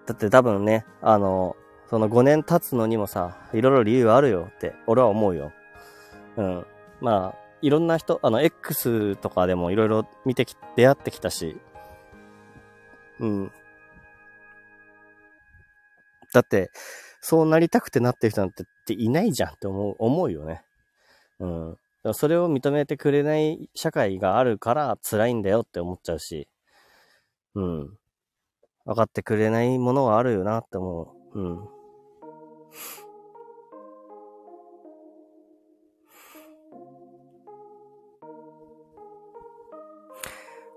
[0.06, 1.56] だって多分ね、あの、
[1.88, 5.52] その5年経つのにもさ、いろいろ理由あるよって、俺は思うよ。
[6.36, 6.66] うん。
[7.00, 11.56] まあ、いろんな人、あの、X とかでもいろいろ見てき、出会ってきたし、
[13.18, 13.52] うん。
[16.32, 16.70] だって、
[17.20, 20.62] そうなりたくてなってる人なんてっていないじゃんって思う、思うよね。
[21.38, 21.76] うん。
[22.14, 26.48] それを認めてくれない社会があるから辛いんだよって思っちゃうし、
[27.54, 27.98] うん。
[28.86, 31.40] 分かってくれないものはあるよなって思う。
[31.40, 31.68] うん。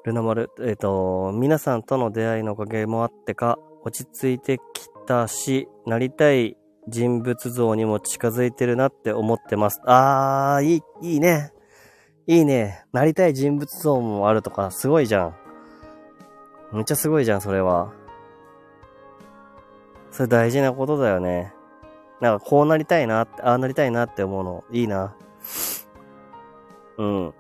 [0.05, 6.57] ルナ丸、えっ、と、皆さんとの出会いのおかげもあってか、落ち着いてきたし、なりたい
[6.89, 9.79] 人物像にも近づいてるなって思ってます。
[9.85, 11.51] あー、いい、いいね。
[12.27, 12.83] いいね。
[12.91, 15.35] なりたい人物像もあるとか、すごいじゃん。
[16.73, 17.93] めっちゃすごいじゃん、それは。
[20.11, 21.53] それ大事なことだよね。
[22.19, 25.15] なんかこうなりたいな、ああなりたいなって思うの、いいな。
[26.97, 27.33] うん。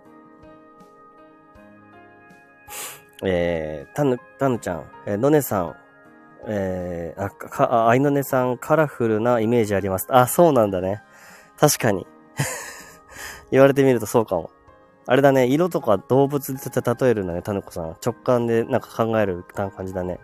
[3.25, 5.75] えー、たぬ、たぬちゃん、えー、のねさん、
[6.47, 10.07] えー、あ、か、あ、いのねさん、カラフルなイメージあります。
[10.09, 11.01] あ、そうなんだね。
[11.57, 12.05] 確かに。
[13.51, 14.49] 言われてみるとそうかも。
[15.05, 17.95] あれだね、色とか動物で例えるんだね、たぬこさん。
[18.05, 20.19] 直感でなんか考える感じだね。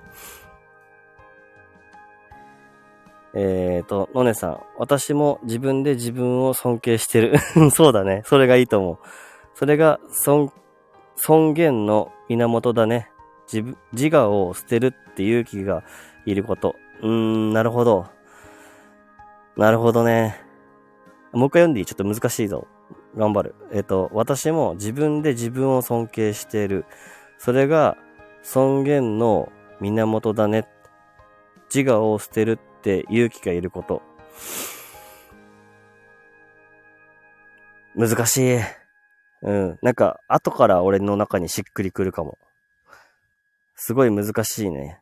[3.34, 4.60] えーと、のねさん。
[4.78, 7.38] 私も自分で自分を尊敬してる。
[7.72, 8.24] そうだね。
[8.26, 8.98] それがいいと思う。
[9.54, 10.52] それが尊、
[11.20, 13.12] 尊厳の源だね。
[13.52, 15.84] 自、自我を捨てるって勇気が
[16.26, 16.76] いること。
[17.02, 18.08] うーん、なるほど。
[19.58, 20.42] なるほどね。
[21.34, 21.86] もう一回読んでいい？
[21.86, 22.68] ちょっと難しいぞ。
[23.18, 23.56] 頑張る。
[23.74, 26.86] えっ、と、私も自分で自分を尊敬している。
[27.38, 27.98] それが
[28.42, 29.52] 尊厳の
[29.82, 30.68] 源だね。
[31.74, 34.02] 自我を捨てるって勇気がいること。
[37.96, 38.79] 難しい。
[39.42, 39.80] うん。
[39.82, 42.38] なんか、後から俺の中にしっくりくるかも。
[43.76, 45.00] すごい難しいね。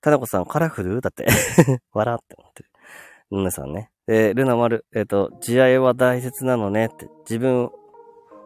[0.00, 1.00] たなこさん、カラフル？
[1.00, 1.26] だって。
[1.92, 2.68] 笑って思ってる。
[3.30, 3.90] ルナさんね。
[4.06, 7.08] で、ルナ丸、えっ、と、慈愛は大切なのねって。
[7.20, 7.70] 自分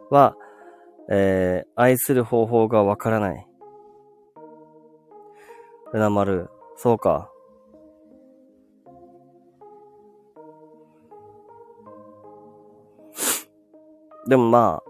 [0.09, 0.37] は、
[1.09, 3.45] えー、愛する方法がわからない。
[5.91, 7.29] ルナ丸、そうか。
[14.29, 14.89] でもまあ、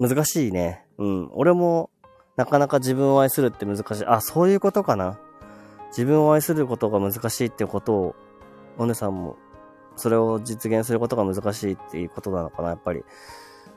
[0.00, 0.86] 難しいね。
[0.96, 1.30] うん。
[1.34, 1.90] 俺も、
[2.36, 4.06] なかなか自分を愛するって難しい。
[4.06, 5.18] あ、そういうことかな。
[5.88, 8.14] 自分を愛することが難しいってことを、
[8.78, 9.36] お姉さんも、
[9.94, 13.04] それを実現することが難しいっていうことなのかな、やっぱり。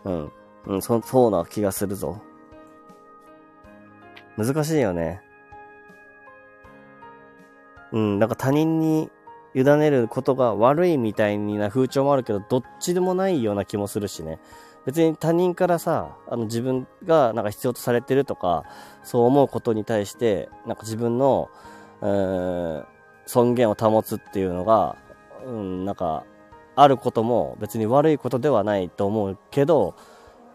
[0.05, 0.31] うん。
[0.67, 2.21] うん、そ、そうな気がするぞ。
[4.37, 5.21] 難しいよね。
[7.91, 9.11] うん、なんか他人に
[9.53, 14.39] 委ねることが悪いみたいな風潮もあるけど、どっちでもないような気もするしね。
[14.85, 18.63] 別に他人からさ、あの自分がなんか必要とされてるとか、
[19.03, 21.49] そう思うことに対して、なんか自分の、
[22.01, 22.85] うーん、
[23.25, 24.95] 尊厳を保つっていうのが、
[25.45, 26.23] うん、なんか、
[26.75, 29.95] あることも別に悪いことではないと思うけど、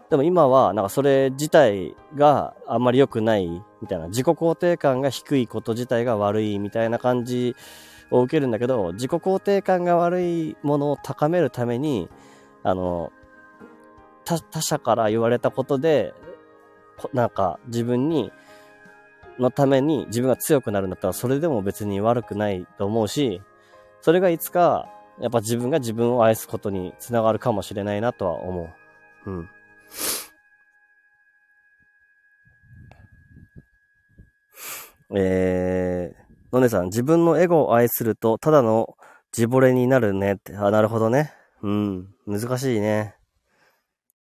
[0.09, 3.47] でも今は、なんかそれ自体があんまり良くない
[3.81, 7.55] みたいな、自己肯定感が低いこと自体が悪いみたいな感じ
[8.13, 12.09] を受けるんだけど、自己肯定感が悪いものを高めるために、
[12.61, 13.11] あの、
[14.23, 16.13] 他者から言われたことで、
[17.11, 18.31] なんか自分に、
[19.39, 23.41] のために自分が強くなるんだったらそれでも別に悪くないと思うし、
[24.01, 24.87] それがいつか
[25.19, 28.69] やっぱ自分が自分を愛すことにつながるかもしれないなとは思
[29.25, 29.31] う。
[29.31, 29.49] うん。
[35.15, 36.22] えー、
[36.57, 38.95] のねさん、自分のエゴを愛するとただの
[39.35, 40.55] 自惚れになるねって。
[40.55, 41.33] あ、なるほどね。
[41.63, 42.07] うん。
[42.27, 43.15] 難しいね。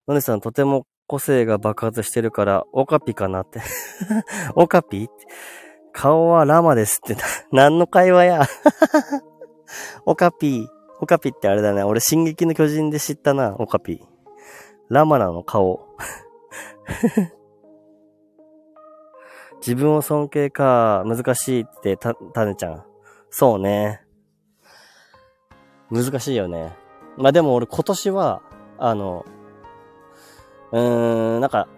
[0.07, 3.61] のねさん、とても個性が爆発してるから、オカピかなって。
[4.55, 5.09] オカピ？
[5.93, 7.21] 顔はラマですって。
[7.51, 8.43] 何の会話や。
[10.07, 10.69] オカピ。
[11.01, 11.83] オカピってあれだね。
[11.83, 14.01] 俺、進撃の巨人で知ったな、オカピ。
[14.89, 15.89] ラマナの顔。
[19.61, 22.85] 自分を尊敬か、難しいってた、たねちゃん。
[23.31, 24.03] そうね。
[25.91, 26.77] 難しいよね。
[27.17, 28.43] まあでも俺今年は、
[28.79, 29.25] あの、
[30.73, 31.69] うーん、なんか、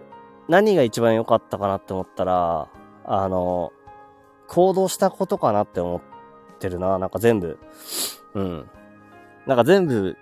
[0.47, 2.69] 何が一番良かったかなって思ったら、
[3.05, 3.73] あの、
[4.47, 6.01] 行動したことかなって思っ
[6.59, 6.97] てるな。
[6.99, 7.59] なんか全部。
[8.33, 8.69] うん。
[9.45, 10.15] なんか全部、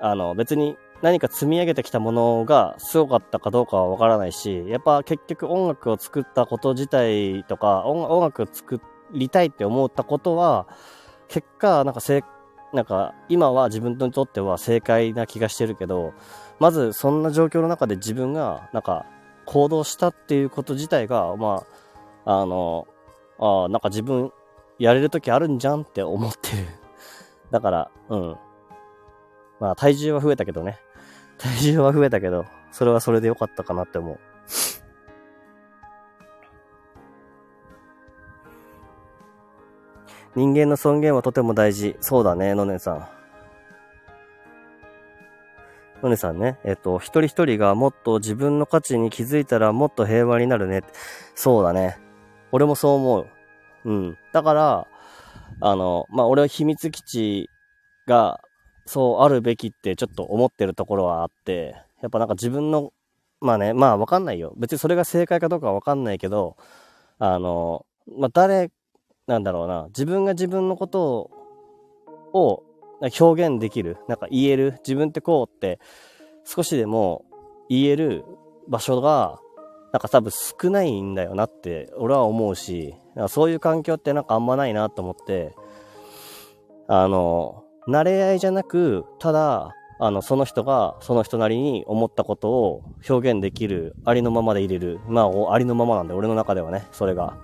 [0.00, 8.80] あの、別に何か積み上げてきたものがすごかったかどうかはわからないし、やっぱ結局音楽を作ったこと自体とか、音楽を作
[9.12, 10.66] りたいって思ったことは、
[11.28, 12.22] 結果、なんか正、
[12.72, 16.14] なんか今は自分にとっては正解な気がしてるけど、
[16.58, 19.06] まずそんな状況の中で自分がなんか
[19.46, 21.66] 行動したっていうこと自体が、ま
[22.24, 22.86] あ、あの、
[23.38, 24.32] あなんか自分
[24.78, 26.66] やれる時あるんじゃんって思ってる。
[27.50, 28.36] だから、うん。
[29.64, 30.78] まあ体重は増えたけどね。
[31.38, 34.18] 体重は増えたけど、それはそれで良かったかなって思う。
[40.36, 41.96] 人間の尊厳はとても大事。
[42.02, 43.08] そうだね、のねさん。
[46.02, 50.82] のねさんね、えっと、一人一人がもっと自分の価値に気づいたらもっと平和になるね。
[51.34, 51.96] そうだね。
[52.52, 53.26] 俺もそう思う。
[53.86, 54.18] うん。
[54.34, 54.86] だから、
[55.62, 57.50] あの、まあ、俺は秘密基地
[58.06, 58.43] が、
[58.86, 62.92] そうあるべきってちょっと思ってるところはあって、やっぱなんか自分の、
[63.40, 64.52] まあね、まあわかんないよ。
[64.56, 66.56] 別にそれが正解かどうかわかんないけど、
[67.18, 67.86] あの、
[68.18, 68.70] まあ、誰、
[69.26, 71.30] なんだろうな、自分が自分のこと
[72.32, 72.62] を
[73.18, 75.78] 表現できる、なんか言える、自分ってこうって
[76.44, 77.24] 少しでも
[77.68, 78.24] 言える
[78.68, 79.40] 場所が、
[79.92, 82.94] なんか多分少ないんだよなって俺は思うし、
[83.28, 85.54] そういう環境ってなんかあんまないなと思って、
[86.88, 95.00] あの、慣れ合いじゃなく、ただ、あの、その人がその人なりに思ったことを表現できる、ありのままで入れる。
[95.06, 97.36] まあ、ありのままなんで、俺の中ではね、それが。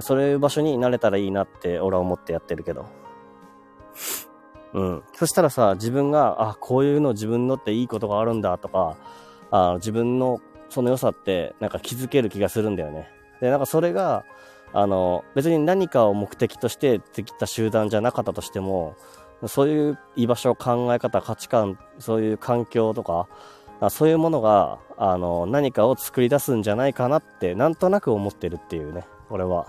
[0.00, 2.86] そういう場所になれたらいいなって俺は思ってやってるけど。
[4.74, 5.02] うん。
[5.14, 8.96] そしたらさ、自分が、あ、こういうの自分のっていいことがあるんだとか、
[9.50, 13.08] あ自分のその良さってなんか気づける気がするんだよね。
[13.40, 14.24] で、なんかそれが、
[14.72, 18.96] あの、別に何かを目的としてできた集団じゃなかったとしても、
[19.46, 23.28] そういう居場所、考え方、価値観、そういう環境とか、
[23.90, 29.66] そういうものが、あの、何かを作り出すんじゃないかなって、なんとなく思ってるっていうね、俺は。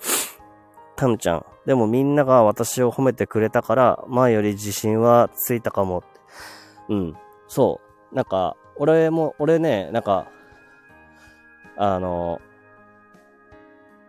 [0.96, 1.44] タムちゃん。
[1.66, 6.04] でもみんなが私を褒めてくれたから、前より自信はついたかも。
[6.88, 7.16] うん。
[7.48, 7.80] そ
[8.12, 8.14] う。
[8.14, 10.28] なんか、俺も、俺ね、なんか、
[11.76, 12.40] あの、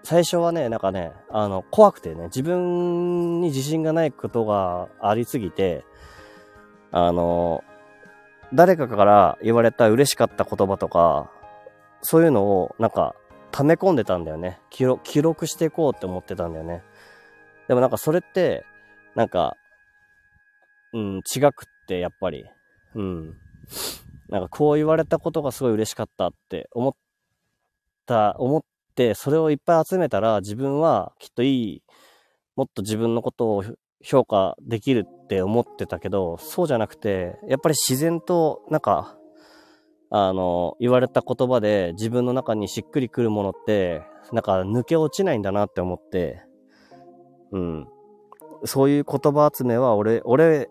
[0.10, 5.84] 最初はね、なんかね、あの、怖くてね、自分に自信がないことがありすぎて、
[6.94, 7.62] あの、
[8.54, 11.30] 誰かから言われた嬉しかった言葉とか、
[12.04, 13.16] そういうのを、なんか、
[13.52, 14.62] 溜め込んでたんだよね。
[14.70, 16.84] 記録、記録していこうって思ってたんだよね。
[17.68, 18.64] でもなんかそれって、
[19.14, 19.58] なんか、
[20.94, 21.52] うん、違くっ
[21.86, 22.46] て、やっぱり。
[22.96, 23.34] うん。
[24.30, 26.94] なんかこう言われたことがすごい嬉しかったって思っ
[28.06, 28.62] た、思っ、
[29.14, 31.84] それをいっぱい集めたら自分はきっといい、
[32.56, 33.64] もっと自分のことを
[34.02, 39.18] 評価できるって思ってたけど、そうじゃなくて、やっぱり自然と、なんか、
[40.10, 46.42] あの、言われた言葉で自分の中にしっくりくるものって、なんか抜け落ちないんだなって思って、
[47.52, 47.88] うん。
[48.66, 50.70] そういう言葉集めは俺、俺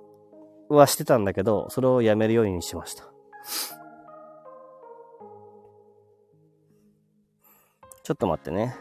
[0.68, 3.04] はしてたんだけど、それをやめるようにしました。
[8.06, 8.76] ちょっと待ってね。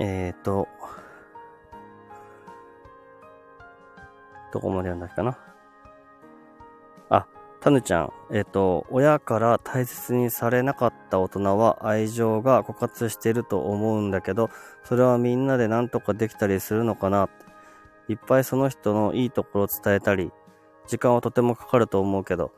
[0.00, 0.66] えーと、
[4.52, 5.47] どこまで読んだっけかな？
[7.60, 14.50] タヌちゃん、えっ、と、親から大切にされなかった大人は愛情が枯渇していると思うんだけど、
[14.84, 17.48] それはみんなで何とかできたりするのかなって。
[18.08, 20.32] いっぱいその人のいいところを伝えたり、
[20.86, 22.52] 時間はとてもかかると思うけど、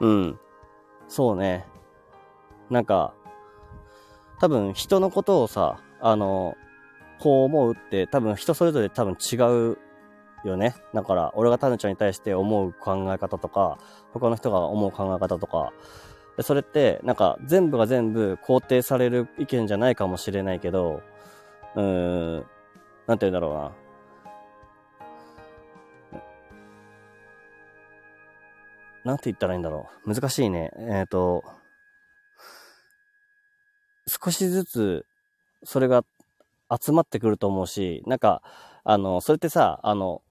[0.00, 0.38] うん。
[1.08, 1.66] そうね。
[2.70, 3.12] なんか、
[4.38, 6.56] 多分人のことをさ、あの、
[7.18, 9.36] こう思うって多分人それぞれ多分違
[9.72, 9.78] う
[10.48, 10.74] よね。
[10.94, 13.78] だから、俺がタヌちゃんに対して思う考え方とか、
[14.12, 15.72] 他の人が思う考え方とか、
[16.36, 21.02] でそれって、なんか、全部が全部肯定される意見じゃないかもしれないけど、
[21.74, 21.82] うー
[22.40, 22.46] ん、
[23.06, 23.86] なんて言うんだろうな。
[29.04, 30.14] なんて言ったらいいんだろう。
[30.14, 30.72] 難しいね。
[30.78, 31.44] えっ、ー、と、
[34.08, 35.06] 少しずつ、
[35.62, 36.04] それが
[36.70, 38.42] 集まってくると思うし、なんか、
[38.82, 40.22] あの、それってさ、あの、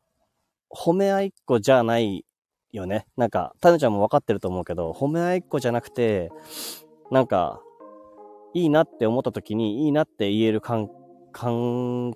[0.69, 2.25] 褒め合いっ子じゃない
[2.71, 3.05] よね。
[3.17, 6.31] なんか、タヌちゃんも分かってると思うけど、褒め合いっ子じゃなくて、
[7.11, 7.61] なんか、
[8.53, 10.89] いいなって思った時に、いいなって言える環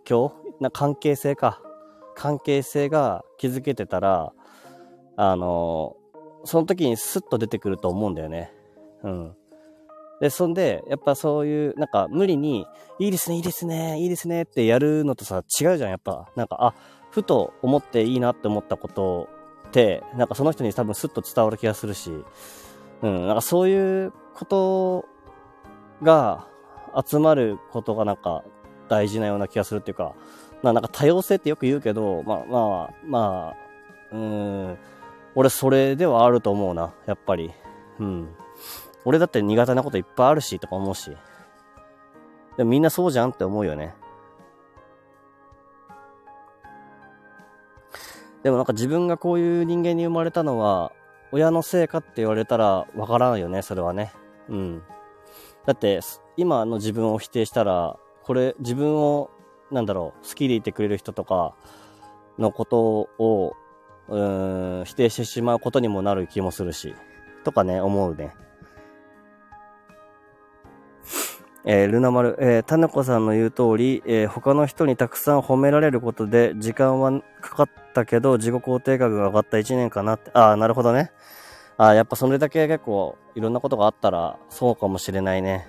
[0.04, 0.32] 境？
[0.60, 1.62] な関係性か。
[2.16, 4.34] 関係性が築けてたら、
[5.16, 5.96] あの、
[6.44, 8.54] その時にスッと出てくると思うんだよね。
[9.04, 9.36] うん。
[10.20, 12.66] で、そんで、やっぱそういう、なんか無理に、
[13.00, 16.30] いいですね、いいですね、いいですねってやるのとさ、違うじゃん、やっぱ。
[16.36, 16.74] なんか、あ、
[17.10, 19.30] ふと思っていいなって思ったこと
[19.68, 22.12] って、なんかその人に多分スッと伝わる気がするし、
[23.02, 25.06] うん、なんかそういうこと
[26.04, 26.48] が
[27.06, 28.44] 集まることがなんか
[28.88, 30.14] 大事なような気がするっていうか、
[30.62, 33.54] まあなんか多様性ってよく言うけど、まあまあ、ま
[34.12, 34.78] あ、うん、
[35.36, 37.52] 俺それではあると思うな、やっぱり。
[38.00, 38.30] うん。
[39.06, 41.16] 俺だって苦手なこといっぱいあるし、とか思うし。
[42.58, 43.96] でもみんなそうじゃんって思うよね。
[48.44, 50.92] でもなんか自分がこういう人間に生まれたのは、
[51.32, 54.12] 親のせいかって言われたらわからないよね、それはね。
[54.48, 54.82] うん。
[55.66, 56.00] だって、
[56.38, 59.30] 今の自分を否定したら、これ、自分を、
[59.72, 61.54] なんだろう、好きでいてくれる人とか
[62.38, 63.54] のことを、
[64.08, 64.20] う
[64.82, 66.96] ん、否定してしまうことにもなる気もするし、
[67.44, 68.34] とかね、思うね。
[71.66, 80.32] えー、ルナ丸、えー、タネコさんの言う通り、えー、他の人にたくさん褒められることで、時間はかかってたけど、自己肯定感が上がった1年かなって。
[80.34, 81.12] ああ、なるほどね。
[81.78, 85.68] ああ、やっぱそれだけ結構、いろんなことがあったら、そうかもしれないね。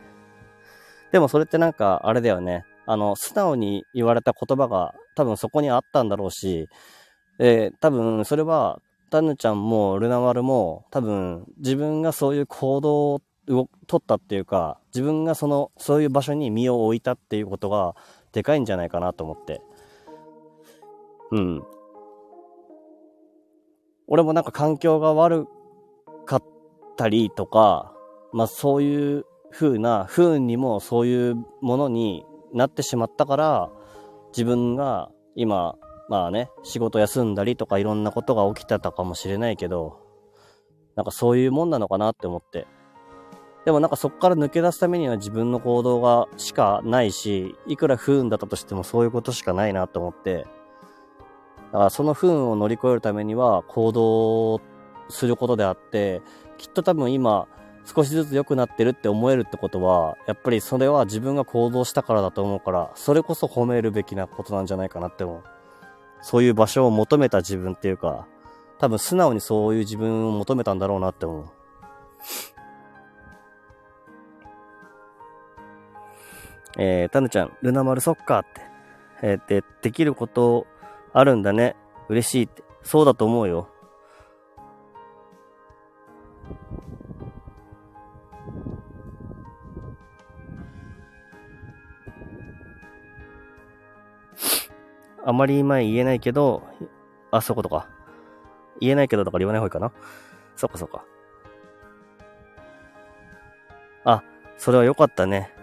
[1.12, 2.64] でもそれってなんか、あれだよね。
[2.86, 6.68] あの、素直に言われた言葉が、多分そこにあったんだろうし、
[7.38, 8.80] えー、多分それは、
[9.10, 17.94] タヌちゃんもルナ丸も、多分自分がそういう行動動取ったっていうか、自分がその、そういう場所に身を置いたっていうことが、
[18.32, 19.60] でかいんじゃないかなと思って。
[21.32, 21.62] うん。
[24.10, 25.46] 俺もなんか環境が悪
[26.26, 26.42] かっ
[26.96, 27.94] たりとか、
[28.32, 33.70] まあそういう風な、不運にもそういうものになってしまったから、
[34.32, 35.76] 自分が今、
[36.08, 39.98] まあね、仕事休んだりとかいろんなことが起きてたかもしれないけど、
[40.96, 42.66] なんかそういうもんなのかなって思って。
[43.64, 50.46] でもなんかそこから抜け出すためには自分の行動がしかないし、いくら不運だったとしてもそういうことしかないなと思って、
[51.72, 54.60] だからその不運を乗り越えるためには行動
[55.08, 56.22] することであって、
[56.58, 57.46] きっと多分今
[57.84, 65.42] 少しずつ良くなってるって思えるってことは、やっぱりそれは自分が行動したからだと思うから、それこそ褒めるべきなことなんじゃないかなって思う。
[66.22, 68.26] そういう場所を求めた自分っていうか、
[68.78, 71.44] 多分素直にそういう自分を求めたんだろうなって思う。
[76.78, 78.60] えー、タヌちゃん、ルナ丸そっかって。
[79.22, 80.66] えー、で、できること
[81.12, 81.76] あるんだね。
[82.08, 82.62] 嬉しいって。
[82.82, 83.68] そうだと思うよ。
[95.24, 96.62] あまり今言えないけど、
[97.30, 97.88] あ、そういうことか。
[98.80, 99.92] 言えないけどとから言わない方がいいかな。
[100.56, 101.04] そっかそっか。
[104.04, 104.22] あ、
[104.56, 105.54] それは良かったね。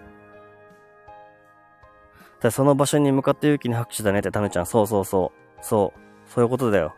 [2.40, 4.66] だその場所に向かって勇気に拍手だねってタメちゃん。
[4.66, 5.64] そうそうそう。
[5.64, 6.30] そう。
[6.30, 6.94] そういうことだよ。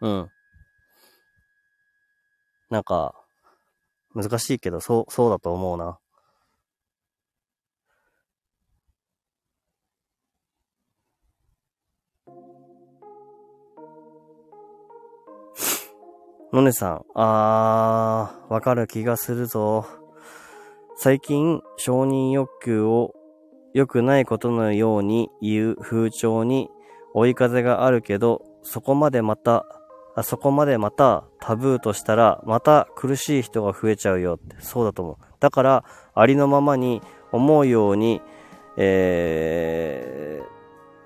[0.00, 0.30] うん。
[2.70, 3.14] なんか、
[4.14, 5.98] 難しいけど、そう、そうだと思うな。
[16.50, 19.97] のねさん、あー、わかる気がするぞ。
[21.00, 23.14] 最近、承認欲求を
[23.72, 26.70] 良くないことのように言う風潮に
[27.14, 29.64] 追い風があるけど、そこまでまた、
[30.16, 35.16] あそこまでまたタブーとしたら、また苦しい人が増えちゃうよって、そうだと思う。
[35.38, 35.84] だから、
[36.16, 37.00] ありのままに
[37.30, 38.20] 思うように、
[38.76, 40.42] え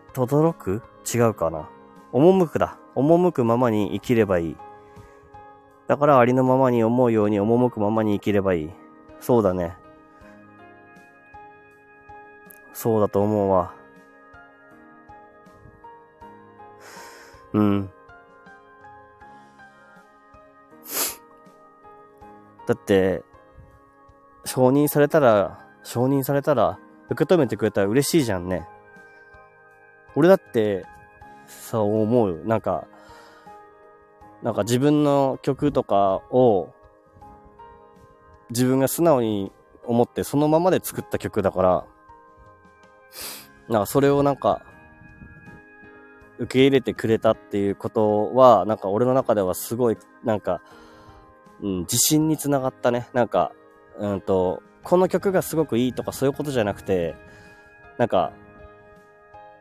[0.09, 0.81] ー、とどろく？
[1.05, 1.69] 違うかな。
[2.15, 2.79] 赴くだ。
[2.97, 4.57] 赴くままに生きればいい。
[5.87, 8.71] だからありのままに思うように赴くままに生きればいい。
[9.21, 9.77] そうだね。
[12.73, 13.75] そうだと思うわ。
[17.53, 17.91] うん。
[22.67, 23.23] だって、
[24.45, 26.79] 承認されたら、承認されたら、
[27.11, 28.67] 受け止めてくれたら嬉しいじゃんね。
[30.15, 30.87] 俺だって、
[31.47, 32.43] そう思う。
[32.45, 32.87] なんか、
[34.43, 36.71] なんか自分の曲とかを、
[38.51, 39.53] 自分が素直に
[39.85, 41.87] 思ってそのままで作った曲だから、
[43.73, 44.63] なんかそれをなんか、
[46.39, 50.61] 受け入れてくれたっていうことは、なんか俺の中ではすごい、なんか、
[51.63, 53.09] うん、自信につながったね。
[53.15, 53.53] なんか、
[53.99, 57.15] うんと、この曲がすごくいいとかそういうことじゃなくて、
[57.97, 58.33] なんか、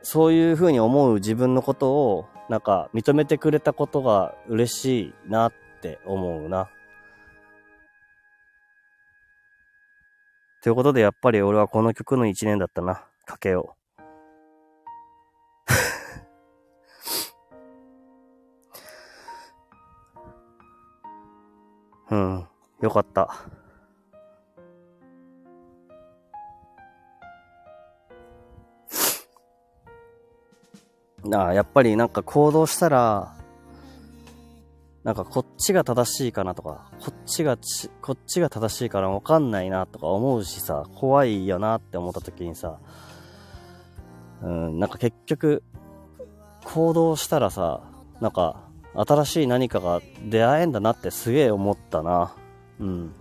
[0.01, 6.69] そういう風に思う自分のことを、なんか認めてくれたことが嬉しいなって思うな。
[10.61, 13.05] ということで、やっぱり俺はこの曲の一年だったな。
[13.25, 13.80] かけよう。
[22.11, 22.47] うん。
[22.81, 23.33] よかった。
[31.33, 33.35] ああ、やっぱりなんか行動したら、
[35.03, 42.79] なんかこっちが正しいかなとか、こっちがち、こっちが正しいかなわかんないなとか思うしさ、怖いよなって思った時にさ、
[44.41, 45.63] うん、なんか結局、
[46.65, 47.81] 行動したらさ、
[48.19, 52.35] なんか、新しい何かが出会えんだなってすげえ思ったな。
[52.79, 53.13] うん。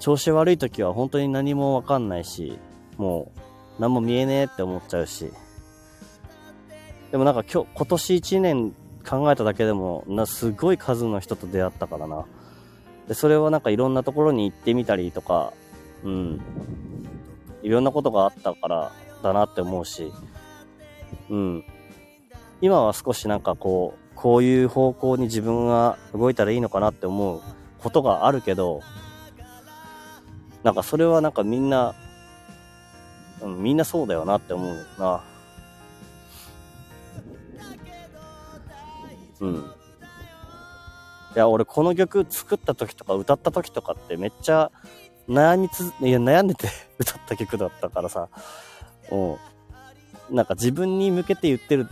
[0.00, 2.58] 調子悪い時は本当に何もわかんないし、
[2.96, 3.30] も
[3.78, 5.32] う何も見えねえって思っちゃうし。
[7.12, 8.74] でもなんか今日、今年1年
[9.08, 12.24] 考えただけでも、な、すごい数の人と出会ったからな。
[13.06, 15.52] で、それはなんかいろんなところに行ってみたりとか、
[16.02, 16.40] うん。
[17.62, 18.92] いろんなことがあったから
[19.22, 20.12] だなって思うし、
[21.30, 21.64] うん。
[22.62, 27.42] 今は少しなんかこう、こういう方向に自分が動いたらいいのかなって思う
[27.80, 28.82] ことがあるけど、
[30.62, 31.96] なんかそれはなんかみんな、
[33.40, 35.24] うん、みんなそうだよなって思うな。
[39.40, 39.54] うん。
[39.54, 39.58] い
[41.34, 44.70] や、俺この曲作った時とか歌った時とかってめっちゃ
[45.28, 46.68] 悩みつ、いや悩んでて
[47.00, 48.28] 歌った曲だったからさ、
[49.10, 49.36] うん。
[50.36, 51.88] なんか自分に向けて言ってる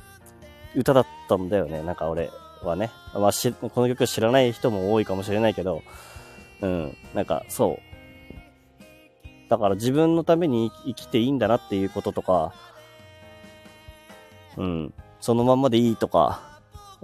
[0.75, 1.83] 歌だったんだよね。
[1.83, 2.31] なんか俺
[2.63, 2.91] はね。
[3.15, 5.83] まあ、し、この曲知らない人も多いかもしれないけど、
[6.61, 6.97] うん。
[7.15, 7.91] なんか、そう。
[9.49, 12.53] だから自分のために生きていいんだなっていうこととか、
[14.57, 14.95] うん。
[15.21, 16.61] そのままでいいとか、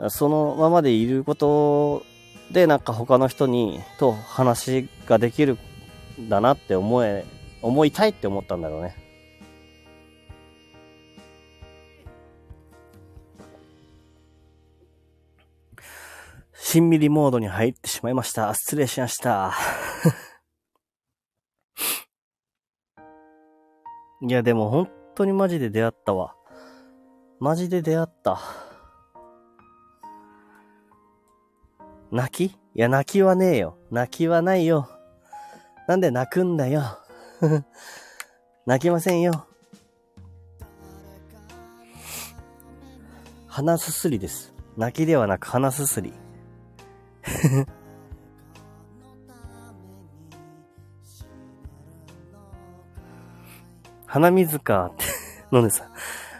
[0.08, 2.04] そのままでいること
[2.52, 5.58] でなんか他の人にと話ができる
[6.20, 7.24] んだなって思え、
[7.62, 8.94] 思いたいって思ったんだろうね。
[16.68, 18.52] しんみりモードに入ってしまいました。
[18.52, 19.52] 失礼しました。
[24.20, 26.34] いや、でも本当にマジで出会ったわ。
[27.38, 28.40] マジで出会った。
[32.10, 32.52] 泣き？
[32.52, 33.78] いや、泣きはねえよ。
[33.92, 34.88] 泣きはないよ。
[35.86, 36.82] なんで泣くんだよ。
[38.66, 39.46] 泣きませんよ。
[43.46, 44.52] 鼻すすりです。
[44.76, 46.25] 泣きではなく鼻すすり。
[54.06, 55.04] 鼻水かって、
[55.52, 55.90] 飲んでさ。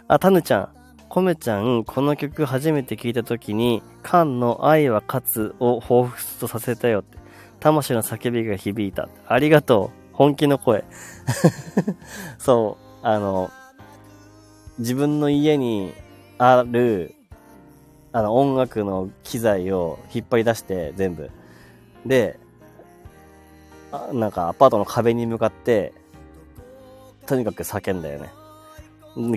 [0.07, 0.69] あ、タヌちゃん。
[1.09, 7.17] コメちゃん、この曲初めて聞いた時に、カンの愛は勝つを彷彿とさせたよって。
[7.59, 9.09] 魂の叫びが響いた。
[9.27, 10.15] ありがとう。
[10.15, 10.83] 本気の声。
[12.37, 13.51] そう、あの、
[14.79, 15.93] 自分の家に
[16.37, 17.15] ある、
[18.17, 21.29] あの、音楽の機材を引っ張り出して、全部。
[22.03, 22.39] で、
[24.11, 25.93] なんかアパートの壁に向かって、
[27.27, 28.31] とにかく叫んだよね。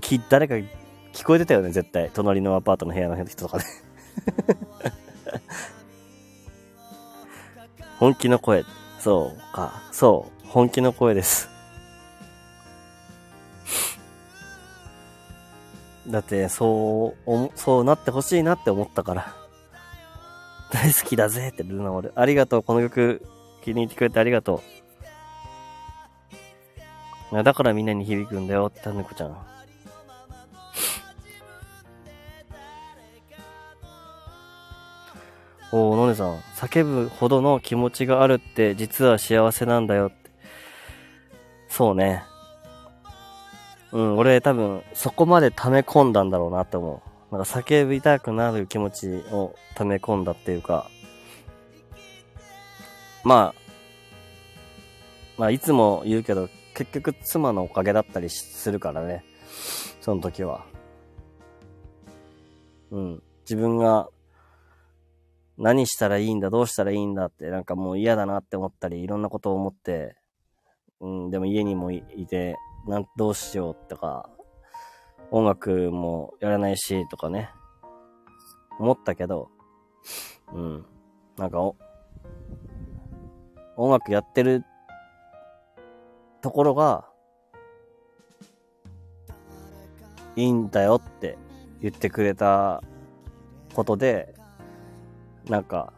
[0.00, 2.10] き誰か聞こえてたよね、絶対。
[2.14, 3.64] 隣のアパートの部屋の人とかで。
[8.00, 8.64] 本気の声。
[8.98, 9.82] そうか。
[9.92, 10.46] そう。
[10.48, 11.49] 本気の声です。
[16.10, 19.36] だって、そう、そうなってほしいなって思ったから。
[20.72, 22.10] 大好きだぜってルナ俺。
[22.14, 22.62] ありがとう。
[22.62, 23.26] この曲
[23.62, 24.62] 気に入ってくれてありがと
[27.32, 27.42] う。
[27.42, 29.30] だからみんなに響くんだよって、たぬこちゃん。
[35.72, 36.40] おー、のねさん。
[36.56, 40.16] 叫ぶほどの気持ちがあるって実は幸せなんだよって。
[41.68, 42.24] そうね。
[43.92, 47.36] うん、俺多分そこまで溜め込んだんだろうなって思う。
[47.36, 50.88] なんか叫びたくなる気持ちを溜め込んだっていうか。
[53.24, 53.60] まあ、
[55.36, 59.24] まあいつも言うけど、結局妻のおかげだったりするからね。
[60.00, 60.64] その時は。
[62.90, 63.22] うん。
[63.42, 64.08] 自分が
[65.58, 70.16] 何したらいいんだ、どうしたらいいんだって、なんかもう嫌だなって思ったり、いろんなことを思って、
[71.00, 72.56] うん、でも家にもいいて、
[72.90, 74.28] なん、どうしようとか、
[75.30, 77.50] 音楽もやらないし、とかね、
[78.80, 79.48] 思ったけど、
[80.52, 80.86] うん、
[81.36, 81.60] なんか、
[83.76, 84.64] 音楽やってる
[86.40, 87.08] ところが、
[90.34, 91.38] いいんだよって
[91.80, 92.82] 言ってくれた
[93.72, 94.34] ことで、
[95.48, 95.92] なんか、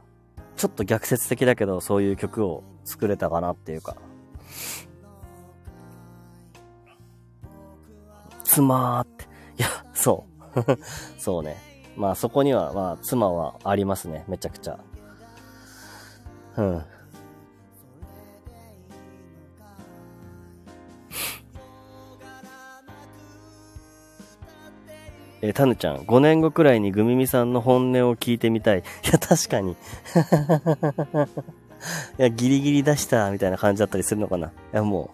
[0.56, 3.96] ちょっと逆説的だけど、そういう曲を作れたかなっていうか。
[8.52, 9.24] 妻って。
[9.58, 10.60] いや、そう。
[11.18, 11.56] そうね。
[11.96, 14.24] まあそこには、まあ妻はありますね。
[14.28, 14.78] めちゃくちゃ。
[16.58, 16.84] うん。
[25.40, 28.80] え、タヌちゃん、5年後くらいにグミミさんの本音を聞いてみたい。
[28.80, 29.72] いや、確かに。
[29.72, 29.76] い
[32.18, 34.48] や、ギリギリ出した、みたいな感じだったりするのかな。
[34.48, 35.10] いや、も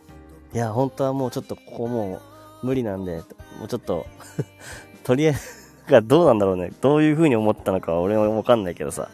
[0.53, 2.21] う、いや、本当はもうちょっとここもう
[2.63, 3.17] 無理なんで、
[3.59, 4.07] もうちょっと、
[5.05, 5.59] とりあえず、
[5.89, 6.71] がどうなんだろうね。
[6.81, 9.09] どういう風に思ったのかは俺はわかんないけどさ。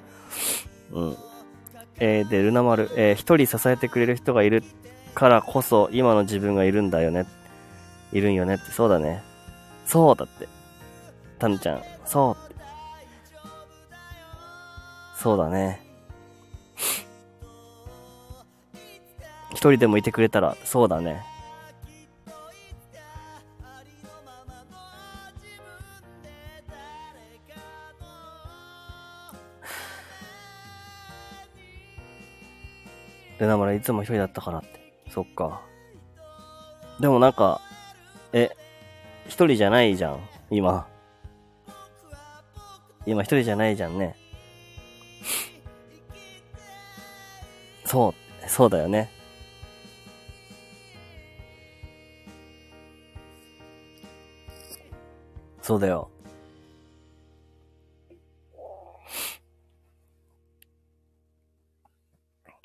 [0.93, 1.17] うん。
[1.99, 4.63] えー、で、ルナ丸、えー、一人支えてくれる人がいる
[5.15, 7.27] からこそ、今の自分がいるんだよね。
[8.13, 9.23] いるんよねって、そうだね。
[9.87, 10.49] そうだって。
[11.39, 12.55] タヌちゃん、そうって。
[15.17, 15.81] そうだね。
[19.51, 21.23] 一人でもいてくれたら、そうだね。
[33.45, 34.69] ルナマラいつも一人だったからって。
[35.11, 35.63] そっか。
[37.01, 37.61] でもなんか、
[38.33, 38.51] え、
[39.27, 40.87] 一人じゃないじゃん、今。
[43.07, 44.17] 今一人じゃないじゃんね。
[47.85, 48.15] そ
[48.45, 49.11] う、そうだよね。
[55.63, 56.11] そうだよ。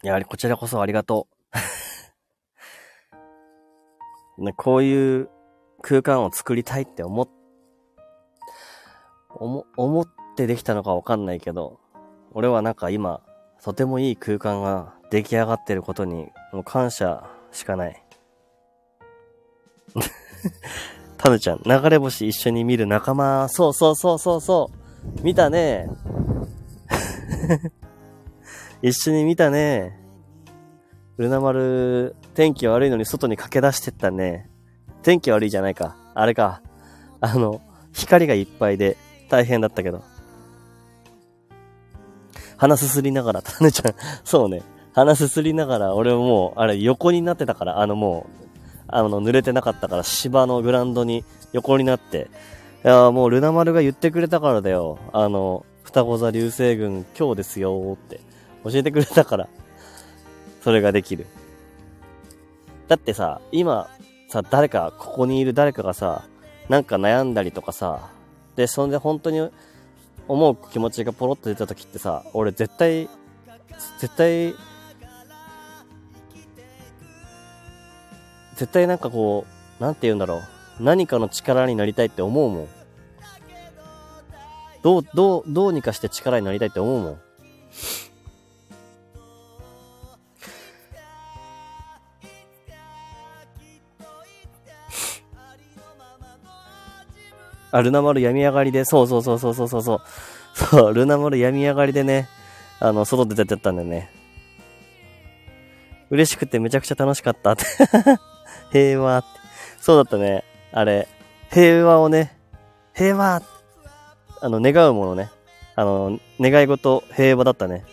[0.01, 1.27] いや、こちらこそありがと
[4.37, 4.41] う。
[4.45, 5.29] ね、こういう
[5.81, 7.29] 空間を作りたいって思っ、
[9.29, 10.07] 思、思っ
[10.37, 11.81] てできたのかわかんないけど、
[12.31, 13.19] 俺はなんか今、
[13.61, 18.01] とてもいい空間が出来上がってることに、もう感謝しかない。
[21.17, 24.71] タヌちゃん、流れ星一緒に見る仲間、そうそうそうそうそ
[25.19, 25.89] う、見たね。
[28.81, 29.97] 一緒に見たね。
[31.17, 34.49] ルナ丸、天気悪いのに外に駆け出してったね。
[35.03, 35.97] 天気悪いじゃないか。
[36.15, 36.61] あれか。
[37.19, 37.61] あの、
[37.91, 38.95] 光がいっぱいで
[39.29, 40.01] 大変だったけど。
[42.55, 43.93] 鼻すすりながら、タネちゃん、
[44.23, 44.61] そうね。
[44.93, 48.47] 鼻すすりながら、俺もう、あれ横になってたから、あのもう、
[48.87, 52.29] あの、濡れてなかったから、芝のグラウンドに横になって、
[52.85, 54.99] いやもうルナ丸が言ってくれたからだよ。
[55.11, 58.21] あの、双子座流星群今日ですよって
[58.63, 59.49] 教えてくれたから、
[60.61, 61.25] それができる。
[62.87, 63.89] だってさ、今、
[64.27, 66.25] さ、誰か、ここにいる誰かがさ、
[66.69, 68.09] なんか悩んだりとかさ、
[68.55, 69.49] で、そんで本当に
[70.27, 73.09] 思う気持ちがポロッと出た時ってさ、俺絶対、
[73.99, 74.53] 絶対、
[78.55, 79.45] 絶対なんかこ
[79.79, 80.37] う、なんて言うんだろ
[80.79, 80.83] う。
[80.83, 82.67] 何かの力になりたいって思うもん。
[84.81, 87.21] どう、どう、どうにかして力になりたいって思うもん。
[97.71, 100.01] あ、ルナ丸病み上がりで、そうそうそうそうそうそうそう。
[100.53, 102.27] そう、ルナ丸病み上がりでね、
[102.79, 104.11] あの、外出てってったんだよね。
[106.09, 107.65] 嬉しくてめちゃくちゃ楽しかったって。
[108.71, 109.27] 平和って。
[109.79, 110.43] そうだったね。
[110.71, 111.07] あれ、
[111.51, 112.37] 平和をね、
[112.93, 113.41] 平和
[114.41, 115.29] あの、願うものね。
[115.75, 117.85] あの、願い事平和だったね。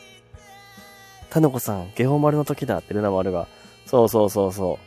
[1.31, 3.47] たのこさん、下法丸の時だってルナ丸が。
[3.85, 4.86] そうそうそうそう。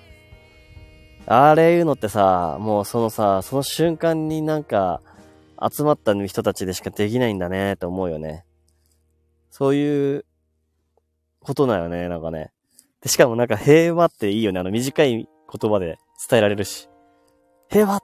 [1.32, 5.00] あれいうのってさ、もうそのさ、その瞬間になんか、
[5.72, 8.46] 集まった人たちでしかできないんだね、と思うよね。
[9.52, 10.26] そういう
[11.40, 12.52] ことだよね、なんかね。
[13.02, 14.60] で、しかもなんか平和っていいよね。
[14.60, 16.90] あの短い言葉で伝えられるし。
[17.70, 18.00] 平和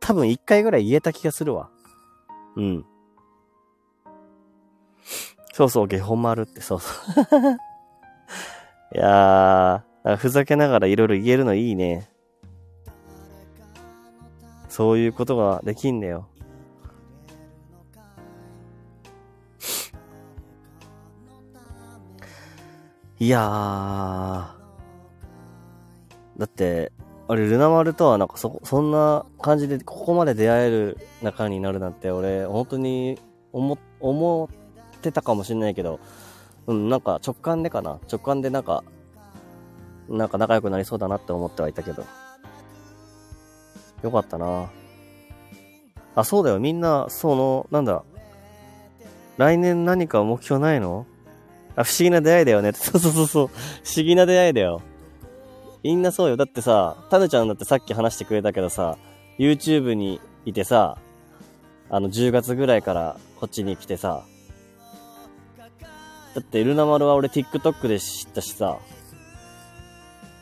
[0.00, 1.70] 多分一回ぐらい言えた気がするわ。
[2.56, 2.84] うん。
[5.54, 6.92] そうそう、下本丸ってそうそ
[7.22, 7.56] う。
[8.94, 12.08] いやー、あふざけながらいろいろ言えるのいいね。
[14.68, 16.28] そういうことができんだよ。
[23.18, 24.60] いやー。
[26.38, 26.90] だって、
[27.28, 33.18] あれ、ルナ丸とはなんかそ、そんな感じでここまで出会える仲になるなんて、俺、本当に
[33.52, 34.48] 思、思
[34.96, 36.00] ってたかもしれないけど、
[36.66, 38.00] うん、なんか直感でかな。
[38.10, 38.84] 直感でなんか、
[40.10, 42.04] なんか仲良くなりそうだなって思ってはいたけど。
[44.02, 44.70] よかったな。
[46.14, 46.58] あ、そうだよ。
[46.58, 48.02] みんな、その、なんだ。
[49.36, 51.06] 来年何か目標ないの？
[51.76, 52.72] あ、不思議な出会いだよね。
[52.76, 53.46] そうそうそうそう。
[53.46, 53.50] 不
[53.96, 54.82] 思議な出会いだよ。
[55.82, 56.36] みんなそうよ。
[56.36, 58.98] だってさ、タヌちゃんだってさっき話してくれたけどさ、
[59.38, 60.98] YouTube にいてさ、
[61.88, 64.24] あの、10月ぐらいからこっちに来てさ、
[66.34, 68.78] だって、ルナ丸は俺 TikTok で知ったしさ、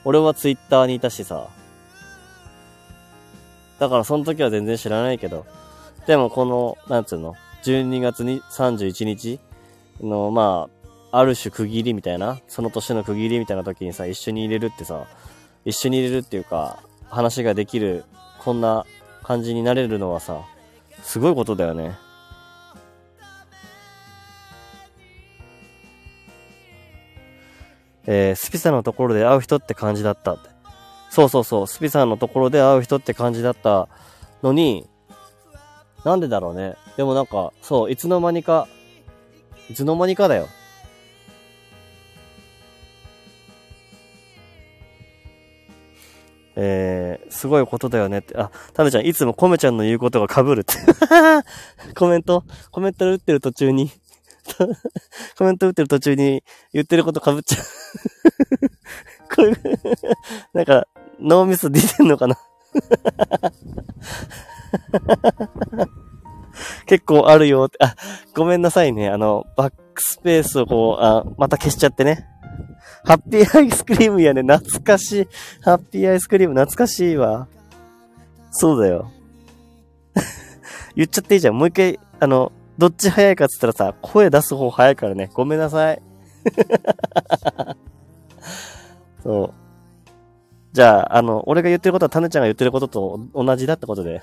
[0.05, 1.49] 俺はツイッターにいたしさ。
[3.79, 5.47] だからその時は全然知らないけど。
[6.07, 7.35] でもこの、なんつうの
[7.65, 9.41] ?12 月に31日
[10.01, 10.69] の、ま
[11.13, 15.07] あ、ある種区切りみたいな、その年の区切りみたいな時にさ、一緒に入れるってさ、
[15.65, 18.05] 一緒に入れるっていうか、話ができる、
[18.39, 18.85] こんな
[19.23, 20.41] 感じになれるのはさ、
[21.03, 21.97] すごいことだよね。
[28.11, 30.39] えー、スピさんのところで会う人って感じだった。
[31.11, 33.87] そうそうそう、スピさんのところで会う人って感じだった
[34.43, 34.89] のに、
[36.05, 36.77] なんでだろうね。
[36.97, 38.67] でもなんか、そう、いつの間にか、
[39.69, 40.49] いつの間にかだよ。
[46.57, 48.39] えー、すごいことだよねって。
[48.39, 50.77] あ、タメちゃん、いつもコメちゃんの言うことが被るって。
[51.95, 53.91] コメント、コメント打ってる途中に
[55.37, 56.43] コメント打ってる途中に
[56.73, 57.65] 言ってること被っちゃう
[59.35, 59.55] これ、
[60.53, 60.87] なんか、
[61.21, 62.37] 脳みそ出てんのかな？
[66.87, 67.95] 結構あるよって、あ、
[68.35, 69.09] ごめんなさいね。
[69.09, 72.27] あの、バックスペースをこう、あ、また消しちゃってね。
[73.05, 75.29] ハッピーアイスクリームやね、懐かしい。
[75.63, 77.49] ハッピーアイスクリーム懐かしいわ。
[78.51, 79.11] そうだよ。
[80.97, 81.55] 言っちゃっていいじゃん。
[81.55, 85.29] もう一回、あの、どっち早いかっつったらさ、声出す方早いからね。
[85.35, 86.01] ごめんなさい。
[89.25, 89.55] そう。
[90.73, 94.23] じゃあ、あの、俺が言ってることはタネちゃんが言ってることと同じだってことで。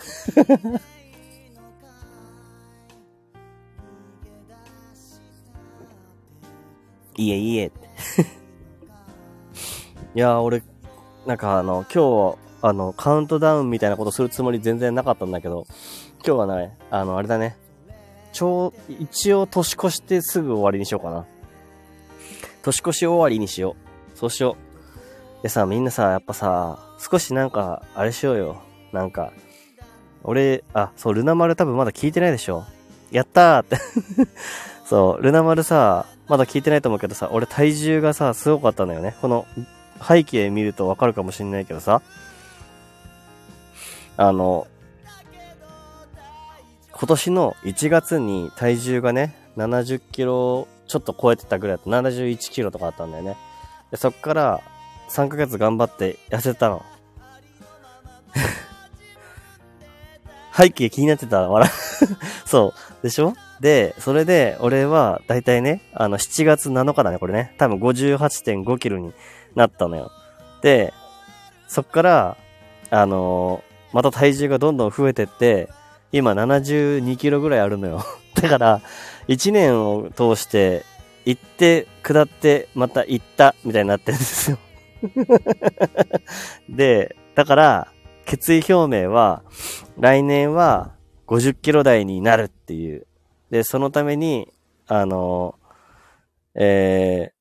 [7.17, 7.71] い いえいえ。
[10.15, 10.63] いや俺、
[11.25, 15.67] なんかあの、今日、あの、カウントダウンみたいなことするつもり全然なかったんだけど、
[16.25, 17.57] 今日はね、あの、あれだね。
[18.35, 21.25] ちょう、一応年越してすぐ終わりにしようかな。
[22.63, 23.77] 年越し終わりにしよ
[24.13, 24.17] う。
[24.17, 24.57] そうしよ
[25.39, 25.43] う。
[25.43, 28.61] でさ、みんなさ、やっぱさ、少しなんか、あれしようよ。
[28.91, 29.31] なんか、
[30.23, 32.65] 俺、あ、そう、ルナ丸多分まだ聞いてないでしょ。
[33.09, 33.77] やったーって
[34.85, 39.15] そう、ルナ丸さ、まだ聞いてないと思うけどさ、俺体重がさ、すごかったんだよね。
[39.21, 39.45] この
[40.05, 42.01] 背景見るとわかるかもしんないけどさ、
[44.17, 44.67] あの、
[46.97, 51.89] 今年の1月に体重がね、70キロちょっと超えてたぐらいだった。
[51.89, 53.35] 71キロとかあったんだよね。
[53.91, 54.61] で、そっから
[55.09, 56.85] 3ヶ月頑張って痩せたの。
[60.55, 61.69] 背景気になってた笑
[62.45, 63.03] そう。
[63.03, 63.33] でしょ？
[63.59, 67.53] で、それで、俺は、だいたいね、あの、7月7日だね、これね。
[67.57, 69.13] 多分58.5キロに
[69.53, 70.11] なったのよ。
[70.61, 70.93] で、
[71.67, 72.37] そっから、
[72.89, 75.69] あのー、また体重がどんどん増えてって、
[76.11, 78.05] 今72キロぐらいあるのよ。
[78.41, 78.81] だから、
[79.27, 80.83] 1年を通して、
[81.25, 84.57] 行って、下って、また行った、みたいになってるんですよ。
[86.69, 87.87] で、だから、
[88.25, 89.43] 決意表明は、
[89.97, 90.91] 来年は
[91.27, 93.07] 50キロ台になるっていう。
[93.49, 94.51] で、そのために、
[94.87, 95.55] あの、
[96.53, 97.31] え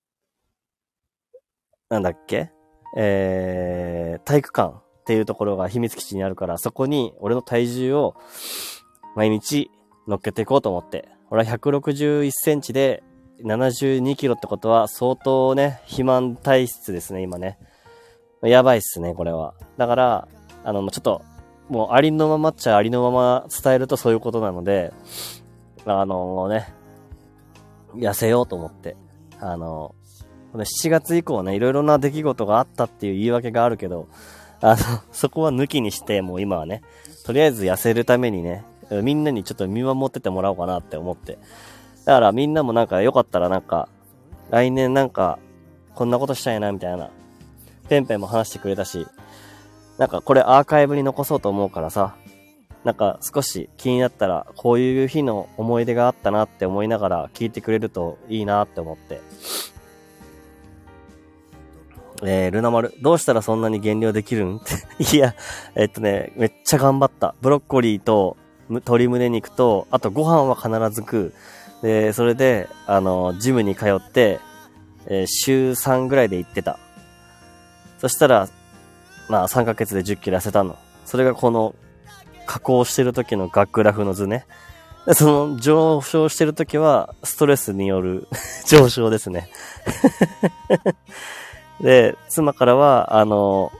[1.90, 2.50] ー、なんだっけ？
[2.96, 8.16] えー、体育館っていうところが秘密基地にあるから、そこに俺の体重を
[9.14, 9.70] 毎日
[10.08, 11.10] 乗っけていこうと思って。
[11.30, 13.02] 俺は161センチで
[13.42, 17.58] 72キロってことは相当ね、肥満体質ですね、今ね。
[18.42, 19.54] やばいっすね、これは。
[19.76, 20.28] だから、
[20.64, 21.22] あの、ちょっと、
[21.68, 24.94] もうありのままっちゃありのまま伝えるとそういうことなので、
[25.84, 26.72] あのね、
[27.94, 28.96] 痩せようと思って。
[29.38, 29.94] あの、
[30.54, 34.08] 7月以降ね、いろいろな出来事があったっていう言い訳があるけど、
[34.60, 34.76] あの、
[35.12, 36.82] そこは抜きにして、もう今はね、
[37.24, 38.64] とりあえず痩せるためにね、
[39.02, 41.38] みんなにちょっと見守っててもらおうかなって思って。
[42.04, 43.88] だからみんなもなんかよかったらなんか、
[44.50, 45.38] 来年なんか、
[45.94, 47.10] こんなことしたいな、みたいな。
[47.88, 49.06] ペンペンも話してくれたし、
[49.98, 52.16] なんかこれアーカイブに残そうと思うからさ、
[52.84, 59.20] なんか少し気になったら、こういう日の思い出があったなって思いながら聞いてくれるといいなって思って。
[62.26, 64.60] えー、ルナ丸、どうしたらそんなに減量できるん？
[65.12, 65.34] いや、
[65.74, 67.34] えっとね、めっちゃ頑張った。
[67.40, 68.36] ブロッコリーと
[68.68, 71.32] 鶏胸肉と、あとご飯は必ず食う。
[71.82, 74.40] で、それで、あの、ジムに通って、
[75.06, 76.78] えー週3ぐらいで行ってた。
[77.98, 78.48] そしたら、
[79.28, 80.76] まあ3ヶ月で10キロ痩せたの。
[81.04, 81.74] それがこの、
[82.46, 84.46] 加工してる時のガグラフの図ね。
[85.06, 88.28] でその上昇してる時は、ストレスによる
[88.66, 89.50] 上昇ですね。
[91.80, 93.72] で、妻からは、あの、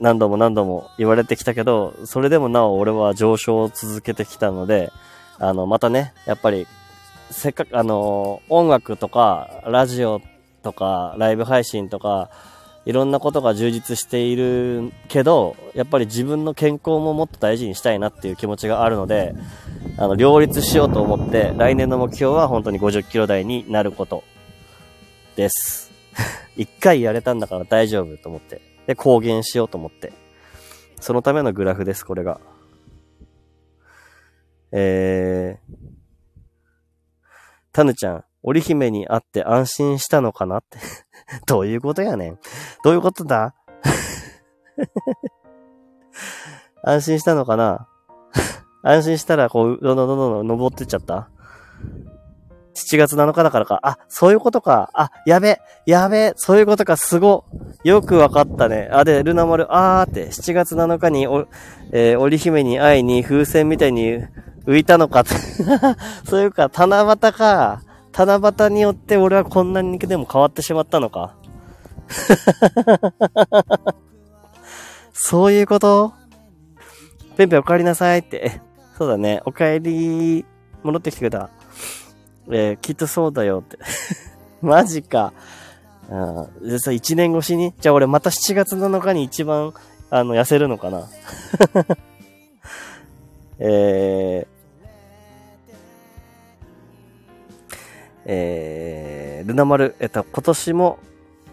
[0.00, 4.92] 何度も何度も言われてきたけど、それでもなお俺は上昇を続けてきたので、
[5.38, 6.66] あの、またね、やっぱり、
[7.30, 10.20] せっかく、あの、音楽とか、ラジオ
[10.62, 12.30] とか、ライブ配信とか、
[12.84, 19.34] いろんなことが充実しているけど、やっぱり自分の健康ももっと大事にしたいなっていう気持ちがあるので、
[19.98, 24.24] あの、両立しようと思って、来年の目標は本当に50キロ台になること
[25.36, 25.91] です。
[26.56, 28.60] 一回やれたんだから大丈夫と思って。
[28.86, 30.12] で、公言しようと思って。
[31.00, 32.40] そのためのグラフです、これが。
[34.72, 35.74] えー、
[37.72, 40.58] タヌちゃん、織姫に会って安心したのかな？
[40.58, 40.78] って。
[41.46, 42.38] どういうことやねん。
[42.84, 43.54] どういうことだ？
[46.82, 47.88] 安心したのかな？
[48.82, 51.30] 安心したら、こう、どんどんどんどん登ってっちゃった？
[52.74, 53.80] 7月7日だからか。
[53.82, 54.90] あ、そういうことか。
[54.94, 56.96] あ、やべ、やべ、そういうことか。
[56.96, 57.44] すご。
[57.84, 58.88] よくわかったね。
[58.92, 61.46] あ、で、ルナ丸、あーって、7月7日にお、
[61.92, 64.18] えー、織姫に会いに風船みたいに
[64.66, 65.24] 浮いたのか。
[66.28, 67.82] そういうか、七夕か。
[68.14, 71.34] 七夕によって俺はこんなにでも変わってしまったのか。
[75.12, 76.12] そういうこと？
[77.36, 78.60] ペンペンお帰りなさいって。
[78.98, 79.40] そうだね。
[79.46, 80.44] お帰り、
[80.82, 81.48] 戻ってきてくれた。
[82.50, 83.78] えーきっとそうだよって。
[84.62, 85.32] マジか。
[86.10, 86.68] うん。
[86.68, 87.72] でさ、1年越しに？
[87.80, 89.72] じゃあ俺また7月7日に一番、
[90.10, 91.08] あの、痩せるのかな？
[93.58, 94.62] えー、
[98.24, 100.98] えー、ルナ丸、えっと、今年も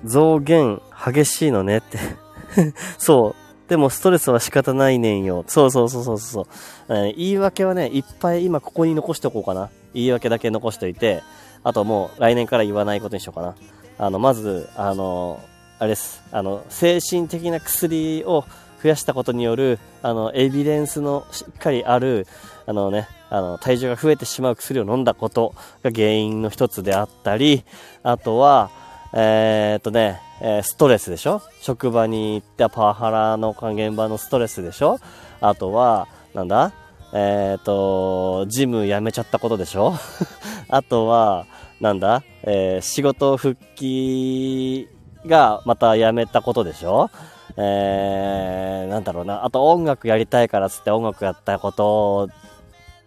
[0.05, 1.99] 増減激しいのねって。
[2.97, 3.35] そう。
[3.69, 5.43] でもストレスは仕方ないねんよ。
[5.45, 6.45] そうそうそうそうそう。
[6.89, 9.69] えー言い訳はね、いっぱい今ここに残しておこうかな。
[9.93, 11.23] 言い訳だけ残しておいて、
[11.63, 13.55] あともう来年から言わないことにしようかな。
[13.97, 15.39] あの、まず、あの、
[15.79, 16.23] あれです。
[16.31, 18.45] あの、精神的な薬を
[18.81, 22.27] 増やしたことによる、あの、エビデンスのしっかりある、
[22.65, 25.53] あのね、あの、体重が増えてしまう薬を飲んだこと
[25.83, 27.63] が原因の一つであったり、
[28.03, 28.69] あとは、
[29.13, 31.41] えー、っとね、えストレスでしょ？
[31.61, 34.99] 職場に行ったパワハラの現場のストレスでしょ？
[35.41, 36.71] あとは、なんだ？
[37.13, 39.93] えー、っと、ジム辞めちゃったことでしょ？
[40.69, 41.45] あとは、
[41.81, 42.23] なんだ？
[42.43, 44.87] えー仕事復帰
[45.25, 47.09] がまた辞めたことでしょ？
[47.57, 49.43] えー、なんだろうな。
[49.43, 52.29] あと音楽やりたいからつって音楽やったこと、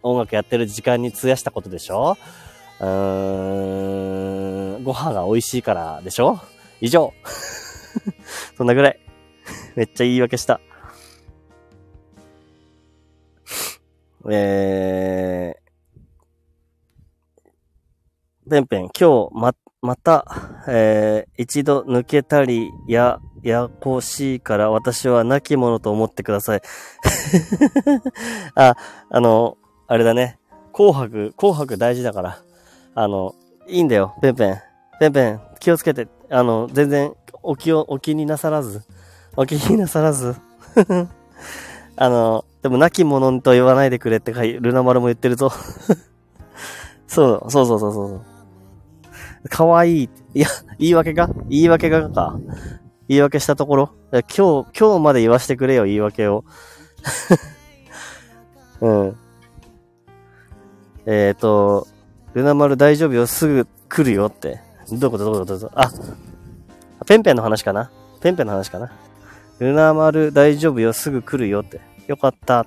[0.03, 2.16] 音楽やってる時間に費やしたことでしょ？
[2.81, 6.41] うーん、ご飯が美味しいからでしょ？
[6.81, 7.12] 以上。
[8.59, 8.99] そんなぐらい。
[9.77, 10.61] めっちゃ言い訳した。
[14.31, 20.24] えー、ペンペン、今日、ま、また、
[20.69, 26.62] えー、一度抜けたりや、やこしいから私は亡き者と思ってください。
[28.55, 28.77] あ、
[29.11, 29.57] あの、
[29.89, 30.39] あれだね。
[30.73, 32.39] 紅白、紅白大事だから。
[32.94, 33.35] あの、
[33.66, 34.61] いいんだよ、ペンペン。
[35.01, 36.07] ペンペン、気をつけて。
[36.31, 37.12] あの、全然、
[37.43, 38.82] お気を、お気になさらず。
[39.36, 40.36] お気になさらず。
[41.97, 45.51] あの、でも、亡き者と言わないでくれってかい、ルナ丸も言ってるぞ。
[47.09, 49.49] そう、そうそうそうそう。
[49.49, 50.11] かわいい。
[50.35, 50.47] いや、
[50.79, 51.29] 言い訳が？
[51.49, 52.39] 言い訳がか。
[53.09, 53.91] 言い訳したところ？
[54.13, 54.23] 今
[54.65, 56.45] 日、今日まで言わしてくれよ、言い訳を。
[58.81, 59.17] うん。
[61.07, 61.89] えっ、ー、と、
[62.35, 64.61] ルナ丸大丈夫よ、すぐ来るよって。
[64.93, 65.81] どういうこどういうことどこと？
[65.81, 65.91] あ、
[67.07, 67.91] ペンペンの話かな？
[68.21, 68.93] ペンペンの話かな？
[69.59, 71.81] ルナ丸大丈夫よ、すぐ来るよって。
[72.07, 72.66] よかった。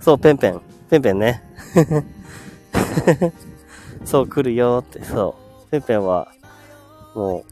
[0.00, 0.60] そう、ペンペン。
[0.90, 1.42] ペンペンね。
[4.04, 5.02] そう、来るよって。
[5.04, 5.70] そう。
[5.70, 6.28] ペンペンは、
[7.14, 7.44] もう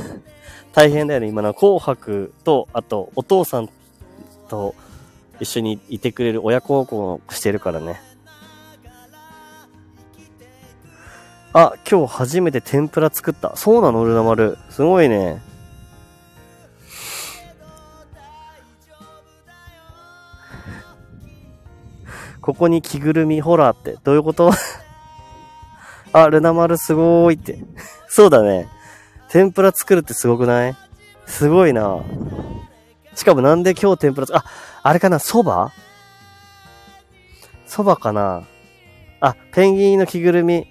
[0.74, 1.28] 大変だよね。
[1.28, 3.68] 今の紅白と、あと、お父さん
[4.48, 4.74] と
[5.40, 8.00] 一緒にいてくれる親孝行してるからね。
[11.52, 13.56] あ、今日初めて天ぷら作った。
[13.56, 14.58] そうなのルナ丸。
[14.70, 15.40] すごいね。
[22.48, 24.50] ここに着ぐるみホラーってどういうこと？
[26.14, 27.58] あ、ルナ丸すごーいって。
[28.08, 28.70] そうだね。
[29.28, 30.76] 天ぷら作るってすごくない？
[31.26, 31.98] すごいな。
[33.14, 34.46] しかもなんで今日天ぷらあ、
[34.82, 35.18] あれかな？
[35.18, 35.74] 蕎麦
[37.66, 38.44] 蕎麦かな？
[39.20, 40.66] あ、ペンギンの着ぐるみ。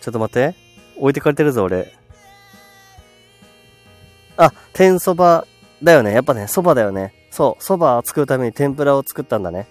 [0.00, 0.54] ちょっと待って。
[0.96, 1.97] 置いてかれてるぞ、俺。
[4.38, 5.46] あ、天そば
[5.82, 6.12] だよね。
[6.12, 7.12] やっぱね、蕎麦だよね。
[7.30, 9.66] そう、蕎麦を作るために天ぷらを作ったんだね。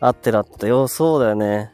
[0.00, 0.88] あってらったよ。
[0.88, 1.72] そうだよね。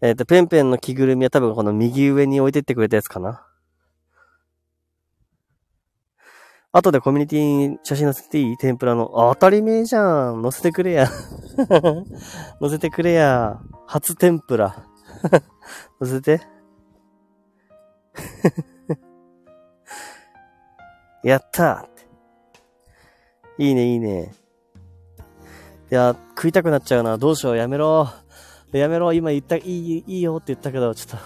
[0.00, 3.46] えっ、ー、と、ペンペンの着ぐるみは多分この右上に置いてってくれたやつかな。
[6.72, 8.56] 後でコミュニティに写真載せていい？
[8.58, 9.30] 天ぷらの。
[9.30, 10.42] あ、当たり前じゃん。
[10.42, 11.06] 載せてくれや。
[12.60, 13.60] 載せてくれや。
[13.86, 14.84] 初天ぷら。
[16.02, 16.40] 載せて。
[21.26, 21.88] やった
[23.58, 24.32] いいね、いいね。
[25.90, 27.18] いや、食いたくなっちゃうな。
[27.18, 28.08] どうしよう、やめろ。
[28.70, 31.16] やめろ、今言った、いい、いいよって言ったけど、ちょっと、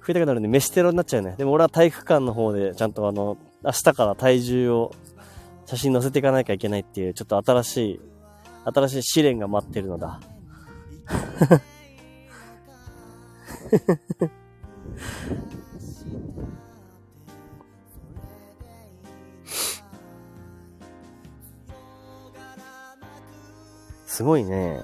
[0.00, 1.34] 食いたくなるんで、飯テロになっちゃうね。
[1.36, 4.94] でも俺は体育館の方で、ちゃんとあの、明日から体重を、
[5.66, 8.00] 写真載せていかなきゃいけないっていう、ちょっと新しい、
[8.64, 10.18] 新しい試練が待ってるのだ。
[24.12, 24.82] すごいね。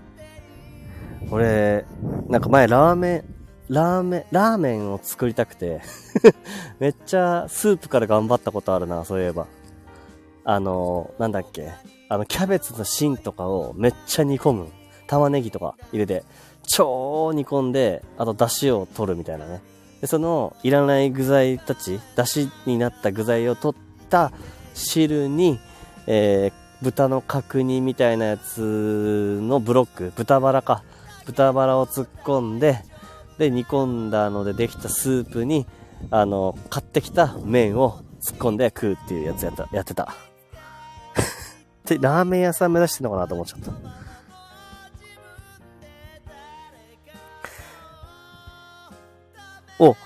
[1.31, 1.85] 俺、
[2.29, 3.25] なんか前ラーメン、
[3.69, 5.83] ラーメン、ラーメンを作りたくて
[6.81, 9.47] めっちゃスープから頑張ったことあるな、そういえば。
[10.45, 11.71] あの、なんだっけ。
[12.09, 14.69] あの、キャベツの芯とかをめっちゃ煮込む。
[15.07, 16.25] 玉ねぎとか入れて、
[16.67, 19.61] 超煮込んで、あと出汁を取るみたいなね。
[20.01, 24.33] で、その、いらない具材たち、出汁になった具材を取った
[24.73, 25.61] 汁に、
[26.07, 30.85] えー、豚の角煮みたいなやつのブロック、豚バラか。
[31.27, 32.79] 豚バラを突っ込んで、
[33.37, 35.67] で、煮込んだのでできたスープに、
[36.11, 40.15] あの、買ってきた麺を突っ込んで食うっていうやつやった、やってた。
[41.85, 43.73] で、ラーメン屋さん目指してんのかなと思っちゃった。
[49.81, 49.97] お、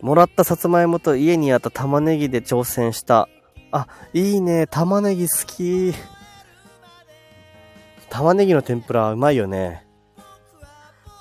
[0.00, 3.28] もらったさつまいもと家にあった玉ねぎで挑戦した
[3.72, 4.66] あ、いいね。
[4.66, 5.94] 玉ねぎ好き。
[8.08, 9.86] 玉ねぎの天ぷらうまいよね。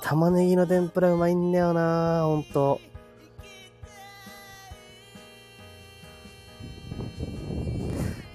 [0.02, 2.82] 玉ねぎの天ぷらうまいんだよなほんと。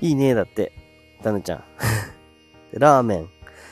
[0.00, 0.72] いいねだって。
[1.22, 1.64] ダメちゃん。
[2.78, 3.30] ラーメン。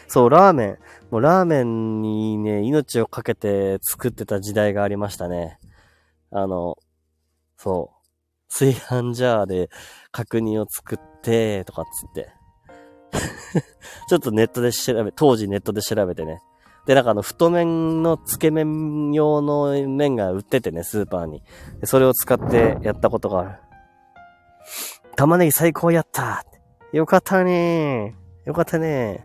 [0.09, 0.78] そう、ラーメン。
[1.10, 5.59] もうラーメンにね、命をかけて作ってた時代がありましたね。
[6.31, 6.78] あの、
[7.56, 8.02] そう。
[8.48, 9.70] 炊飯ジャーで
[10.12, 12.28] 角煮を作って、とかっつって。
[14.09, 16.40] ちょっとネットで調べ、当時ネットで調べてね。
[16.86, 21.43] で、なんかあの、太麺のつけ麺用の麺が売っててね、スーパーに。
[21.84, 23.59] それを使ってやったことがある。
[25.16, 26.44] 玉ねぎ最高やった
[26.93, 28.14] よかったね
[28.44, 29.24] よかったね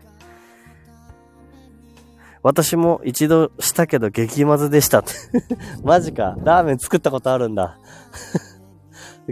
[2.42, 5.02] 私も一度したけど激まずでした
[5.82, 6.36] マジか。
[6.44, 7.78] ラーメン作ったことあるんだ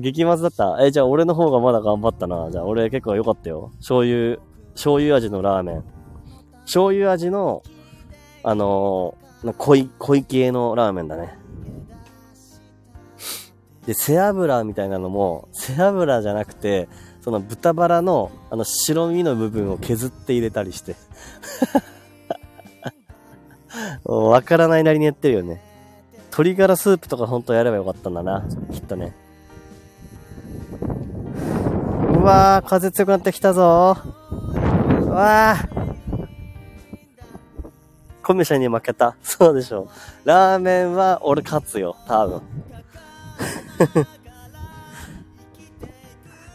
[0.01, 2.51] 激まずだったえ、じゃあ俺の方がまだ頑張ったな。
[2.51, 3.73] じゃあ俺結構良かったよ。
[3.79, 4.39] 醤油、
[4.75, 5.85] 醤油味のラーメン。
[6.65, 7.63] 醤油味の、
[8.43, 11.39] あのー濃い、濃い系のラーメンだね。
[13.87, 16.89] で、背脂みたいなのも、背脂じゃなくて、
[17.21, 20.97] その豚バラの、あの白身の部分を削って入れたりして。
[24.05, 25.61] わからないなりにやってるよね。
[26.27, 28.45] 鶏ガラスープとかほんとやればよかったんだな。
[28.73, 29.15] きっとね。
[32.27, 33.97] わー、風強くなってきたぞ
[35.01, 35.87] うわー。
[38.23, 39.15] コミュシャに負けた。
[39.23, 39.83] そうでしょ
[40.25, 40.29] う。
[40.29, 41.97] ラーメンは俺勝つよ。
[42.09, 42.43] 多分。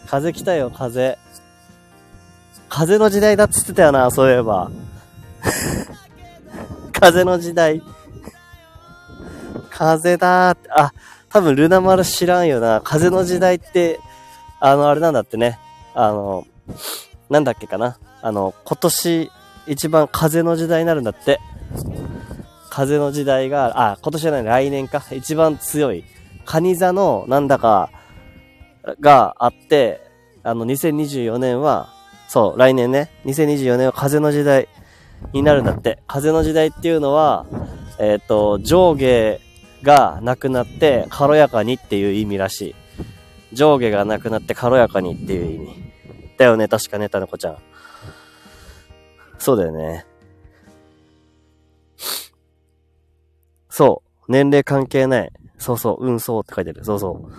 [0.08, 1.18] 風来たよ、風。
[2.68, 4.70] 風の時代だっつってたよな、そういえば。
[6.92, 7.82] 風の時代。
[9.70, 10.92] 風だーって、あ、
[11.30, 12.82] 多分ルナ丸知らんよな。
[12.84, 14.02] 風の時代って、
[14.62, 15.60] あの、あれなんだってね。
[15.96, 16.46] あの、
[17.30, 17.98] なんだっけかな。
[18.22, 19.32] あの、今年
[19.68, 21.40] 一番風の時代になるんだって。
[22.70, 25.04] 風の時代が、あ、今年じゃない、来年か。
[25.12, 26.06] 一番強い。
[26.46, 27.90] カニ座のなんだか
[29.00, 30.00] があって、
[30.44, 31.90] あの、2024年は、
[32.28, 34.70] そう、来年ね、2024年は風の時代
[35.34, 36.04] になるんだって。
[36.08, 37.48] 風の時代っていうのは、
[38.00, 39.40] えっ、ー、と、上下
[39.82, 42.76] がなくなって軽やかにっていう意味らしい。
[43.54, 45.84] 上下がなくなって軽やかにっていう意味。
[46.38, 47.58] だよね、確かね、たのこちゃん。
[49.38, 50.06] そうだよね。
[53.70, 54.32] そう。
[54.32, 55.32] 年齢関係ない。
[55.58, 56.06] そうそう。
[56.06, 56.84] うん、そうって書いてる。
[56.86, 57.32] そうそう。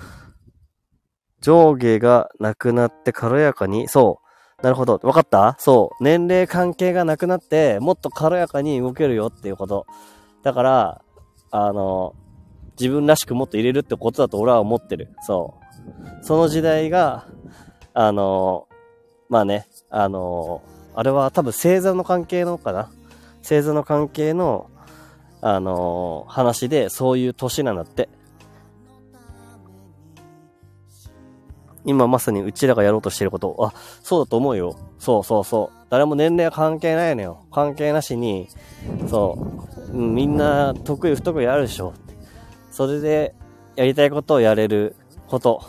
[1.40, 3.88] 上下がなくなって軽やかに。
[3.88, 4.20] そ
[4.60, 4.62] う。
[4.62, 5.00] なるほど。
[5.02, 5.56] わかった？
[5.58, 6.04] そう。
[6.04, 9.86] 年齢関係がなくなって、もっと軽やかに動けるよっていうこと。
[10.42, 11.02] だから、
[11.50, 12.14] あの、
[12.80, 15.14] 自分らしくもっと入れるってことだと俺は思ってる。
[15.22, 15.61] そう。
[16.22, 17.26] その時代が、
[17.94, 18.68] あの、
[19.28, 20.62] まあね、あの、
[20.94, 22.90] あれは多分星座の関係のかな？
[23.42, 24.70] 星座の関係の、
[25.40, 28.08] あの話でそういう年なんだって。
[31.84, 33.72] 今まさにうちらがやろうとしてること、あ、
[34.04, 34.78] そうだと思うよ。
[35.00, 35.86] そうそうそう。
[35.90, 37.44] 誰も年齢は関係ないのよ。
[37.50, 38.48] 関係なしに、
[39.08, 39.36] そ
[39.92, 41.92] う、みんな得意不得意あるでしょ。
[42.70, 43.34] それで、
[43.74, 44.94] やりたいことをやれる
[45.32, 45.64] こと。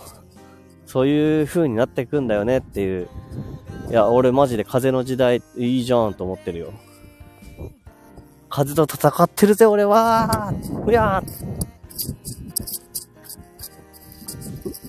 [0.86, 3.08] そういう風になっていくんだよねっていう。
[3.90, 6.74] いや、俺マジで風の時代いいじゃんと思ってるよ。
[8.50, 10.54] 風と戦ってるぜ、俺は
[10.84, 11.54] ふやー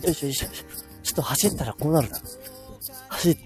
[0.05, 0.49] よいしょよいしょ。
[1.03, 2.19] ちょっと走ったらこうなるな。
[3.11, 3.37] 走っ、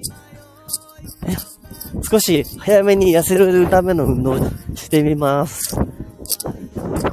[2.11, 4.39] 少し早めに痩せるための運動
[4.75, 5.77] してみます。
[5.77, 6.51] ちょ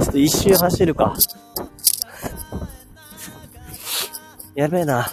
[0.02, 1.16] っと一周走るか。
[4.56, 5.12] やべえな。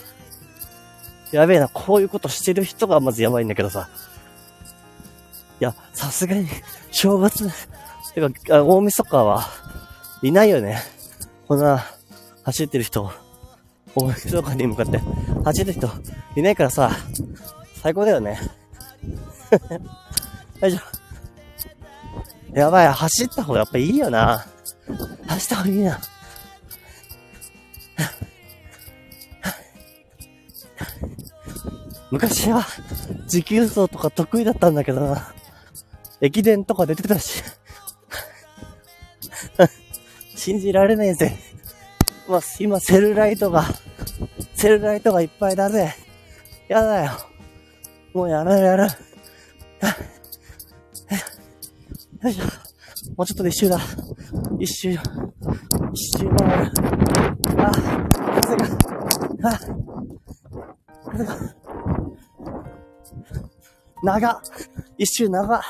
[1.33, 1.69] やべえな。
[1.69, 3.89] こういうことしてる人がまずやばいんだけどさ。
[5.61, 6.49] いや、さすがに、
[6.91, 7.49] 正月、
[8.15, 9.49] てか、大晦日は
[10.23, 10.81] いないよね。
[11.49, 11.85] こんな、
[12.45, 13.11] 走ってる人、
[13.95, 14.99] 大晦日に向かって
[15.45, 15.91] 走ってる人
[16.37, 16.91] いないからさ、
[17.83, 18.41] 最高だよね。
[20.61, 20.81] よいしょ。
[22.59, 24.47] やばい、走った方がやっぱいいよな。
[25.27, 26.01] 走った方がいいな。
[32.13, 32.67] 昔は、
[33.27, 35.33] 持久走とか得意だったんだけどな。
[36.21, 37.43] 駅伝とか出てたし。
[40.37, 41.39] 信じられねえぜ。
[42.29, 43.65] まあ、今、セルライトが、
[44.55, 45.95] セルライトがいっぱいだぜ。
[46.69, 47.13] やだよ。
[48.13, 48.83] もうやめるやる。
[52.23, 52.45] よいしょ。
[53.17, 53.81] もうちょっとで一周だ。
[54.61, 54.91] 一周。
[54.91, 54.99] 一
[56.19, 56.73] 周回る。
[57.57, 57.73] あ、
[58.43, 58.67] 風が。
[59.51, 59.59] あ、
[61.11, 61.62] 風が。
[64.03, 64.43] 長。
[64.97, 65.63] 一周長。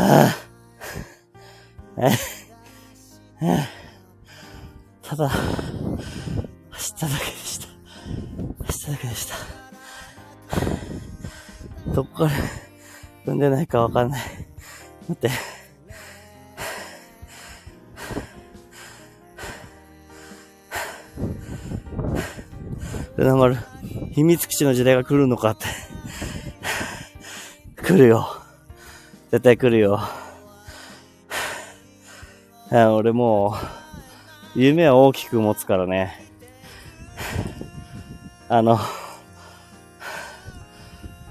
[5.02, 5.28] ただ、
[6.70, 7.66] 走っただけでした。
[8.66, 9.34] 走っただけでした。
[11.92, 12.30] どこから
[13.26, 14.20] 踏んでないかわかんない。
[15.08, 15.30] 待って。
[23.16, 23.58] ルナ丸、
[24.12, 25.66] 秘密基地の時代が来るのかって。
[27.82, 28.39] 来るよ。
[29.30, 30.00] 絶対来るよ。
[32.72, 33.54] 俺も
[34.56, 36.26] う、夢は大きく持つからね。
[38.48, 38.78] あの、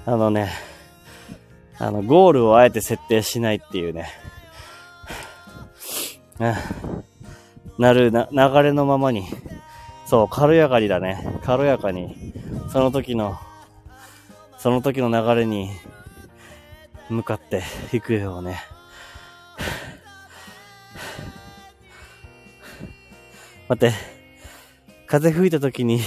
[0.06, 0.50] あのね、
[1.78, 4.10] あの、ゴールをあえて設定しないっていうね。
[7.78, 9.26] なるな、流れのままに。
[10.06, 11.40] そう、軽やかにだね。
[11.44, 12.34] 軽やかに。
[12.72, 13.38] その時の、
[14.58, 15.70] その時の流れに
[17.10, 18.62] 向かっていくようね。
[23.68, 23.94] 待って。
[25.08, 26.02] 風吹いた時に、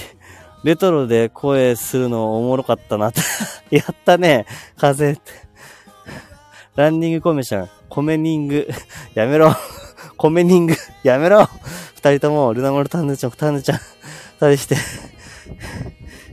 [0.65, 3.13] レトロで声するのおもろかったなっ
[3.71, 4.47] やったね。
[4.77, 5.23] 風って。
[6.77, 7.71] ランニングコメシャン。
[7.89, 8.69] コメニング。
[9.15, 9.55] やめろ。
[10.17, 10.75] コメニング。
[11.03, 11.49] やめろ。
[11.97, 13.79] 二人とも、ルナモルタンヌちゃん、タンヌちゃん。
[14.41, 14.77] 二人して。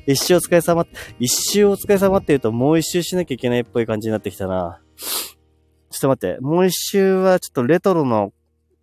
[0.08, 0.86] 一周お疲れ様。
[1.20, 4.82] 一周お疲れ様って言うと、もう一周しなきゃいけないっぽい感じになってきたな。
[4.98, 6.40] ちょっと待って。
[6.42, 8.32] もう一周はちょっとレトロの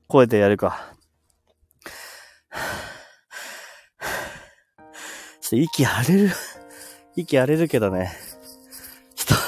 [0.08, 0.94] 声でやるか。
[5.40, 6.30] ちょっと息荒れる。
[7.16, 8.12] 息荒れるけどね。
[9.14, 9.38] ちょっ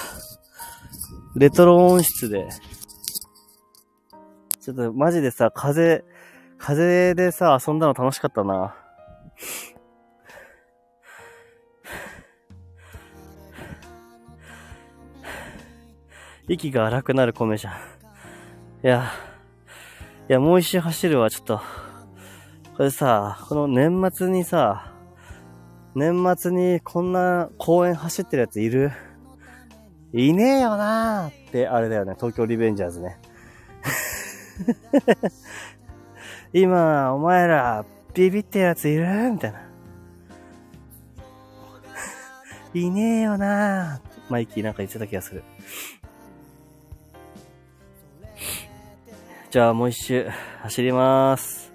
[1.35, 2.49] と、レトロ音質で。
[4.61, 6.05] ちょっとマジでさ、風、
[6.59, 8.77] 風でさ、遊んだの楽しかったな。
[16.49, 17.75] 息が荒くなる米じゃん。
[17.75, 17.77] い
[18.87, 19.13] や、
[20.29, 21.61] いや、もう一周走るわ、ちょっと。
[22.77, 24.93] これさ、この年末にさ、
[25.95, 28.93] 年末にこんな公園走ってるやついる？
[30.13, 33.19] いねえよなーって、あれだよね、東京リベンジャーズね。
[36.55, 37.85] 今、お前ら、
[38.15, 39.07] ビビってるやついる？
[39.33, 39.61] みたいな。
[42.73, 45.43] いねえよなーマイキーなんか言ってた気がする。
[49.51, 50.29] じゃあもう一周
[50.63, 51.73] 走りまーす。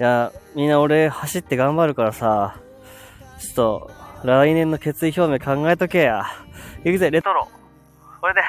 [0.00, 2.56] いや、みんな俺走って頑張るからさ、
[3.38, 3.90] ちょっと、
[4.24, 6.24] 来年の決意表明考えとけや。
[6.82, 7.48] 行くぜ、レトロ。
[8.20, 8.40] これで、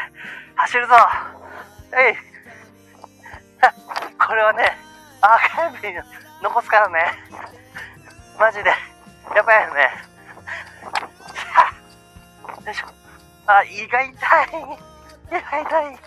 [0.55, 0.93] 走るぞ
[1.93, 2.15] えい
[4.17, 4.75] これはね、
[5.21, 5.93] アーカイブに
[6.41, 7.05] 残すからね。
[8.39, 8.71] マジで、
[9.35, 9.91] やばいよね。
[12.65, 12.87] よいしょ。
[13.45, 14.15] あ、胃が痛い。
[15.29, 15.99] 胃が痛い。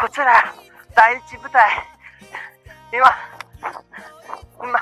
[0.00, 0.54] こちら、
[0.94, 1.60] 第一部隊。
[2.92, 3.12] 今、
[4.62, 4.80] 今、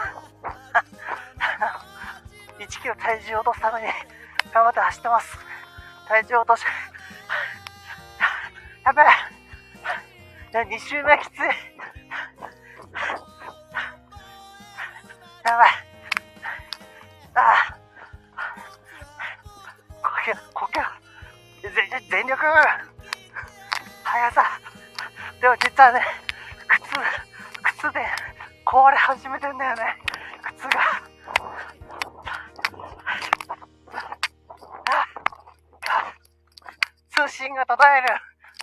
[2.61, 3.87] 1キロ体重を落とすために
[4.53, 5.39] 頑張って走ってます。
[6.07, 6.67] 体重落とし、
[8.85, 9.07] やべえ。
[10.53, 11.41] 2周目きつい。
[15.47, 15.71] やばい。
[17.37, 17.75] ああ。
[20.03, 20.85] 呼吸、呼吸。
[22.11, 22.45] 全力
[24.05, 24.61] 速さ。
[25.41, 26.01] でも実はね、
[26.67, 26.83] 靴、
[27.77, 28.01] 靴で
[28.65, 29.83] 壊れ始めてんだよね。
[30.57, 30.81] 靴が。
[37.17, 38.09] 通信が途絶える。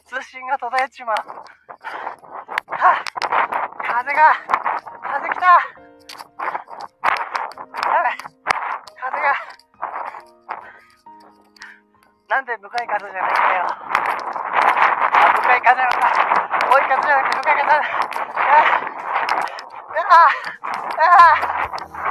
[0.06, 1.16] 通信が途絶えちまう。
[1.16, 3.04] は
[3.84, 4.34] 風が、
[5.02, 5.46] 風来た
[7.94, 8.10] やべ、
[9.00, 9.34] 風が。
[12.30, 13.68] なんで向かい風じゃないんだよ。
[13.68, 13.78] あ、
[15.36, 16.33] 向かい風なんだ。
[16.74, 17.74] 追い風じゃなくて向かい風だ。
[20.10, 20.26] ああ
[20.98, 22.03] あ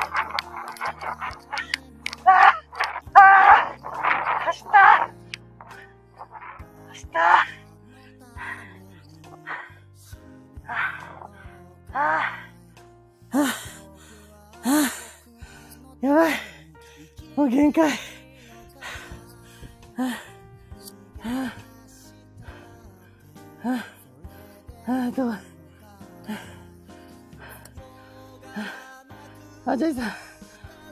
[29.83, 30.13] ジェイさん。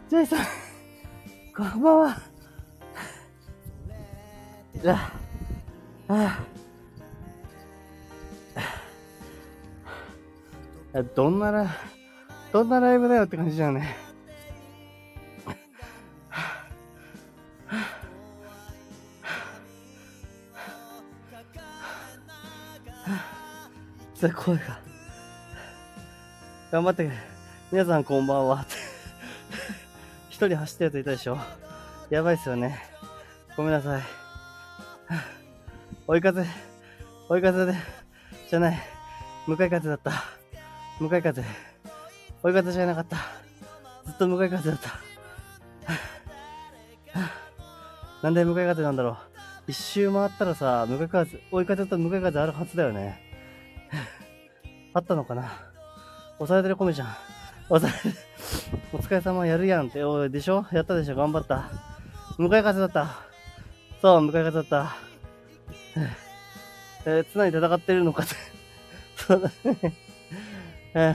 [0.08, 0.46] ジェイさん。
[1.56, 2.20] こんばんは。
[4.84, 5.12] あ、
[6.08, 6.40] あ、
[10.92, 11.72] あ、どんなラ、
[12.52, 13.96] どんなライブだよって感じだよね。
[24.16, 24.80] つ声が。
[26.72, 27.40] 頑張って。
[27.72, 28.66] 皆さんこんばんは。
[30.40, 31.36] 一人走ってるやついたでしょ？
[32.08, 32.78] やばいっすよね。
[33.58, 34.02] ごめんなさい。
[36.06, 36.46] 追い風、
[37.28, 37.74] 追い風で、
[38.48, 38.78] じゃない。
[39.46, 40.12] 向かい風だった。
[40.98, 41.44] 向かい風。
[42.42, 43.18] 追い風じゃなかった。
[44.06, 44.88] ずっと向かい風だった。
[48.22, 49.16] なんで向かい風なんだろう。
[49.66, 53.20] 一周回ったらさ、向かい風、追い風と向かい風あるはずだよね。
[54.94, 55.52] あったのかな？
[56.38, 57.14] 押されてるコメじゃん。
[57.68, 58.24] 押されてる、
[58.92, 60.66] お疲れ様やるやんって、おい、でしょ？
[60.72, 61.16] やったでしょ？
[61.16, 61.70] 頑張った。
[62.38, 63.16] 向かい風だった。
[64.00, 64.96] そう、向かい風だった。
[67.06, 68.34] えー、常に戦ってるのかって。
[69.16, 69.96] そうだね。
[70.94, 71.14] え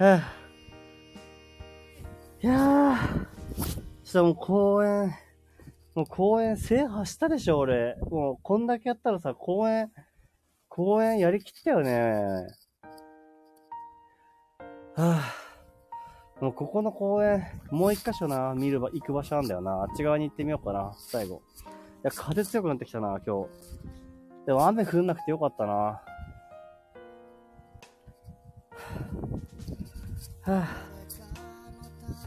[0.00, 2.96] えー、いやー、
[4.04, 5.14] ちょっともう公園、
[5.94, 7.96] もう公園制覇したでしょ、俺。
[8.10, 9.92] もうこんだけやったらさ、公園、
[10.68, 12.48] 公園やりきったよね。
[14.96, 15.43] はぁ、
[16.40, 19.82] ここの公園、もう一箇所な、見るば、行く場所なんだよな。
[19.82, 21.42] あっち側に行ってみようかな、最後。
[21.56, 21.60] い
[22.02, 23.48] や、風強くなってきたな、今日。
[24.46, 25.72] でも雨降んなくてよかったな。
[25.72, 30.64] はぁ、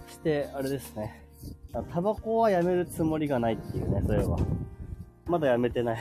[0.09, 1.23] して、あれですね。
[1.93, 4.39] タバコはやめるつもりがないっていうね、それは。
[5.25, 5.99] まだやめてない。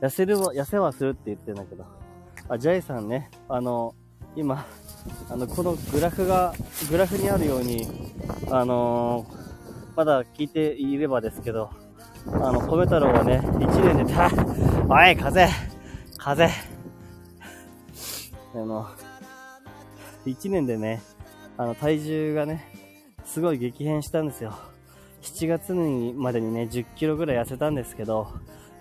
[0.00, 1.84] 痩せるは、痩せはするって言ってんだけど。
[2.48, 3.94] あ、ジャイさんね、あの、
[4.36, 4.64] 今、
[5.28, 6.54] あの、このグラフが、
[6.90, 7.86] グラフにあるように、
[8.50, 11.70] あのー、まだ聞いていればですけど、
[12.26, 14.30] あの、米太郎はね、1年で、た、
[14.88, 15.48] おい、風
[16.18, 16.48] 風
[18.54, 18.86] あの、
[20.26, 21.02] 1年でね、
[21.56, 22.64] あの、体重がね、
[23.24, 24.58] すごい激変したんですよ。
[25.22, 28.28] 7月にまでにね、10キロぐらい痩せたんですけど、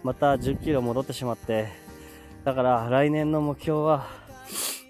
[0.04, 1.70] また10キロ戻ってしまって、
[2.44, 4.08] だから来年の目標は、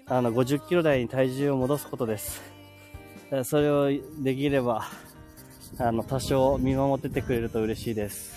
[0.08, 2.40] あの、50キロ台に体重を戻すことです。
[3.42, 3.88] それを
[4.22, 4.86] できれば、
[5.78, 8.36] あの、多少見守っててくれると嬉しいです。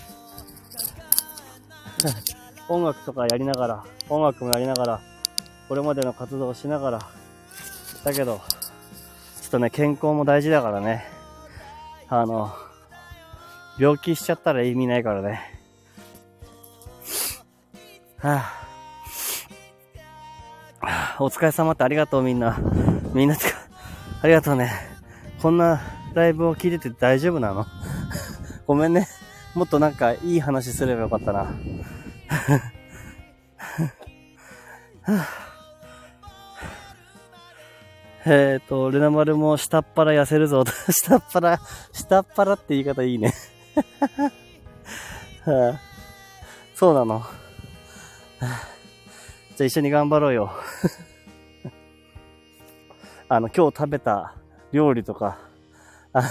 [2.68, 5.00] 音楽とかやりながら、音楽もやりながら、
[5.68, 6.98] これまでの活動をしながら、
[8.04, 8.40] だけど、
[9.40, 11.04] ちょっとね、健康も大事だからね。
[12.08, 12.52] あの、
[13.78, 15.40] 病気しちゃったら意味ないからね。
[18.18, 18.59] はあ、
[21.18, 22.58] お疲れ様ってありがとうみんな。
[23.12, 23.58] みんなつか、
[24.22, 24.72] ありがとうね。
[25.42, 25.80] こんな
[26.14, 27.66] ライブを聞いてて大丈夫なの？
[28.66, 29.06] ごめんね。
[29.54, 31.46] もっとなんかいい話すればよかったな。
[38.26, 40.64] えっと、ルナ丸も下っ腹痩せるぞ。
[40.90, 41.58] 下っ腹、
[41.92, 43.34] 下っ腹って言い方いいね。
[45.44, 45.80] はあ、
[46.74, 47.24] そうなの。
[49.60, 50.50] じゃあ一緒に頑張ろうよ。
[53.28, 54.34] あの、今日食べた
[54.72, 55.36] 料理とか、
[56.14, 56.22] あ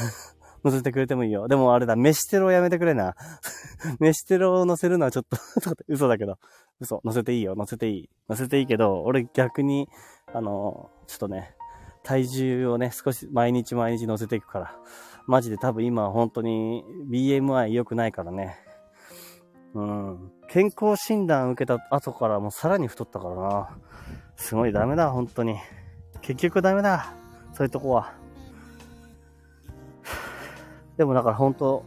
[0.64, 1.48] 載せてくれてもいいよ。
[1.48, 3.14] でもあれだ、飯テロやめてくれな。
[4.02, 5.38] 飯テロを載せるのはちょっと
[5.88, 6.40] 嘘だけど。
[6.80, 8.10] 嘘、載せていいよ、載せていい。
[8.28, 9.88] 載せていいけど、俺逆に、
[10.34, 11.56] あの、ちょっとね、
[12.02, 14.76] 体重をね、少し毎日毎日乗せていくから。
[15.28, 18.69] マジで多分今本当に BMI 良くないからね。
[19.74, 20.32] うん。
[20.48, 23.70] 健康診断受けた後からもうさらに太ったからな。
[24.36, 25.58] すごいダメだ、本当に。
[26.22, 27.14] 結局ダメだ。
[27.54, 28.14] そういうとこは。
[30.98, 31.84] でもだから本当、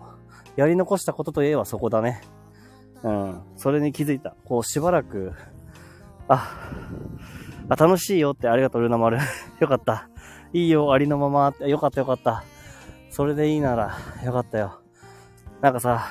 [0.56, 2.22] やり残したことといえばそこだね。
[3.02, 3.42] うん。
[3.56, 4.34] それに気づいた。
[4.44, 5.32] こうしばらく、
[6.28, 6.56] あ、
[7.68, 9.18] あ、楽しいよってありがとう、ルナ丸。
[9.60, 10.08] よかった。
[10.52, 11.54] いいよ、ありのまま。
[11.66, 12.44] よかったよかった。
[13.10, 14.80] それでいいなら、よかったよ。
[15.60, 16.06] なんかさ、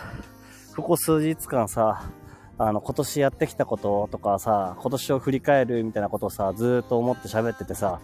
[0.75, 2.09] ここ数日間さ、
[2.57, 7.99] あの、今年やってきたこととかさ、今年を振り返るみたいなことをさ、ずっと思って喋っててさ、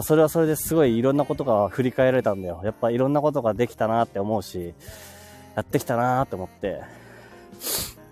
[0.00, 2.60] それはそれですごいいろんなことが振り返られたんだよ。
[2.64, 4.74] やっぱいろんなことができたなって思うし、
[5.54, 6.82] やってきたなって思って。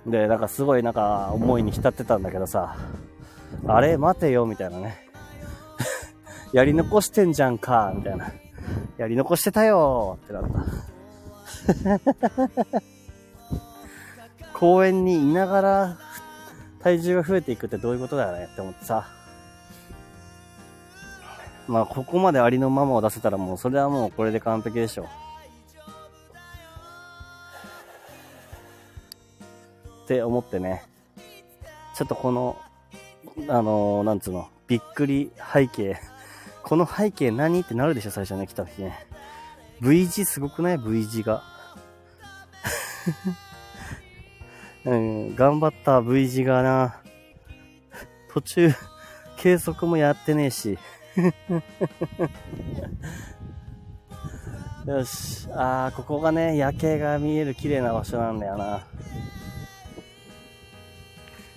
[0.07, 2.77] で、なんかすごいなんか思いに浸ってたんだけどさ、
[3.67, 4.97] あれ待てよ、みたいなね。
[6.53, 8.33] やり残してんじゃんか、みたいな。
[8.97, 10.45] やり残してたよってなっ
[12.73, 13.00] た。
[14.61, 15.99] 公園にいながら
[16.83, 19.09] 体重が増えていくってどういうことだよねって思ってさ。
[21.67, 25.09] まあ、ここまでありのままを出せたらもう、それはもうこれで完璧でしょ。
[30.05, 30.85] って思ってね。
[31.97, 32.57] ちょっとこの
[33.49, 35.99] あのー、なんつうの、びっくり背景。
[36.63, 39.07] この背景何ってなるでしょ、最初ね、来た時ね。
[39.81, 41.43] V 字すごくない ?V 字が。
[44.85, 47.03] うん、頑張った V 字がな。
[48.33, 48.71] 途中、
[49.37, 50.79] 計測もやってねえし。
[54.87, 55.47] よし。
[55.53, 58.87] あー、ここがね、夜景が見える綺麗な場所なんだよな。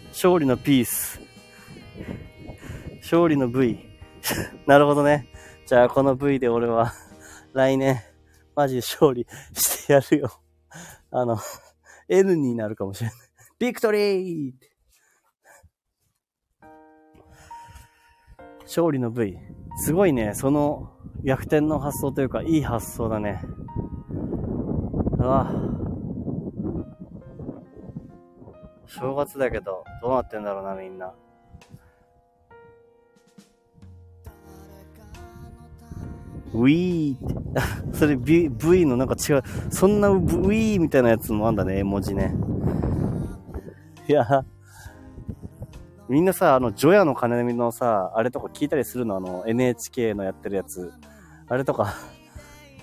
[0.10, 1.22] 勝利のピース。
[3.02, 3.80] 勝利の V。
[4.68, 5.28] なるほどね。
[5.66, 6.94] じゃあこの V で俺は
[7.54, 8.02] 来年、
[8.56, 10.41] マジで勝利してやるよ。
[11.12, 11.38] あの、
[12.10, 13.18] N になるかもしれない。
[13.60, 14.54] ビクトリー
[18.62, 19.38] 勝利の V。
[19.78, 20.92] すごいね、その
[21.24, 23.42] 逆転の発想というか、いい発想だね。
[25.18, 25.52] うわ。
[28.86, 31.14] 正月だけど、どうなってんだろうな、みんな。
[36.54, 37.34] ウィーって。
[37.98, 39.44] それ V, v のなんか違う。
[39.70, 42.36] そんなウィーみたいなやつもあんだね、絵文字ね。
[44.08, 44.46] いや、
[46.10, 49.16] みんなさ、あの、ジョヤの鐘のさ、あれとか聞いたりするの？
[49.16, 50.92] あの、NHK のやってるやつ。
[51.48, 51.94] あれとか、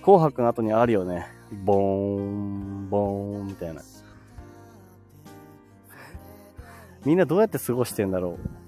[0.02, 1.26] 紅白の後にあるよね。
[1.64, 3.82] ボーン、ボーン、みたいな。
[7.04, 8.59] みんなどうやって過ごしてんだろう。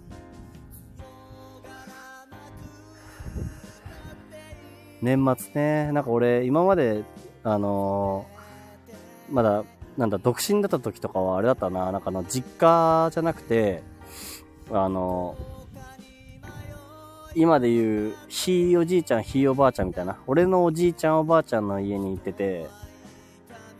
[5.03, 7.03] 年末ね、なんか俺、今まで、
[7.43, 9.65] あのー、まだ、
[9.99, 13.83] なんだ、独身だった時とかはあれだったな、なんかの、実家じゃなくて、
[14.70, 22.69] あのー、今で言う、ひいおじいちゃん、ひいおばあちゃんみたいな、俺のおじいちゃんおばあちゃんの家に行ってて、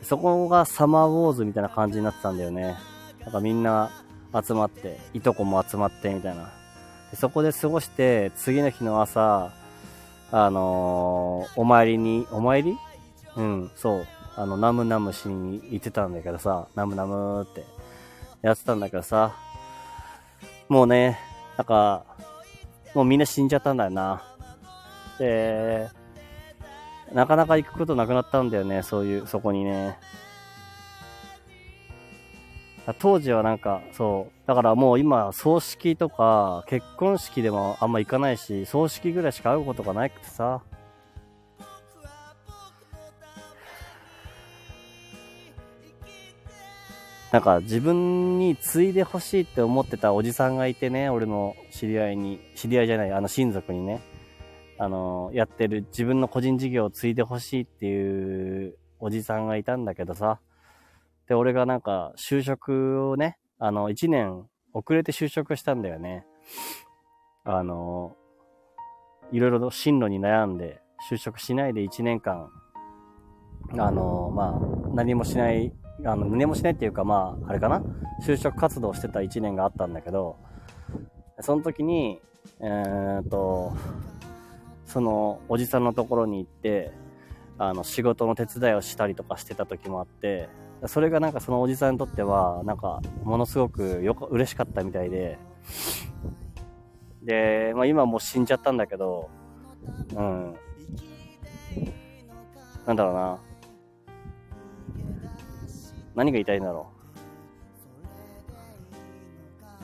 [0.03, 2.75] そこがサマーウォーズみたいな感じになってたんだよね。
[3.21, 3.93] なんかみんな
[4.45, 6.51] 集まって、いとこも集まってみたいな。
[7.15, 9.53] そこで過ごして、次の日の朝、
[10.33, 12.77] あのー、お参りに、お参り？
[13.37, 14.07] うん、そう。
[14.35, 17.65] あの、ナムナムしに行ってたんだけどさ、ナムナムって
[18.41, 19.37] やってたんだけどさ、
[20.71, 21.19] もうね、
[21.59, 22.05] なんか、
[22.95, 24.23] もうみんな死んじゃったんだよな。
[25.19, 25.91] で、
[27.13, 29.99] なかなか行くことなくなったんだよね、そういう、そこにね。
[32.99, 34.49] 当時はなんか、そう。
[34.49, 40.63] だからもう今、葬式とか、結婚式でもあんま行かないし、葬式ぐらいしか会うことがなくてさ。
[47.31, 54.03] なんか自分に継いでほしいって思ってたおじさんがいてね、俺の知り合いに、知り合いじゃない、あの親族にね、
[54.77, 60.41] あの、やってる自分の個人事業を継いでほしいっていうおじさんがいたんだけどさ、
[61.29, 66.27] で、俺がなんか、就職をね、あの、1年遅れて就職したんだよね。
[67.45, 68.17] あの、
[69.31, 72.51] いろいろと進路に悩んで、就職しないで1年間、
[73.79, 75.73] あの、まあ、何もしない、
[76.05, 77.83] あの、何もしないっていうか、まあ、あれかな？
[78.27, 80.37] 就職活動してた1年があったんだけど、
[81.41, 82.21] その時に、
[82.61, 83.73] えー、っと、
[84.87, 86.93] その、おじさんのところに行って、
[87.59, 90.49] あの、仕事の手伝いをしたりとかしてた時もあって、
[90.87, 95.39] それがなんかそのおじさんにとっては、なんか、ものすごくよ、嬉しかったみたいで、
[97.23, 99.31] で、まあ今もう死んじゃったんだけど、
[100.15, 100.55] うん。
[102.87, 103.39] なんだろうな。
[106.15, 106.91] 何が言いたいんだろ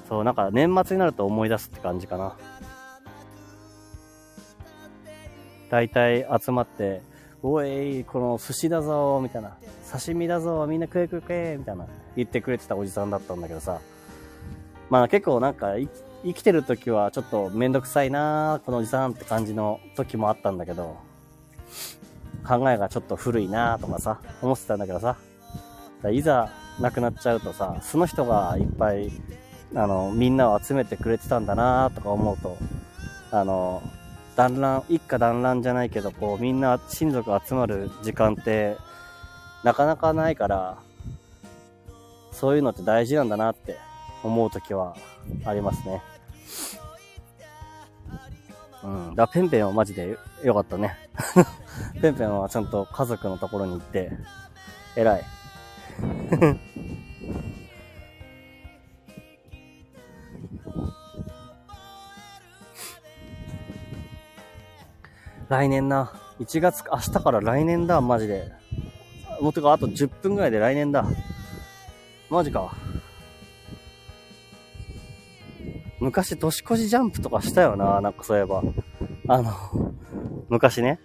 [0.04, 0.08] う。
[0.08, 2.36] そう、なんか年末になると思い出すって感じかな。
[5.70, 7.02] 大体集まって、
[7.42, 9.56] おい、この寿司だぞ、みたいな。
[9.90, 11.86] 刺身だぞ、みんな食え食え食え、みたいな。
[12.16, 13.78] 言ってくれてたおじさんだったんだけどさ。
[14.90, 15.74] まあ結構なんか、
[16.24, 20.96] 生きてる時はちょっとめんどくさいなこのおじさんって感じの時もあったんだけど、
[22.46, 25.16] 考えがちょっと古いなとかさ、思ってたんだけどさ。
[26.10, 26.50] いざ
[26.80, 29.10] 亡くなっちゃうとさ、その人がいっぱい、
[29.74, 32.56] あの、みんなを集めてくれてたんだなとか思うと、
[33.30, 33.82] あの、
[34.38, 38.76] 団らん、一家団らんじゃないけど、こう、みんな親族集まる時間って、
[39.64, 40.78] なかなかないから、
[42.30, 43.76] そういうのって大事なんだなって
[44.22, 44.96] 思う時は
[45.44, 46.02] ありますね。
[48.84, 49.16] うん。
[49.16, 50.96] だペンペンはマジでよかったね。
[52.00, 54.12] ペンペンはちゃんと家族のところに行って、
[54.94, 55.24] 偉い。
[65.48, 66.12] 来年な。
[66.40, 68.52] 1月、明日から来年だ、マジで。
[69.40, 71.04] もうてか、あと10分ぐらいで来年だ。
[72.30, 72.74] マジか。
[76.00, 78.62] 昔、年越しジャンプとかしたよな、なんかそういえば。
[79.26, 79.52] あの、
[80.48, 81.00] 昔ね。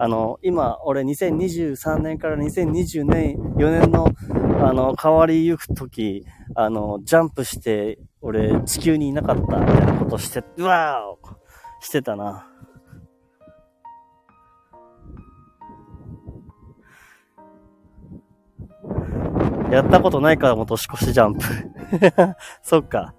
[0.00, 4.12] あの、今、俺2023年から2020年、4年の、
[4.60, 6.24] あの、変わりゆくとき、
[6.54, 12.47] あの、ジャンプして、俺、地球にいなかった、みたいなことして、うわーしてたな。
[19.70, 21.44] やったことないからも年越しジャンプ
[22.62, 23.14] そっか。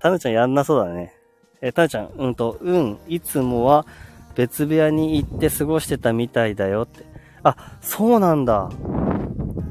[0.00, 1.14] タヌちゃんやんなそうだね。
[1.60, 3.86] えタヌちゃん、うんと、うん、いつもは
[4.34, 7.04] 別部屋に行って過ごしてたみたいだよって。
[7.44, 8.68] あ、そうなんだ。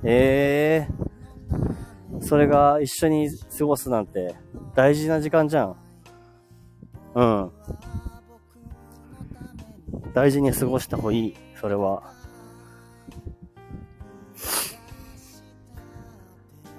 [0.04, 4.36] ええー、それが一緒に過ごすなんて
[4.74, 5.76] 大事な時間じゃん。
[7.16, 7.52] うん。
[10.14, 12.11] 大事に過ごした方がいい、それは。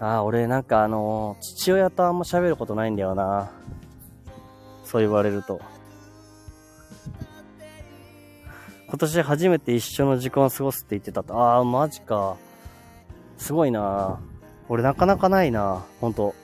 [0.03, 3.53] ああ、俺なんかあの、父親とあんま喋ることないんだよな。
[4.85, 5.61] そう言われると。
[8.89, 11.39] 今年初めて一緒の時間を過ごすって言ってたと。
[11.39, 12.37] ああ、マジか。
[13.39, 14.19] すごいな
[14.69, 16.35] 俺なかなかないなほんと。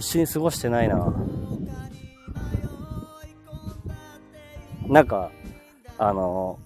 [0.00, 1.14] 一緒に過ごしてないな
[4.88, 5.30] なんか、
[5.98, 6.58] あの、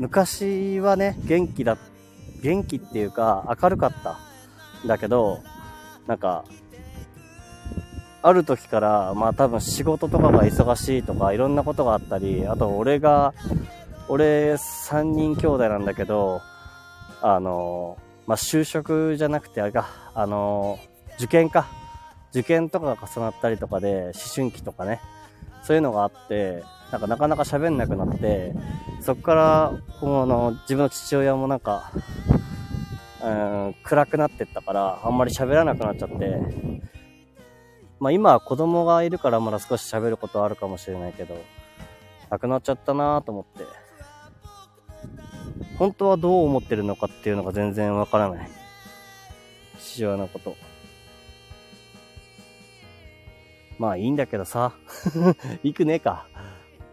[0.00, 1.78] 昔はね、元気だ、
[2.42, 4.29] 元気っていうか明るかった。
[4.86, 5.42] だけど、
[6.06, 6.44] なんか、
[8.22, 13.32] ある時から、まあ多分仕事とかが忙しいとかいろんなことがあったり、あと俺が、
[14.08, 16.42] 俺3人兄弟なんだけど、
[17.22, 20.78] あの、まあ就職じゃなくてあれか、あの、
[21.18, 21.66] 受験か。
[22.32, 25.00] 受験とかが重なったりとかで、思春期とかね、
[25.62, 28.52] そういうのがあって、なんかなかなか喋んなくなって、
[29.00, 31.90] そっから、この自分の父親もなんか、
[33.22, 33.28] う
[33.70, 36.40] ん、暗くなってったから、あんまり喋らなくなっちゃって、
[37.98, 41.36] まあ今は子供がいるからまだ少し喋ることあるかもしれないけど、
[42.30, 43.64] なくなっちゃったなぁと思って。
[45.78, 48.50] 本当はどう思ってるのかっていうのが全然わからない。
[49.78, 50.56] 父親のこと。
[53.78, 54.72] まあいいんだけどさ。
[55.62, 56.26] 行くねえか。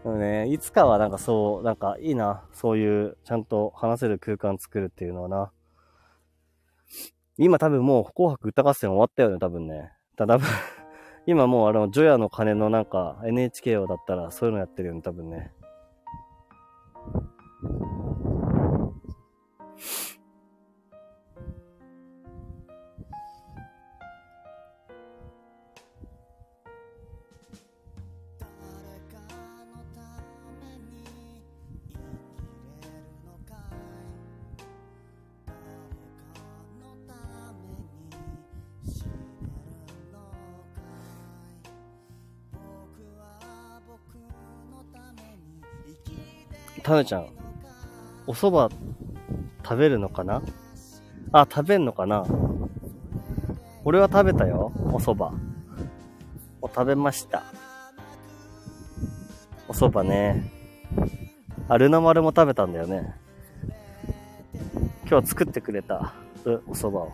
[0.04, 2.44] でもね、いつかはなんかそう、なんかいいな。
[2.52, 5.50] そういう、ちゃんと話せる空間作るっていうのはな。
[7.38, 9.92] 今多分もう紅白歌合戦終わったよね、多分ね。
[10.16, 10.48] ただ多分、
[11.26, 15.52] 今もうあの、ジョヤの鐘のなんか NHK をだったらそういうのやってるよね、多分ね。
[46.88, 47.28] タヌちゃん、
[48.26, 48.74] お蕎麦
[49.62, 50.40] 食べるのかな？
[51.32, 52.24] あ、食べんのかな？
[53.84, 55.36] 俺は食べたよ、お蕎麦。
[56.62, 57.42] お、食べました。
[59.68, 60.50] お蕎麦ね。
[61.68, 63.14] あ、ルナ丸も食べたんだよね。
[65.10, 66.14] 今日作ってくれた、
[66.46, 67.12] お蕎麦を。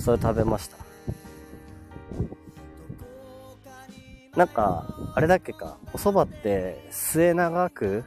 [0.00, 0.78] それ食べました。
[4.38, 8.04] なんか、あれだっけか、お蕎麦って末長く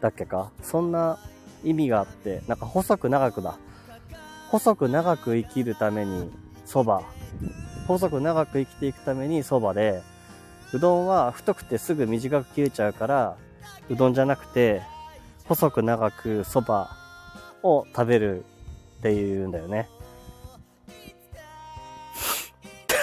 [0.00, 0.52] だっけか？
[0.62, 1.18] そんな
[1.64, 3.56] 意味があって、なんか細く長くだ。
[4.50, 6.30] 細く長く生きるために
[6.66, 7.04] 蕎麦。
[7.86, 10.02] 細く長く生きていくために蕎麦で、
[10.72, 13.36] うどんは太くてすぐ短く切れちゃうから、
[13.90, 14.82] うどんじゃなくて、
[15.46, 16.90] 細く長く蕎麦
[17.62, 18.44] を食べる
[18.98, 19.88] っていうんだよね。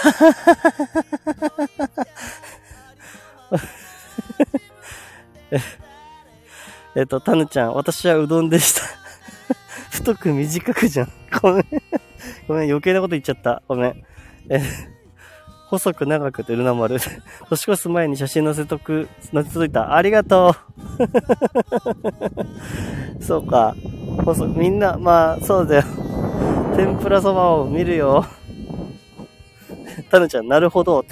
[6.96, 8.82] えっと、たぬちゃん、私はうどんでした。
[9.92, 11.12] 太く短くじゃん。
[11.42, 11.66] ごめん。
[12.48, 13.62] ごめん、余計なこと言っちゃった。
[13.68, 14.04] ごめん。
[14.50, 14.62] え、
[15.68, 16.98] 細く長くてルナ丸。
[17.50, 19.96] 年越す前に写真載せとく、載せといた。
[19.96, 20.54] ありがと
[23.20, 23.24] う。
[23.24, 23.76] そうか。
[24.26, 25.84] 細、みんな、まあ、そうだよ。
[26.76, 28.26] 天ぷらそばを見るよ。
[30.10, 31.06] たぬちゃん、なるほど。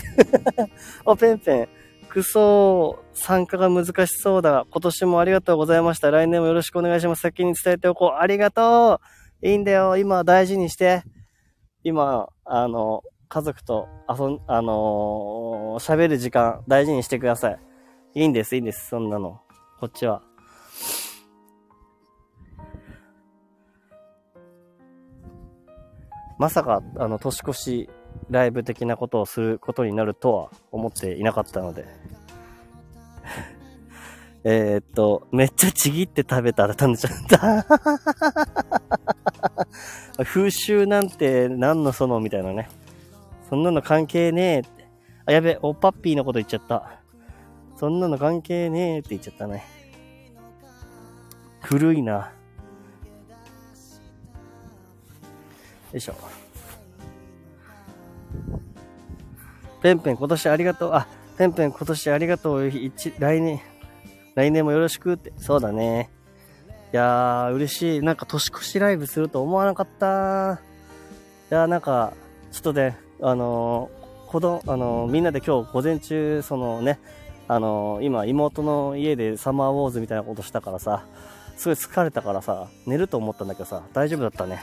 [1.05, 1.67] お、ペンペン。
[2.09, 4.65] クソ参加が難しそうだ。
[4.71, 6.09] 今年もありがとうございました。
[6.11, 7.21] 来年もよろしくお願いします。
[7.21, 8.21] 先に伝えておこう。
[8.21, 8.99] ありがと
[9.43, 9.95] ういいんだよ。
[9.95, 11.03] 今大事にして。
[11.83, 17.59] 今、あの、家族と遊ん、あのー、喋る時間大事にしてください。
[18.15, 18.89] いいんです、いいんです。
[18.89, 19.41] そんなの。
[19.79, 20.23] こっちは。
[26.39, 27.89] まさか、あの、年越し
[28.29, 31.85] ライブ的なことをすることになるとは思っていなかったので。
[34.43, 37.11] えっと、めっちゃちぎって食べたら食べちゃっ
[40.17, 40.17] た。
[40.23, 42.69] 風習なんて何のそのみたいなね。
[43.49, 44.69] そんなの関係ねえって。
[45.25, 46.99] あ、やべ、おパッピーのこと言っちゃった。
[47.75, 49.63] そんなの関係ねえって言っちゃったね。
[51.61, 52.31] 古いな。
[55.91, 56.38] よいしょ。
[59.81, 60.93] ペンペン今年ありがとう。
[60.93, 62.67] あ、ペンペン今年ありがとう。
[62.67, 63.61] 一、来年、
[64.35, 65.33] 来年もよろしくって。
[65.37, 66.09] そうだね。
[66.91, 68.01] いやー、嬉しい。
[68.01, 70.59] なんか年越しライブすると思わなかった。
[71.51, 72.13] いやー、なんか、
[72.51, 76.99] ちょっとね、あのー、子供、あのーみんなで今日午前中、そのね、
[77.47, 81.05] あのー今妹の家でサマーウォーズみたいなことしたからさ、
[81.57, 84.59] すごい疲れたからさ、寝ると思ったんだけどさ、大丈夫だったね。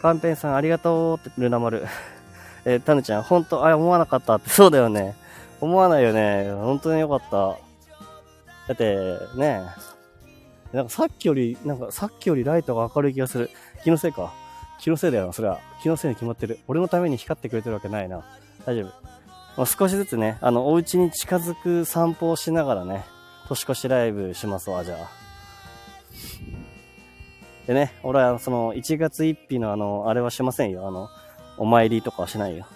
[0.00, 1.84] カンペンさんありがとうって、ルナ丸。
[2.64, 5.16] えー、タヌちゃん、本当あれ、思わなかったって、そうだよね。
[5.60, 6.50] 思わないよね。
[6.52, 7.36] 本当によかった。
[8.68, 9.62] だって、ね
[10.72, 13.50] なんかさっきより、なんかさっきよりライトが明るい気がする。
[13.82, 14.32] 気のせいか。
[14.78, 15.58] 気のせいだよな、それは。
[15.82, 16.58] 気のせいに決まってる。
[16.68, 18.22] 俺のために光ってくれてるわけないな。
[18.66, 18.92] 大丈夫。
[19.56, 23.04] まあ、少しずつね、あの、お家に近づく散歩をしながらね、
[23.48, 25.17] 年越しライブしますわ、じゃあ。
[27.68, 30.88] でね、俺はその、1月1日のあの、あれはしませんよ。
[30.88, 31.10] あの、
[31.58, 32.66] お参りとかはしないよ。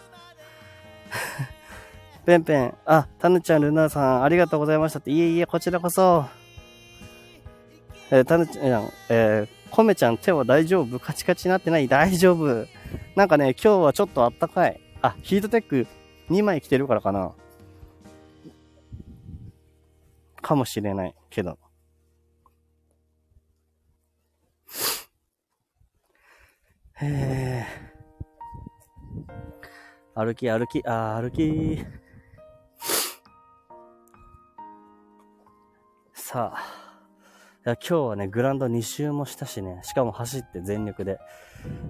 [2.26, 5.10] ペンペン、あ、タヌちゃん、ルナさん、ありがとうございましたって。
[5.10, 6.26] いえいえ、こちらこそ。
[8.10, 11.00] えー、タヌちゃん、えー、コメちゃん、手は大丈夫？
[11.00, 11.88] カチカチになってない？
[11.88, 12.66] 大丈夫？
[13.16, 14.78] なんかね、今日はちょっとあったかい。
[15.00, 15.86] あ、ヒートテック
[16.28, 17.32] 2枚着てるからかな。
[20.42, 21.58] かもしれないけど。
[27.00, 27.66] へえ。
[30.14, 31.84] 歩き歩き、あー歩き。
[36.14, 36.82] さあ。
[37.64, 41.20] いや今日はね、グランド2周もしたしね、しかも走って全力で、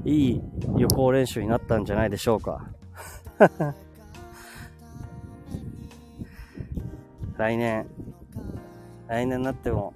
[0.05, 0.43] いい
[0.77, 2.69] 予行練習になったんじゃないでしょうか。
[7.39, 7.86] 来年、
[9.09, 9.94] 来年になっても、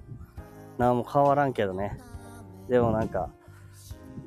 [0.79, 1.99] 何も変わらんけどね。
[2.69, 3.29] でもなんか、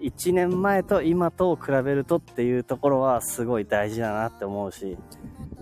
[0.01, 4.97] 1年前と今とを比べるとっていうところはすごい大事だなって思うし、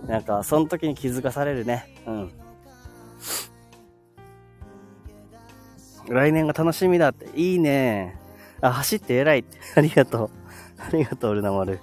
[0.07, 1.85] なんか、その時に気づかされるね。
[2.07, 2.31] うん。
[6.07, 7.29] 来年が楽しみだって。
[7.39, 8.17] いいね。
[8.61, 9.57] あ、走って偉いって。
[9.75, 10.29] ありがとう。
[10.79, 11.79] ありがとう、ルナ丸。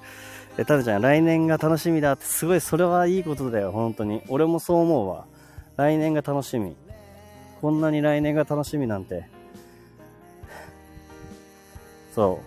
[0.58, 2.24] え、タヌちゃん、来年が楽しみだって。
[2.24, 4.22] すごい、それはいいことだよ、本当に。
[4.28, 5.26] 俺もそう思うわ。
[5.76, 6.76] 来年が楽しみ。
[7.60, 9.28] こんなに来年が楽しみなんて。
[12.16, 12.40] そ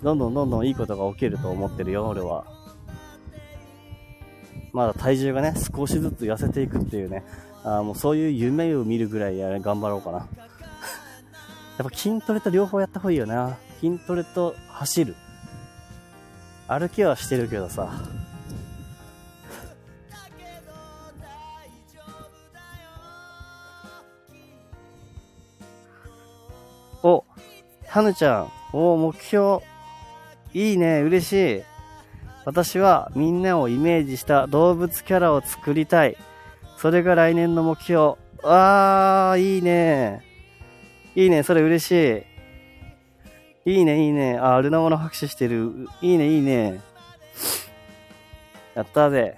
[0.00, 0.04] う。
[0.04, 2.44] どんどんどんどんいいことが起きると思ってるよ、俺は。
[4.72, 7.24] まだ体重がね、少しずつ痩せていくっていうね。
[7.64, 10.28] あもうそういう夢を見るぐらいや頑張ろうかな。
[11.78, 13.56] やっぱ筋トレと両方やった方がいいよな。
[13.80, 15.16] 筋トレと走る。
[16.68, 17.90] 歩きはしてるけどさ。
[27.02, 27.24] お、
[27.92, 28.52] タヌちゃん。
[28.72, 29.62] お、目標。
[30.54, 31.62] いいね、嬉しい。
[32.46, 36.16] 私はみんなをイメージした動物キャラを作りたい。
[36.78, 38.14] それが来年の目標。
[38.44, 40.22] あー、いいね。
[41.14, 42.24] いいね、それ嬉し
[43.66, 43.72] い。
[43.72, 44.38] いいね、いいね。
[44.38, 45.86] あ、ルナモの拍手してる。
[46.00, 46.80] いいね、いいね。
[48.74, 49.36] やったぜ。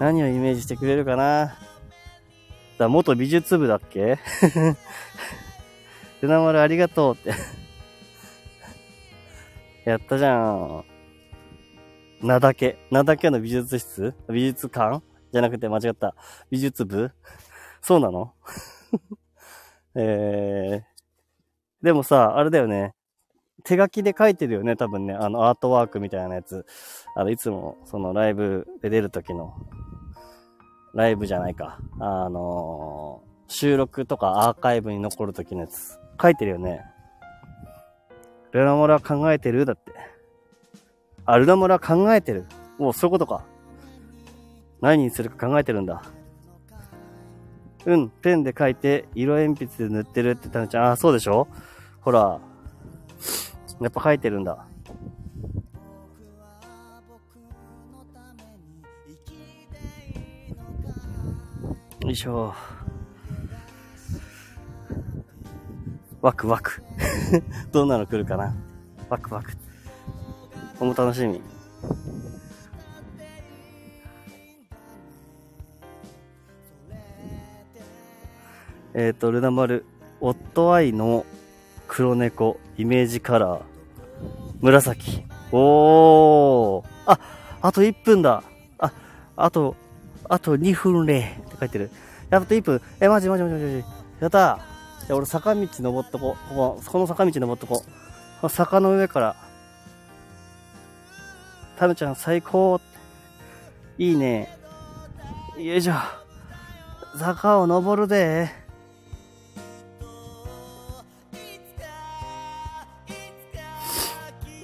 [0.00, 1.56] 何をイメージしてくれるかな。
[2.76, 4.18] だ、元美術部だっけ？
[6.20, 7.32] ルナモルありがとうって。
[9.84, 10.84] やったじゃん。
[12.22, 12.78] 名だけ。
[12.90, 14.14] 名だけの美術室？
[14.28, 15.02] 美術館？
[15.32, 16.14] じゃなくて間違った。
[16.50, 17.12] 美術部？
[17.82, 18.32] そうなの？
[19.94, 21.84] えー。
[21.84, 22.94] でもさ、あれだよね。
[23.64, 25.14] 手書きで書いてるよね、多分ね。
[25.14, 26.64] あの、アートワークみたいなやつ。
[27.14, 29.54] あの、いつも、そのライブで出る時の、
[30.94, 31.78] ライブじゃないか。
[32.00, 35.98] あのー収録とかアーカイブに残る時のやつ。
[36.20, 36.82] 書いてるよね。
[38.52, 39.64] ルナモラ考えてる？
[39.66, 39.92] だって。
[41.24, 42.46] あ、ルナモラ考えてる？
[42.78, 43.44] もうそういうことか。
[44.80, 46.02] 何にするか考えてるんだ。
[47.84, 51.46] うん、ペンで書いて、色鉛筆で塗ってるって言ったのちゃん、あ、そうでしょ？
[52.00, 52.40] ほら。
[53.80, 54.66] やっぱ書いてるんだ。
[62.00, 62.54] よいしょ。
[66.26, 66.82] ワクワク。
[67.70, 68.52] どんなの来るかな？
[69.08, 69.52] ワクワク。
[70.76, 71.40] これも楽しみ。
[78.92, 79.84] えっ、と、ルナ丸、
[80.20, 81.24] オットアイの
[81.86, 83.62] 黒猫、イメージカラー、
[84.60, 85.24] 紫。
[85.52, 86.84] おー。
[87.06, 87.20] あ、
[87.62, 88.42] あと1分だ。
[88.80, 88.92] あ、
[89.36, 89.76] あと、
[90.28, 91.90] あと2分れって書いてる。
[92.30, 92.82] やっと1分。
[92.98, 93.84] え、マジマジマジマジ。
[94.18, 94.75] やったー。
[95.06, 96.48] じゃあ俺坂道登っとこう。
[96.48, 97.78] ここ、この坂道登っとこう。
[97.78, 97.84] こ
[98.44, 99.36] の坂の上から。
[101.78, 102.80] タヌちゃん最高。
[103.98, 104.58] いいね。
[105.56, 105.94] よいしょ。
[107.18, 108.48] 坂を登るで。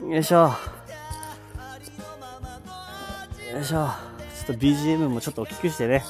[0.00, 0.52] よいしょ。
[3.52, 3.88] よいしょ。
[4.34, 6.02] ちょっと BGM もちょっと大きくしてね。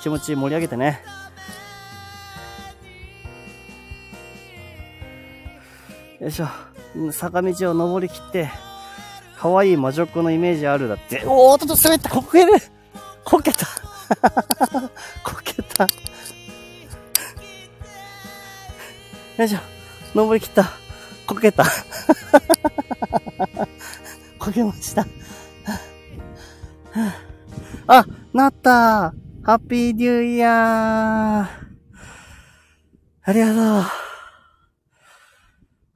[0.00, 1.13] 気持ち盛り上げてね。
[6.24, 6.48] よいしょ。
[7.12, 8.48] 坂道を登りきって、
[9.36, 11.22] 可愛い魔女っ子のイメージあるだって。
[11.26, 12.52] おーっとと滑ったこける
[13.24, 13.66] こけた
[15.22, 15.90] こけたよ
[19.44, 19.58] いしょ。
[20.14, 20.70] 登りきった。
[21.26, 21.66] こけた。
[24.38, 25.06] こけました。
[27.86, 29.12] あ、なった
[29.42, 30.52] ハッピーニューイヤー
[33.24, 34.03] ありがとう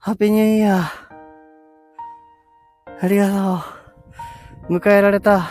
[0.09, 5.51] ハッピーニューイヤーありがとう迎えられた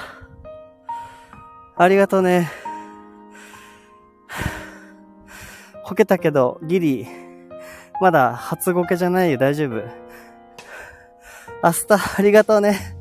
[1.75, 2.49] ありがとうね。
[5.85, 7.07] こけたけど、ギリ、
[8.01, 9.83] まだ初ゴケじゃないよ、大丈夫。
[11.61, 12.97] アスタ、ありがとうね。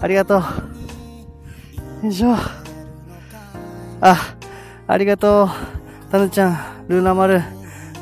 [0.00, 2.06] ありがとう。
[2.06, 2.32] よいしょ。
[4.00, 4.36] あ、
[4.86, 5.48] ありがとう。
[6.12, 7.42] タヌちゃん、ルーナ丸、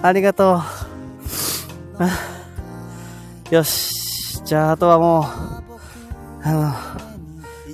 [0.02, 0.75] ありがとう。
[3.50, 4.42] よし。
[4.44, 5.24] じゃあ、あとはもう、
[6.42, 6.72] あの、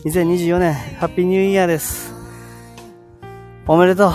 [0.04, 2.12] 2024年、ハッピーニューイヤーです。
[3.66, 4.12] おめでとう。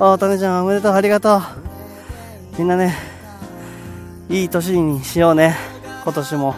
[0.00, 0.94] あ、タヌちゃん、おめでとう。
[0.94, 1.42] ありがとう。
[2.58, 2.94] みんなね、
[4.28, 5.56] いい年にしようね。
[6.04, 6.54] 今年も。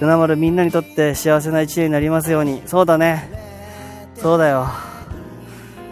[0.00, 2.62] ルナ丸みんなにとって幸せな一年になりますように。
[2.66, 3.30] そうだね。
[4.16, 4.68] そうだよ。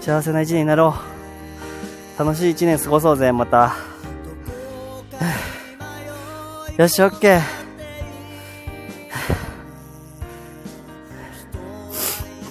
[0.00, 1.15] 幸せな一年になろう。
[2.18, 3.74] 楽しい一年過ごそうぜ、また。
[6.78, 7.40] よし、オッケー。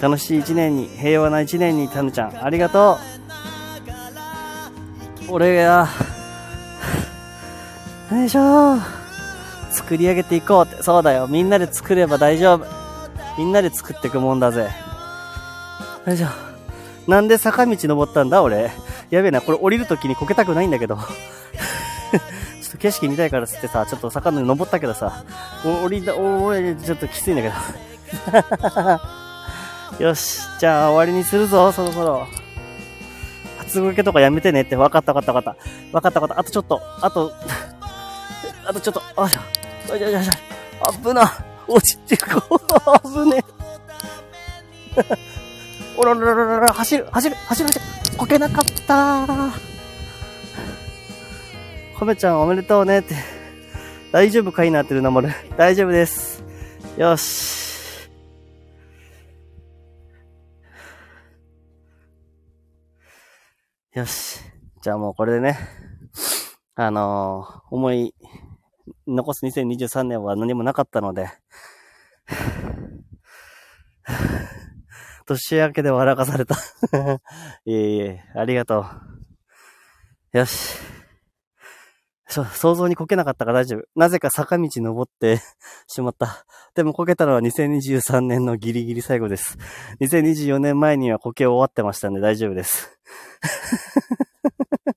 [0.00, 2.96] 楽しい一年に、平和な一年に、タヌちゃん、ありがと
[5.28, 5.32] う。
[5.32, 5.88] 俺が、
[8.12, 8.78] よいしょ
[9.70, 10.80] 作り上げていこうって。
[10.84, 11.26] そうだよ。
[11.26, 12.66] みんなで作れば大丈夫。
[13.36, 14.70] みんなで作っていくもんだぜ。
[16.06, 16.28] よいしょ。
[17.08, 18.70] なんで坂道登ったんだ俺。
[19.10, 19.40] やべえな。
[19.40, 20.96] これ降りるときにこけたくないんだけど。
[20.98, 21.02] ちょ
[22.68, 25.24] っと景色見たいからつってさ、ちょっと坂に登ったけどさ、
[25.64, 27.54] 降りた、俺、ちょっときついんだけど。
[30.04, 30.40] よし。
[30.58, 32.26] じゃあ終わりにするぞ、そろそろ。
[33.58, 34.76] 初ゴケとかやめてねって。
[34.76, 35.96] わかったわかったわかった。
[35.96, 36.40] わかったわかった。
[36.40, 37.32] あとちょっと、あと、
[38.66, 39.92] あとちょっと、あしょ。
[39.92, 40.32] よいしょよいしょ。
[41.02, 41.32] 危な。
[41.68, 43.08] 落ちてこう。
[43.08, 43.44] 危ね。
[45.96, 48.16] おららららら、走る、走る、走る、走る。
[48.16, 49.26] こけなかった
[51.98, 53.14] コメちゃんおめでとうねって。
[54.12, 55.30] 大丈夫かいなってるな、まる。
[55.56, 56.44] 大丈夫です。
[56.96, 58.08] よし。
[63.92, 64.40] よし。
[64.82, 65.58] じゃあもうこれでね、
[66.76, 68.14] あのー、思い
[69.06, 71.28] 残す2023年は何もなかったので、
[75.26, 76.56] 年明けで笑かされた
[77.66, 78.86] いえいえ、ありがと
[80.32, 80.38] う。
[80.38, 80.78] よし。
[82.28, 83.84] そ想像にこけなかったから大丈夫。
[83.94, 85.40] なぜか坂道登って
[85.86, 86.44] しまった。
[86.74, 89.56] でもこけたのは2023年のギリギリ最後です。
[90.00, 92.98] 2024年前にはこけ終わってましたんで大丈夫です。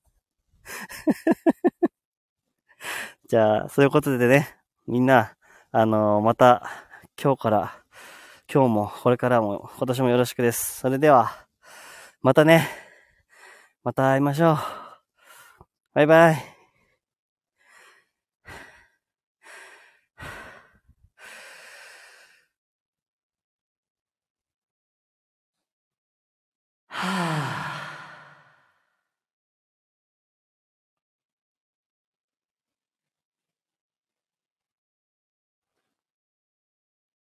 [3.28, 4.56] じゃあ、そういうことでね、
[4.88, 5.36] みんな、
[5.70, 6.68] あのー、また、
[7.22, 7.79] 今日から、
[8.52, 10.80] 今日も、これからも、今年もよろしくです。
[10.80, 11.46] それでは、
[12.20, 12.68] またね、
[13.84, 14.56] また会いましょう。
[15.94, 16.34] バイバイ。
[26.88, 27.59] はあ